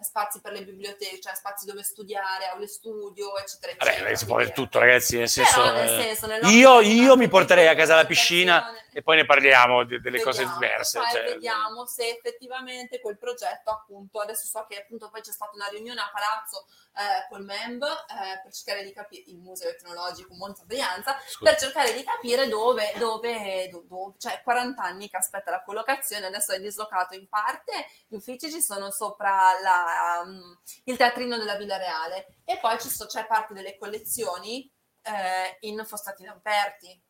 spazi 0.00 0.40
per 0.40 0.52
le 0.52 0.64
biblioteche, 0.64 1.20
cioè 1.20 1.34
spazi 1.34 1.66
dove 1.66 1.82
studiare, 1.82 2.46
aule 2.46 2.68
studio, 2.68 3.36
eccetera, 3.36 3.72
eccetera. 3.72 4.04
Vabbè, 4.04 4.14
si 4.14 4.24
può 4.26 4.36
avere 4.36 4.52
tutto, 4.52 4.78
ragazzi, 4.78 5.18
nel 5.18 5.28
senso... 5.28 5.60
Però, 5.60 5.72
nel 5.72 6.02
senso 6.02 6.26
nel 6.26 6.44
io, 6.44 6.80
io 6.80 7.16
mi 7.16 7.28
porterei 7.28 7.68
a 7.68 7.74
casa 7.74 7.96
la 7.96 8.06
piscina 8.06 8.72
e 8.92 9.02
poi 9.02 9.16
ne 9.16 9.24
parliamo 9.24 9.84
de- 9.84 10.00
delle 10.00 10.18
vediamo, 10.18 10.24
cose 10.24 10.44
diverse. 10.44 10.98
Poi 10.98 11.10
cioè... 11.10 11.24
vediamo 11.24 11.86
se 11.86 12.08
effettivamente 12.08 13.00
quel 13.00 13.18
progetto, 13.18 13.70
appunto, 13.70 14.20
adesso 14.20 14.46
so 14.46 14.66
che 14.68 14.78
appunto 14.78 15.08
poi 15.10 15.20
c'è 15.20 15.32
stata 15.32 15.52
una 15.54 15.68
riunione 15.68 16.00
a 16.00 16.10
Palazzo 16.12 16.66
eh, 16.94 17.26
col 17.28 17.44
MEMB 17.44 17.82
eh, 17.82 18.40
per 18.42 18.52
cercare 18.52 18.84
di 18.84 18.92
capire, 18.92 19.24
il 19.26 19.38
Museo 19.38 19.70
Etnologico 19.70 20.34
Monza 20.34 20.64
Brianza, 20.64 21.16
Scusa. 21.26 21.50
per 21.50 21.60
cercare 21.60 21.92
di 21.92 22.02
capire 22.02 22.48
dove, 22.48 22.92
dove, 22.98 23.68
dove, 23.70 24.14
cioè 24.18 24.40
40 24.42 24.82
anni 24.82 25.08
che 25.08 25.16
aspetta 25.16 25.50
la 25.50 25.62
collocazione, 25.62 26.26
adesso 26.26 26.52
è 26.52 26.60
dislocato 26.60 27.14
in 27.14 27.28
parte, 27.28 27.86
gli 28.08 28.16
uffici 28.16 28.50
ci 28.50 28.60
sono 28.60 28.90
sopra 28.90 29.60
la, 29.62 29.87
um, 30.22 30.58
il 30.84 30.96
teatrino 30.96 31.36
della 31.36 31.56
Villa 31.56 31.76
Reale 31.76 32.38
e 32.44 32.58
poi 32.58 32.78
so, 32.80 33.06
c'è 33.06 33.26
parte 33.26 33.54
delle 33.54 33.76
collezioni 33.76 34.70
eh, 35.02 35.56
in 35.60 35.84
Fostatino 35.84 36.32
Aperti, 36.32 37.00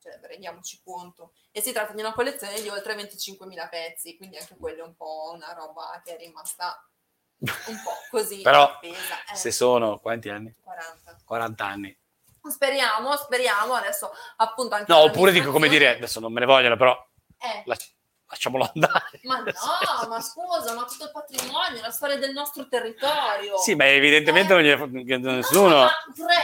cioè 0.00 0.18
rendiamoci 0.22 0.80
conto. 0.82 1.32
E 1.50 1.60
si 1.60 1.72
tratta 1.72 1.92
di 1.92 2.00
una 2.00 2.12
collezione 2.12 2.60
di 2.60 2.68
oltre 2.68 2.94
25.000 2.94 3.68
pezzi, 3.68 4.16
quindi 4.16 4.36
anche 4.36 4.56
quella 4.56 4.82
è 4.82 4.86
un 4.86 4.94
po' 4.94 5.32
una 5.34 5.52
roba 5.52 6.00
che 6.04 6.16
è 6.16 6.18
rimasta 6.18 6.88
un 7.38 7.82
po' 7.82 7.92
così. 8.10 8.42
Però 8.42 8.78
eh. 8.82 8.94
se 9.34 9.50
sono 9.50 9.98
quanti 9.98 10.28
anni? 10.28 10.54
40. 10.62 11.18
40 11.24 11.64
anni. 11.64 11.98
Speriamo, 12.46 13.16
speriamo 13.16 13.72
adesso 13.72 14.12
appunto 14.36 14.74
anche... 14.74 14.92
No, 14.92 14.98
oppure 14.98 15.32
dico 15.32 15.50
come 15.50 15.68
dire, 15.68 15.96
adesso 15.96 16.20
non 16.20 16.30
me 16.32 16.40
ne 16.40 16.46
vogliono, 16.46 16.76
però... 16.76 16.94
Eh. 17.38 17.62
La 17.64 17.74
lasciamolo 18.34 18.70
andare. 18.74 19.20
Ma 19.22 19.38
no, 19.38 19.44
ma 20.08 20.20
scusa, 20.20 20.74
ma 20.74 20.84
tutto 20.84 21.04
il 21.04 21.10
patrimonio, 21.12 21.80
la 21.80 21.90
storia 21.90 22.16
del 22.16 22.32
nostro 22.32 22.68
territorio. 22.68 23.56
Sì, 23.58 23.74
ma 23.74 23.86
evidentemente 23.86 24.52
eh. 24.52 24.76
non 24.76 24.90
gli 24.90 25.14
nessuno. 25.14 25.68
No, 25.68 25.90
ma, 26.18 26.42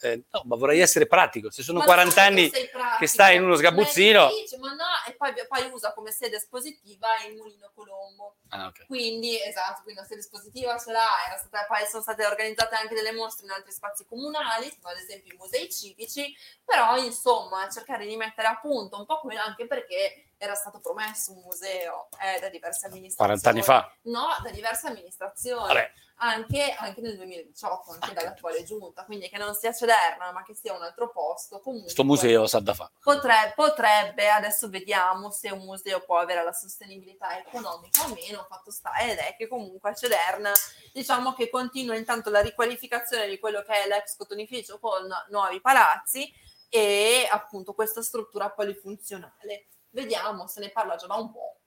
eh, 0.00 0.24
no, 0.30 0.42
ma 0.44 0.56
vorrei 0.56 0.80
essere 0.80 1.06
pratico. 1.06 1.50
Se 1.50 1.62
sono 1.62 1.78
ma 1.78 1.84
40 1.84 2.22
anni 2.22 2.50
che, 2.50 2.70
che 2.98 3.06
stai 3.06 3.36
in 3.36 3.44
uno 3.44 3.54
sgabuzzino. 3.54 4.28
Dice, 4.28 4.58
ma 4.58 4.72
no, 4.74 4.84
e 5.06 5.14
poi, 5.14 5.32
poi, 5.48 5.70
usa 5.72 5.92
come 5.92 6.10
sede 6.10 6.36
espositiva 6.36 7.08
il 7.28 7.36
Mulino 7.36 7.70
Colombo. 7.74 8.36
Ah, 8.48 8.66
okay. 8.66 8.86
Quindi, 8.86 9.40
esatto, 9.40 9.82
quindi 9.82 10.00
la 10.00 10.06
sede 10.06 10.20
espositiva 10.20 10.78
ce 10.78 10.92
l'ha. 10.92 11.06
Stata, 11.38 11.64
poi 11.66 11.86
sono 11.88 12.02
state 12.02 12.26
organizzate 12.26 12.74
anche 12.74 12.94
delle 12.94 13.12
mostre 13.12 13.46
in 13.46 13.52
altri 13.52 13.72
spazi 13.72 14.04
comunali, 14.06 14.66
ad 14.82 14.96
esempio 14.96 15.34
i 15.34 15.36
musei 15.38 15.70
civici. 15.70 16.34
Però, 16.64 16.96
insomma, 16.96 17.68
cercare 17.70 18.06
di 18.06 18.16
mettere 18.16 18.48
a 18.48 18.58
punto 18.60 18.98
un 18.98 19.06
po' 19.06 19.20
quello 19.20 19.40
anche 19.40 19.66
perché 19.66 20.31
era 20.42 20.56
stato 20.56 20.80
promesso 20.80 21.30
un 21.30 21.40
museo 21.44 22.08
eh, 22.20 22.40
da 22.40 22.48
diverse 22.48 22.86
amministrazioni. 22.86 23.40
40 23.40 23.48
anni 23.48 23.62
fa? 23.62 23.96
No, 24.10 24.26
da 24.42 24.50
diverse 24.50 24.88
amministrazioni. 24.88 25.78
Anche, 26.16 26.74
anche, 26.78 27.00
nel 27.00 27.16
2018, 27.16 27.90
anche 27.92 28.10
ah, 28.10 28.12
dall'attuale 28.12 28.64
giunta, 28.64 29.04
quindi 29.04 29.28
che 29.28 29.38
non 29.38 29.54
sia 29.54 29.72
Cederna, 29.72 30.30
ma 30.32 30.42
che 30.42 30.54
sia 30.54 30.72
un 30.72 30.82
altro 30.82 31.10
posto. 31.10 31.60
Comunque, 31.60 31.84
Questo 31.84 32.04
museo 32.04 32.46
sa 32.46 32.58
da 32.58 32.74
fare. 32.74 32.90
Potrebbe, 33.00 33.52
potrebbe, 33.54 34.28
adesso 34.28 34.68
vediamo 34.68 35.30
se 35.30 35.50
un 35.50 35.64
museo 35.64 36.00
può 36.00 36.18
avere 36.18 36.42
la 36.42 36.52
sostenibilità 36.52 37.38
economica 37.38 38.04
o 38.04 38.08
meno, 38.08 38.46
fatto 38.48 38.70
sta 38.70 38.96
ed 38.98 39.18
è 39.18 39.34
che 39.36 39.46
comunque 39.48 39.90
a 39.90 39.94
Cederna 39.94 40.52
diciamo 40.92 41.34
che 41.34 41.50
continua 41.50 41.96
intanto 41.96 42.30
la 42.30 42.40
riqualificazione 42.40 43.28
di 43.28 43.38
quello 43.38 43.62
che 43.62 43.84
è 43.84 43.88
l'ex 43.88 44.16
cotonificio 44.16 44.78
con 44.78 45.08
nuovi 45.30 45.60
palazzi 45.60 46.32
e 46.68 47.28
appunto 47.30 47.74
questa 47.74 48.02
struttura 48.02 48.50
polifunzionale 48.50 49.66
vediamo, 49.92 50.46
se 50.46 50.60
ne 50.60 50.68
parla 50.70 50.96
già 50.96 51.06
da 51.06 51.14
un 51.14 51.30
po'. 51.32 51.60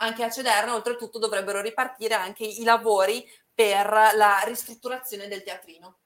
Anche 0.00 0.22
a 0.22 0.30
Cederna, 0.30 0.74
oltretutto, 0.74 1.18
dovrebbero 1.18 1.60
ripartire 1.60 2.14
anche 2.14 2.44
i 2.44 2.62
lavori 2.62 3.26
per 3.52 3.86
la 4.14 4.40
ristrutturazione 4.44 5.26
del 5.26 5.42
teatrino. 5.42 5.98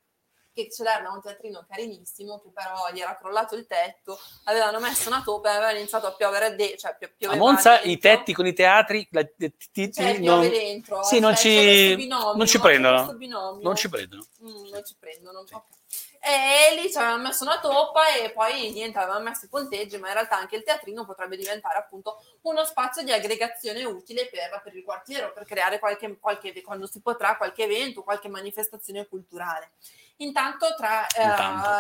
Che 0.54 0.68
Cederna 0.70 1.08
ha 1.08 1.14
un 1.14 1.20
teatrino 1.22 1.64
carinissimo, 1.66 2.38
che 2.40 2.50
però 2.52 2.90
gli 2.92 3.00
era 3.00 3.16
crollato 3.16 3.54
il 3.54 3.66
tetto, 3.66 4.18
avevano 4.44 4.80
messo 4.80 5.08
una 5.08 5.22
topa 5.22 5.50
e 5.50 5.56
aveva 5.56 5.72
iniziato 5.72 6.06
a 6.06 6.12
piovere 6.14 6.54
de- 6.54 6.76
cioè 6.78 6.94
pio- 7.16 7.30
A 7.30 7.36
Monza 7.36 7.70
dentro. 7.72 7.90
i 7.90 7.98
tetti 7.98 8.32
con 8.34 8.46
i 8.46 8.52
teatri 8.52 9.08
la, 9.12 9.24
t- 9.24 9.54
t- 9.72 9.90
cioè, 9.90 10.18
non... 10.18 10.40
dentro. 10.40 11.02
Sì, 11.04 11.20
non, 11.20 11.34
ci... 11.36 11.94
Binomio, 11.96 12.34
non 12.36 12.46
ci 12.46 12.60
prendono. 12.60 13.16
Non 13.62 13.76
ci 13.76 13.88
prendono. 13.88 14.24
Mm, 14.42 14.68
non 14.70 14.84
ci 14.84 14.94
prendono. 14.98 15.46
Sì. 15.46 15.54
Okay. 15.54 15.80
E 16.24 16.80
lì 16.80 16.88
ci 16.88 16.98
avevamo 16.98 17.24
messo 17.24 17.42
una 17.42 17.58
toppa 17.58 18.14
e 18.14 18.30
poi 18.30 18.70
niente, 18.70 18.96
avevamo 18.96 19.24
messo 19.24 19.46
i 19.46 19.48
ponteggi, 19.48 19.98
ma 19.98 20.06
in 20.06 20.14
realtà 20.14 20.36
anche 20.36 20.54
il 20.54 20.62
teatrino 20.62 21.04
potrebbe 21.04 21.36
diventare 21.36 21.78
appunto 21.78 22.22
uno 22.42 22.64
spazio 22.64 23.02
di 23.02 23.10
aggregazione 23.10 23.82
utile 23.82 24.28
per, 24.28 24.60
per 24.62 24.76
il 24.76 24.84
quartiere, 24.84 25.32
per 25.32 25.44
creare 25.44 25.80
qualche, 25.80 26.16
qualche, 26.20 26.62
quando 26.62 26.86
si 26.86 27.00
potrà, 27.00 27.36
qualche 27.36 27.64
evento, 27.64 28.04
qualche 28.04 28.28
manifestazione 28.28 29.08
culturale. 29.08 29.72
Intanto, 30.16 30.74
tra 30.76 31.06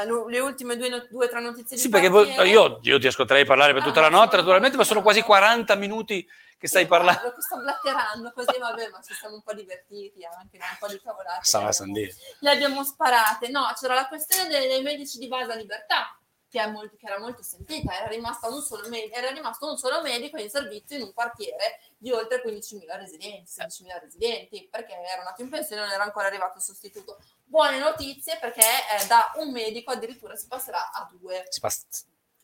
uh, 0.04 0.28
le 0.28 0.40
ultime 0.40 0.76
due 0.76 1.08
o 1.10 1.28
tre 1.28 1.40
notizie 1.40 1.76
sì, 1.76 1.88
perché 1.88 2.08
quartiere... 2.08 2.48
io, 2.48 2.80
io, 2.82 2.98
ti 2.98 3.06
ascolterei 3.06 3.44
parlare 3.44 3.72
per 3.72 3.82
tutta 3.82 4.00
ah, 4.00 4.02
la 4.02 4.08
notte, 4.08 4.36
naturalmente, 4.36 4.76
ma 4.76 4.84
sono 4.84 5.02
quasi 5.02 5.22
40 5.22 5.74
minuti 5.76 6.26
che 6.58 6.66
stai 6.66 6.86
parlando. 6.86 7.34
Sto 7.38 7.58
blatterando 7.58 8.32
così, 8.32 8.58
vabbè, 8.58 8.88
ma 8.90 9.00
ci 9.00 9.14
siamo 9.14 9.34
un 9.34 9.42
po' 9.42 9.52
divertiti 9.52 10.24
anche, 10.24 10.58
un 10.58 10.76
po' 10.78 10.88
di 10.88 11.00
cavolate. 11.00 11.44
Sarà 11.44 11.70
le, 11.86 12.14
le 12.38 12.50
abbiamo 12.50 12.84
sparate. 12.84 13.48
No, 13.48 13.72
c'era 13.78 13.94
la 13.94 14.06
questione 14.06 14.48
dei, 14.48 14.68
dei 14.68 14.82
medici 14.82 15.18
di 15.18 15.28
base 15.28 15.56
libertà, 15.56 16.16
che, 16.52 16.66
molto, 16.66 16.96
che, 16.98 17.06
era 17.06 17.18
molto 17.18 17.42
sentita, 17.42 17.98
era 17.98 18.08
rimasto, 18.08 18.52
un 18.52 18.60
solo, 18.60 18.86
era 19.10 19.30
rimasto 19.30 19.70
un 19.70 19.78
solo 19.78 20.02
medico 20.02 20.36
in 20.36 20.50
servizio 20.50 20.96
in 20.96 21.04
un 21.04 21.14
quartiere 21.14 21.80
di 21.96 22.12
oltre 22.12 22.42
15.000 22.44 22.98
residenti, 22.98 23.50
16.000 23.50 24.00
residenti, 24.02 24.68
perché 24.70 24.92
era 24.92 25.22
nato 25.22 25.40
in 25.40 25.48
pensione 25.48 25.80
e 25.80 25.84
non 25.86 25.94
era 25.94 26.02
ancora 26.02 26.26
arrivato 26.26 26.58
il 26.58 26.62
sostituto. 26.62 27.18
Buone 27.42 27.78
notizie 27.78 28.36
perché 28.38 28.60
eh, 28.60 29.06
da 29.06 29.32
un 29.36 29.50
medico 29.50 29.92
addirittura 29.92 30.36
si 30.36 30.46
passerà 30.46 30.92
a 30.92 31.08
due. 31.10 31.46
Si 31.48 31.60
passa 31.60 31.86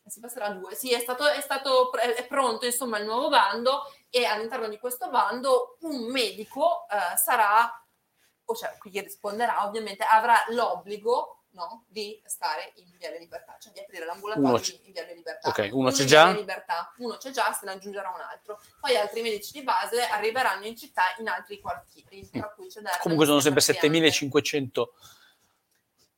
si 0.07 0.19
passerà 0.19 0.45
a 0.45 0.53
due. 0.53 0.73
Sì, 0.73 0.91
è 0.91 0.99
stato, 0.99 1.27
è 1.27 1.39
stato 1.39 1.93
è 1.93 2.25
pronto 2.25 2.65
insomma 2.65 2.97
il 2.97 3.05
nuovo 3.05 3.29
bando 3.29 3.83
e 4.09 4.25
all'interno 4.25 4.67
di 4.67 4.79
questo 4.79 5.07
bando 5.09 5.77
un 5.81 6.09
medico 6.09 6.87
eh, 6.89 7.15
sarà, 7.15 7.71
o 8.43 8.55
cioè 8.55 8.75
chi 8.81 8.99
risponderà 9.01 9.67
ovviamente, 9.67 10.03
avrà 10.03 10.43
l'obbligo 10.47 11.38
no, 11.51 11.85
di 11.87 12.21
stare 12.25 12.73
in 12.75 12.95
Viale 12.97 13.19
Libertà, 13.19 13.57
cioè 13.59 13.73
di 13.73 13.79
aprire 13.79 14.05
l'ambulatorio 14.05 14.59
c- 14.59 14.79
in 14.83 14.91
Viale 14.93 15.13
Libertà. 15.15 15.49
Ok, 15.49 15.69
uno, 15.71 15.91
c'è 15.91 16.01
in 16.01 16.07
già? 16.07 16.31
Libertà, 16.31 16.93
uno 16.97 17.17
c'è 17.17 17.31
già, 17.31 17.51
se 17.53 17.65
ne 17.65 17.71
aggiungerà 17.71 18.09
un 18.09 18.21
altro. 18.21 18.61
Poi 18.79 18.95
altri 18.95 19.21
medici 19.21 19.51
di 19.53 19.63
base 19.63 20.01
arriveranno 20.01 20.65
in 20.65 20.75
città 20.75 21.03
in 21.19 21.27
altri 21.27 21.59
quartieri, 21.59 22.29
tra 22.29 22.49
cui 22.49 22.67
c'è 22.67 22.81
Derna, 22.81 22.99
Comunque 22.99 23.25
sono 23.25 23.39
sempre 23.39 23.61
Marchiante. 23.65 23.97
7500 23.97 24.93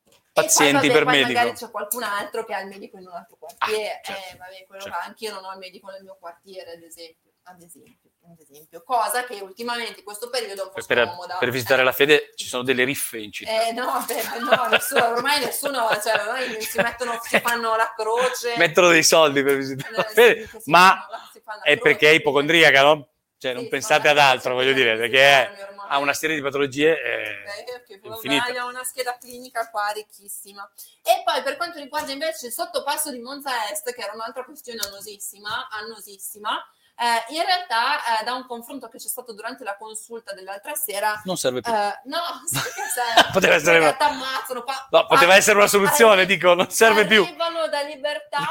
E 0.04 0.10
poi, 0.32 0.44
pazienti 0.44 0.86
vabbè, 0.88 0.92
per 0.92 1.04
poi 1.04 1.12
medico. 1.12 1.32
magari 1.38 1.56
c'è 1.56 1.70
qualcun 1.70 2.02
altro 2.04 2.44
che 2.44 2.54
ha 2.54 2.60
il 2.60 2.68
medico 2.68 2.96
in 2.96 3.06
un 3.06 3.12
altro 3.14 3.36
quartiere. 3.36 4.00
Ah, 4.00 4.04
certo, 4.04 4.34
eh, 4.34 4.36
vabbè, 4.38 4.64
quello 4.66 4.82
certo. 4.82 4.98
che 4.98 5.04
anch'io 5.06 5.32
non 5.34 5.44
ho 5.44 5.52
il 5.52 5.58
medico 5.58 5.90
nel 5.90 6.02
mio 6.02 6.16
quartiere, 6.18 6.72
ad 6.72 6.82
esempio. 6.82 7.30
Ad 7.44 7.60
esempio, 7.60 8.10
ad 8.30 8.38
esempio. 8.38 8.82
Cosa 8.82 9.24
che 9.24 9.40
ultimamente 9.40 9.98
in 10.00 10.04
questo 10.04 10.28
periodo 10.30 10.62
è 10.62 10.64
un 10.66 10.72
po' 10.72 10.84
Per, 10.84 11.06
scomoda. 11.06 11.36
per 11.38 11.50
visitare 11.50 11.82
la 11.82 11.92
fede 11.92 12.32
ci 12.34 12.46
sono 12.46 12.62
delle 12.62 12.84
riffe 12.84 13.18
in 13.18 13.32
città. 13.32 13.66
eh, 13.66 13.72
no, 13.72 14.04
beh, 14.06 14.38
no, 14.38 14.66
nessuno, 14.68 15.08
ormai 15.08 15.40
nessuno, 15.40 15.88
cioè, 16.02 16.20
ormai 16.20 16.60
si 16.62 16.78
mettono, 16.80 17.18
si 17.22 17.38
fanno 17.40 17.76
la 17.76 17.92
croce. 17.96 18.56
Mettono 18.56 18.88
dei 18.88 19.02
soldi 19.02 19.42
per 19.42 19.56
visitare 19.56 19.94
la 19.96 20.08
Eh, 20.08 20.12
fede, 20.12 20.46
si 20.46 20.70
ma 20.70 21.06
fanno 21.42 21.62
è 21.62 21.76
perché 21.78 22.08
è 22.10 22.12
ipocondriaca, 22.12 22.82
no? 22.82 23.08
Cioè, 23.38 23.50
Sì, 23.52 23.56
non 23.56 23.68
pensate 23.68 24.08
ad 24.08 24.18
altro, 24.18 24.54
voglio 24.54 24.72
dire, 24.72 24.96
per 24.96 25.10
perché 25.10 25.58
ha 25.88 25.98
una 25.98 26.14
serie 26.14 26.36
di 26.36 26.42
patologie 26.42 26.90
eh, 26.92 27.42
Eh, 27.44 27.98
infinite. 28.04 28.48
abbiamo 28.50 28.68
una 28.68 28.84
scheda 28.84 29.18
clinica 29.18 29.68
qua 29.68 29.90
ricchissima. 29.92 30.70
E 31.02 31.22
poi 31.24 31.42
per 31.42 31.56
quanto 31.56 31.80
riguarda 31.80 32.12
invece 32.12 32.46
il 32.46 32.52
sottopasso 32.52 33.10
di 33.10 33.18
Monza 33.18 33.68
Est, 33.68 33.92
che 33.92 34.00
era 34.00 34.12
un'altra 34.12 34.44
questione 34.44 34.78
annosissima, 34.84 35.68
annosissima 35.70 36.64
eh, 36.96 37.34
in 37.34 37.42
realtà 37.44 38.20
eh, 38.20 38.24
da 38.24 38.34
un 38.34 38.46
confronto 38.46 38.88
che 38.88 38.98
c'è 38.98 39.08
stato 39.08 39.32
durante 39.32 39.64
la 39.64 39.76
consulta 39.76 40.32
dell'altra 40.34 40.74
sera, 40.74 41.20
Non 41.24 41.36
serve 41.36 41.60
più. 41.60 41.72
eh, 41.72 42.00
no? 42.04 42.18
Poteva 43.32 43.54
essere- 43.54 43.78
Perché 43.80 43.96
t'ammazzano, 43.96 44.62
pa- 44.62 44.88
No, 44.90 45.06
poteva 45.06 45.34
essere 45.34 45.56
una 45.58 45.66
soluzione, 45.66 46.26
dico, 46.26 46.54
non 46.54 46.70
serve 46.70 47.06
più. 47.06 47.22
Arrivano 47.22 47.66
da 47.68 47.82
libertà 47.82 48.46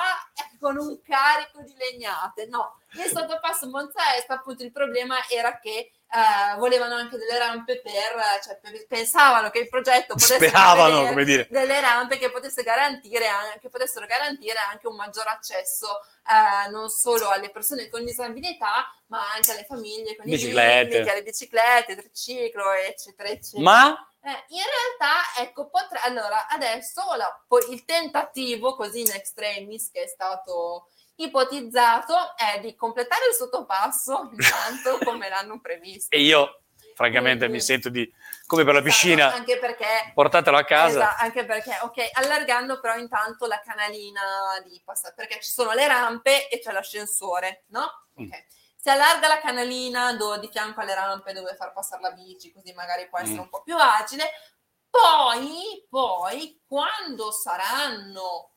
con 0.60 0.78
un 0.78 1.02
carico 1.02 1.62
di 1.62 1.74
legnate. 1.76 2.46
No, 2.48 2.78
il 2.94 3.10
sottopasso 3.10 3.68
Monza 3.70 4.16
Est, 4.16 4.30
appunto, 4.30 4.64
il 4.64 4.72
problema 4.72 5.16
era 5.30 5.60
che 5.60 5.92
eh, 6.14 6.57
volevano 6.57 6.95
anche 6.95 7.18
delle 7.18 7.38
rampe 7.38 7.80
per, 7.82 8.41
cioè, 8.43 8.57
per- 8.59 8.86
pensavano 8.88 9.49
che 9.49 9.59
il 9.59 9.70
progetto 9.70 10.14
potesse 10.16 10.36
Speravano, 10.36 11.07
come 11.07 11.24
dire. 11.24 11.47
delle 11.49 11.80
rampe 11.80 12.18
che, 12.18 12.30
potesse 12.30 12.64
garantire, 12.64 13.28
an- 13.28 13.59
che 13.62 13.70
potessero 13.70 14.05
garantire 14.05 14.57
anche 14.57 14.88
un 14.88 14.95
maggior 14.95 15.28
accesso 15.28 16.01
eh, 16.28 16.70
non 16.70 16.89
solo 16.89 17.30
alle 17.30 17.49
persone 17.49 17.88
con 17.89 18.03
disabilità, 18.03 18.91
ma 19.07 19.32
anche 19.34 19.51
alle 19.51 19.64
famiglie 19.66 20.16
con 20.18 20.26
Biciclette. 20.26 20.88
i 20.88 20.97
bimbi, 20.97 21.09
alle 21.09 21.24
biciclette, 21.24 21.95
triciclo, 21.95 22.72
eccetera, 22.74 23.30
eccetera. 23.30 23.62
Ma 23.64 24.05
Eh, 24.24 24.30
in 24.49 24.62
realtà, 24.62 25.41
ecco, 25.41 25.68
potre- 25.70 25.97
allora 26.03 26.45
adesso 26.47 27.01
la- 27.16 27.41
il 27.72 27.86
tentativo 27.86 28.76
così 28.76 28.99
in 29.01 29.09
extremis 29.12 29.89
che 29.91 30.03
è 30.03 30.07
stato 30.07 30.89
ipotizzato 31.16 32.36
è 32.36 32.59
di 32.59 32.76
completare 32.76 33.28
il 33.30 33.34
sottopasso 33.36 34.30
intanto 34.34 34.97
come 35.03 35.30
l'hanno 35.30 35.59
previsto. 35.59 36.16
e 36.16 36.22
io, 36.22 36.64
francamente, 36.95 37.39
Quindi- 37.45 37.55
mi 37.57 37.62
sento 37.62 37.89
di, 37.89 38.12
come 38.45 38.64
per 38.64 38.74
la 38.74 38.82
piscina, 38.82 39.34
Anche 39.34 39.57
perché 39.59 40.12
portatelo 40.14 40.57
a 40.57 40.64
casa. 40.66 40.99
Esatto, 40.99 41.24
anche 41.24 41.45
perché, 41.45 41.78
ok, 41.82 42.09
allargando 42.14 42.80
però 42.80 42.95
intanto 42.97 43.45
la 43.45 43.59
canalina 43.62 44.22
di 44.66 44.82
passaggio, 44.84 45.16
perché 45.16 45.39
ci 45.41 45.51
sono 45.51 45.72
le 45.74 45.88
rampe 45.88 46.49
e 46.49 46.59
c'è 46.59 46.72
l'ascensore, 46.72 47.66
no? 47.68 48.07
Mm. 48.22 48.26
Ok. 48.32 48.45
Si 48.82 48.89
allarga 48.89 49.28
la 49.28 49.39
canalina 49.39 50.14
do- 50.16 50.38
di 50.39 50.49
fianco 50.51 50.82
alle 50.82 50.95
rampe 50.95 51.34
dove 51.34 51.53
far 51.55 51.72
passare 51.72 52.01
la 52.01 52.12
bici, 52.12 52.51
così 52.51 52.74
magari 52.74 53.07
può 53.09 53.20
essere 53.20 53.38
Mm. 53.38 53.41
un 53.41 53.49
po' 53.49 53.62
più 53.62 53.78
agile. 53.78 54.32
Poi, 54.89 55.86
poi, 55.88 56.62
quando 56.68 57.32
saranno 57.32 58.51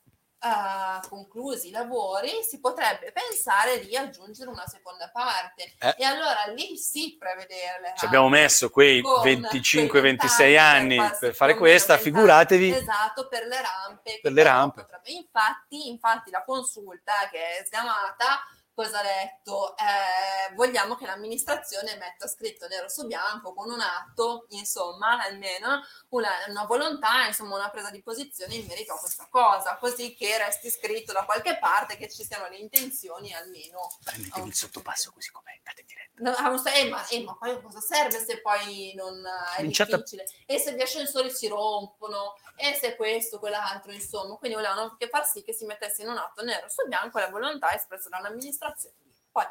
eh, 0.45 1.09
conclusi 1.09 1.69
i 1.69 1.71
lavori, 1.71 2.43
si 2.47 2.61
potrebbe 2.61 3.13
pensare 3.13 3.81
di 3.81 3.97
aggiungere 3.97 4.51
una 4.51 4.67
seconda 4.67 5.09
parte. 5.11 5.75
Eh. 5.79 5.95
E 5.99 6.05
allora 6.05 6.45
lì 6.55 6.77
sì 6.77 7.17
prevedere 7.19 7.81
le 7.81 7.95
Ci 7.97 8.05
abbiamo 8.05 8.25
rampe 8.25 8.41
messo 8.41 8.71
quei 8.71 9.01
con 9.01 9.23
25-26 9.23 10.37
quei 10.37 10.57
anni 10.59 10.99
per 11.19 11.35
fare 11.35 11.57
questa, 11.57 11.97
figuratevi. 11.97 12.71
Esatto, 12.71 13.27
per 13.29 13.47
le 13.47 13.61
rampe. 13.63 14.19
Per 14.21 14.33
le 14.33 14.43
rampe. 14.43 14.83
potrebbe- 14.83 15.11
Infatti, 15.13 15.89
infatti, 15.89 16.31
la 16.31 16.45
consulta 16.45 17.13
che 17.31 17.59
è 17.59 17.65
sgamata, 17.65 18.43
cosa 18.75 19.01
ha 19.01 19.03
detto? 19.03 19.77
Eh, 19.77 20.55
vogliamo 20.55 20.97
che 20.97 21.07
l'amministrazione 21.07 21.97
metta 21.97 22.27
scritto 22.27 22.67
nero 22.67 22.89
su 22.89 23.07
bianco 23.07 23.55
con 23.55 23.71
un 23.71 23.81
atto, 23.81 24.47
insomma, 24.51 25.23
almeno 25.23 25.83
una, 26.11 26.31
una 26.49 26.65
volontà, 26.65 27.27
insomma, 27.27 27.57
una 27.57 27.71
presa 27.71 27.91
di 27.91 28.03
posizione 28.03 28.55
in 28.55 28.67
merito 28.67 28.93
a 28.93 28.99
questa 28.99 29.27
cosa, 29.31 29.77
così 29.77 30.15
che 30.15 30.37
resti 30.39 30.71
scritto 30.71 31.13
da 31.13 31.25
qualche 31.25 31.59
parte 31.59 31.97
che 31.97 32.11
ci 32.11 32.25
siano 32.25 32.49
le 32.49 32.57
intenzioni 32.57 33.33
almeno 33.33 33.89
Prenditevi 34.03 34.49
il 34.49 34.55
sottopasso 34.55 35.13
così 35.13 35.31
com'è, 35.31 35.57
andate 35.57 35.81
in 35.81 35.87
diretta. 35.87 36.23
No, 36.23 36.31
ah, 36.31 36.57
so, 36.57 36.69
eh, 36.69 36.89
ma, 36.89 37.07
eh, 37.09 37.23
ma 37.23 37.37
poi 37.37 37.61
cosa 37.63 37.81
serve 37.81 38.25
se 38.25 38.41
poi 38.41 38.93
non 38.95 39.25
eh, 39.25 39.53
è 39.53 39.57
Cominciate 39.57 39.95
a- 39.95 39.97
difficile? 39.97 40.25
E 40.47 40.59
se 40.59 40.75
gli 40.75 40.81
ascensori 40.81 41.31
si 41.31 41.49
rompono, 41.49 42.35
e 42.57 42.75
se 42.75 42.95
questo, 42.97 43.39
quell'altro, 43.39 43.93
insomma. 43.93 44.37
Quindi 44.37 44.57
volevano 44.57 44.83
anche 44.83 45.09
far 45.09 45.27
sì 45.27 45.43
che 45.43 45.53
si 45.53 45.65
mettesse 45.65 46.03
in 46.03 46.09
un 46.09 46.17
atto 46.17 46.43
nero 46.45 46.69
su 46.69 46.87
bianco 46.87 47.19
la 47.19 47.29
volontà 47.29 47.75
espressa 47.75 48.09
dall'amministrazione. 48.09 48.63
that's 48.65 48.87
Poi, 49.35 49.45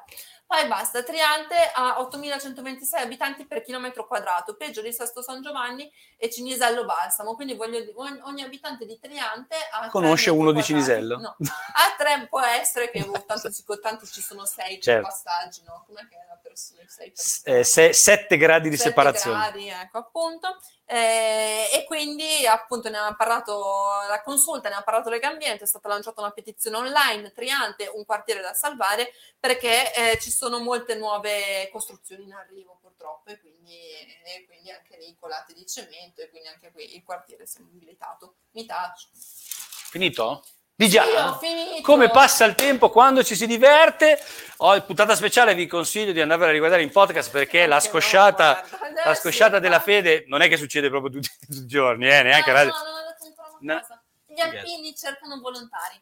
poi 0.48 0.66
basta, 0.68 1.04
Triante 1.04 1.56
ha 1.74 1.98
8.126 2.00 3.02
abitanti 3.02 3.46
per 3.46 3.62
chilometro 3.62 4.08
quadrato, 4.08 4.56
peggio 4.56 4.82
di 4.82 4.94
Sesto 4.94 5.22
San 5.22 5.42
Giovanni 5.42 5.92
e 6.16 6.30
Cinisello 6.30 6.86
Balsamo. 6.86 7.36
Quindi 7.36 7.56
voglio 7.56 7.82
dire, 7.82 7.92
ogni, 7.96 8.20
ogni 8.24 8.44
abitante 8.44 8.86
di 8.86 8.98
Triante 8.98 9.58
Conosce 9.90 10.30
uno 10.30 10.54
di 10.54 10.62
quadrati. 10.62 10.68
Cinisello? 10.68 11.18
No, 11.18 11.36
a 11.38 11.96
tre 11.98 12.28
può 12.30 12.40
essere 12.40 12.90
che 12.92 13.02
oh, 13.02 13.12
tanto, 13.26 13.50
tanto 13.82 14.06
ci 14.06 14.22
sono 14.22 14.46
sei 14.46 14.80
Certo. 14.80 15.06
passaggi, 15.06 15.64
no? 15.66 15.84
Com'è 15.86 16.08
che 16.08 16.16
è 16.16 16.26
la 16.30 16.40
persona? 16.42 16.82
Sei 16.88 17.12
persone? 17.12 17.58
Eh, 17.60 17.64
se- 17.66 17.92
sette 17.92 18.38
gradi 18.38 18.70
di 18.70 18.78
Sette 18.78 18.90
separazione. 18.90 19.40
gradi, 19.40 19.68
ecco, 19.68 19.98
appunto. 19.98 20.62
Eh, 20.86 21.70
e 21.74 21.86
quindi 21.86 22.46
appunto 22.46 22.90
ne 22.90 22.98
ha 22.98 23.16
parlato 23.16 23.84
la 24.08 24.22
consulta, 24.22 24.70
ne 24.70 24.76
ha 24.76 24.84
parlato 24.84 25.10
Legambiente, 25.10 25.64
è 25.64 25.68
stata 25.68 25.88
lanciata 25.88 26.22
una 26.22 26.30
petizione 26.32 26.78
online, 26.78 27.32
Triante, 27.32 27.90
un 27.92 28.06
quartiere 28.06 28.42
da 28.42 28.54
salvare, 28.54 29.12
perché 29.40 29.73
eh, 29.94 30.20
ci 30.20 30.32
sono 30.32 30.60
molte 30.60 30.96
nuove 30.96 31.70
costruzioni 31.72 32.24
in 32.24 32.34
arrivo 32.34 32.78
purtroppo 32.82 33.32
e 33.32 33.40
quindi, 33.40 33.78
e 34.26 34.46
quindi 34.46 34.72
anche 34.72 34.98
lì 34.98 35.16
colate 35.20 35.54
di 35.54 35.66
cemento 35.66 36.22
e 36.22 36.30
quindi 36.30 36.48
anche 36.50 36.72
qui 36.72 36.96
il 36.96 37.04
quartiere 37.04 37.46
si 37.46 37.58
è 37.58 37.62
mobilitato. 37.62 38.36
Mi 38.52 38.66
taccio. 38.66 39.08
Finito? 39.90 40.44
Di 40.76 40.90
già? 40.90 41.30
Ho 41.30 41.38
finito. 41.38 41.82
Come 41.84 42.10
passa 42.10 42.46
il 42.46 42.56
tempo 42.56 42.90
quando 42.90 43.24
ci 43.24 43.36
si 43.36 43.46
diverte? 43.46 44.20
Ho 44.58 44.76
in 44.76 44.84
puntata 44.86 45.16
speciale, 45.16 45.54
vi 45.54 45.68
consiglio 45.68 46.12
di 46.12 46.20
andarvela 46.22 46.50
a 46.50 46.54
riguardare 46.54 46.82
in 46.82 46.90
podcast 46.92 47.30
perché 47.30 47.68
la 47.68 47.76
no, 47.76 47.82
scosciata, 47.82 48.66
guarda. 48.68 49.04
la 49.06 49.12
Eh, 49.12 49.16
scosciata 49.16 49.56
sì, 49.58 49.62
della 49.62 49.80
fede 49.80 50.24
non 50.28 50.42
è 50.42 50.48
che 50.50 50.58
succede 50.58 50.90
proprio 50.90 51.12
tutti, 51.12 51.30
tutti 51.40 51.60
i 51.60 51.66
giorni, 51.68 52.08
eh, 52.08 52.24
neanche 52.24 52.52
no, 52.52 52.58
no, 52.58 52.64
radio. 52.64 52.72
detto 52.74 53.26
ancora 53.26 53.58
una 53.60 53.74
No. 53.76 53.80
cosa. 53.82 54.04
Gli 54.26 54.40
alpini 54.40 54.96
cercano 54.96 55.40
volontari. 55.40 56.02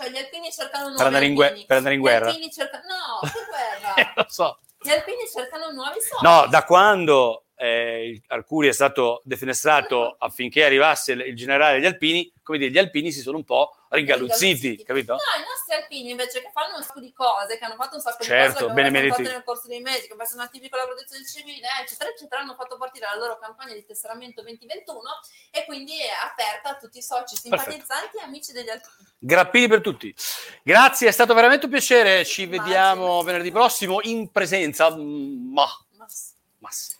Cioè 0.00 0.08
gli 0.10 0.16
alpini 0.16 0.50
cercano 0.50 0.84
nuovi 0.84 0.96
Per 0.96 1.06
andare 1.06 1.26
in 1.26 1.34
gue- 1.34 1.64
per 1.68 1.76
andare 1.76 1.94
in 1.94 2.00
guerra? 2.00 2.32
cercano... 2.50 2.84
No, 2.88 3.28
che 3.28 3.38
guerra? 3.46 3.94
Eh, 3.96 4.12
lo 4.14 4.24
so. 4.28 4.58
Gli 4.80 4.88
alpini 4.88 5.28
cercano 5.30 5.70
nuovi 5.72 6.00
soldi. 6.00 6.26
No, 6.26 6.46
da 6.48 6.64
quando 6.64 7.44
eh, 7.56 8.22
Arcuri 8.28 8.68
è 8.68 8.72
stato 8.72 9.20
defenestrato 9.24 10.16
affinché 10.18 10.64
arrivasse 10.64 11.12
il 11.12 11.36
generale 11.36 11.74
degli 11.74 11.84
Alpini, 11.86 12.32
come 12.42 12.56
dire, 12.56 12.70
gli 12.70 12.78
Alpini 12.78 13.12
si 13.12 13.20
sono 13.20 13.36
un 13.36 13.44
po' 13.44 13.74
ringaluzziti, 13.90 14.82
capito? 14.84 15.12
No, 15.12 15.18
i 15.18 15.44
nostri 15.46 15.74
alpini 15.74 16.10
invece 16.10 16.40
che 16.40 16.50
fanno 16.52 16.76
un 16.76 16.82
sacco 16.82 17.00
di 17.00 17.12
cose, 17.12 17.58
che 17.58 17.64
hanno 17.64 17.74
fatto 17.74 17.96
un 17.96 18.00
sacco 18.00 18.22
Certo, 18.22 18.66
di 18.66 18.72
cose 18.72 18.82
che 18.82 18.90
meriti. 18.90 19.08
fatto 19.08 19.22
nel 19.34 19.42
corso 19.44 19.66
dei 19.68 19.80
mesi, 19.80 20.08
che 20.08 20.26
sono 20.26 20.42
attivi 20.42 20.68
con 20.68 20.78
la 20.78 20.86
protezione 20.86 21.24
civile, 21.26 21.66
eccetera, 21.82 22.10
eccetera, 22.10 22.40
hanno 22.42 22.54
fatto 22.54 22.76
partire 22.76 23.06
la 23.06 23.16
loro 23.18 23.38
campagna 23.38 23.74
di 23.74 23.84
tesseramento 23.84 24.42
2021 24.42 25.00
e 25.50 25.64
quindi 25.64 25.98
è 26.00 26.10
aperta 26.22 26.70
a 26.70 26.76
tutti 26.76 26.98
i 26.98 27.02
soci 27.02 27.36
simpatizzanti 27.36 28.16
e 28.18 28.22
amici 28.22 28.52
degli 28.52 28.68
alpini. 28.68 29.08
Grappini 29.18 29.68
per 29.68 29.80
tutti. 29.80 30.14
Grazie, 30.62 31.08
è 31.08 31.12
stato 31.12 31.34
veramente 31.34 31.66
un 31.66 31.70
piacere. 31.70 32.24
Ci 32.24 32.42
Immagino. 32.42 32.62
vediamo 32.64 33.22
venerdì 33.22 33.50
prossimo 33.50 34.00
in 34.02 34.30
presenza. 34.30 34.88
Ma, 34.96 35.66
Ma, 35.96 36.06
sì, 36.08 36.32
ma 36.58 36.70
sì. 36.70 36.94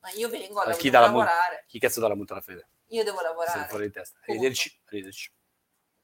ma 0.00 0.10
io 0.12 0.28
vengo 0.28 0.60
a 0.60 0.66
Ma 0.66 0.72
chi 0.74 0.90
Chi 1.66 1.78
cazzo 1.78 2.00
dà 2.00 2.08
la 2.08 2.14
multa 2.14 2.32
alla 2.34 2.42
fede? 2.42 2.68
io 2.90 3.02
devo 3.02 3.16
Sei 3.18 3.26
lavorare. 3.26 3.66
fuori 3.68 3.86
di 3.86 3.92
testa. 3.92 4.18
Arrivederci. 4.22 4.80
Arrivederci. 4.86 5.30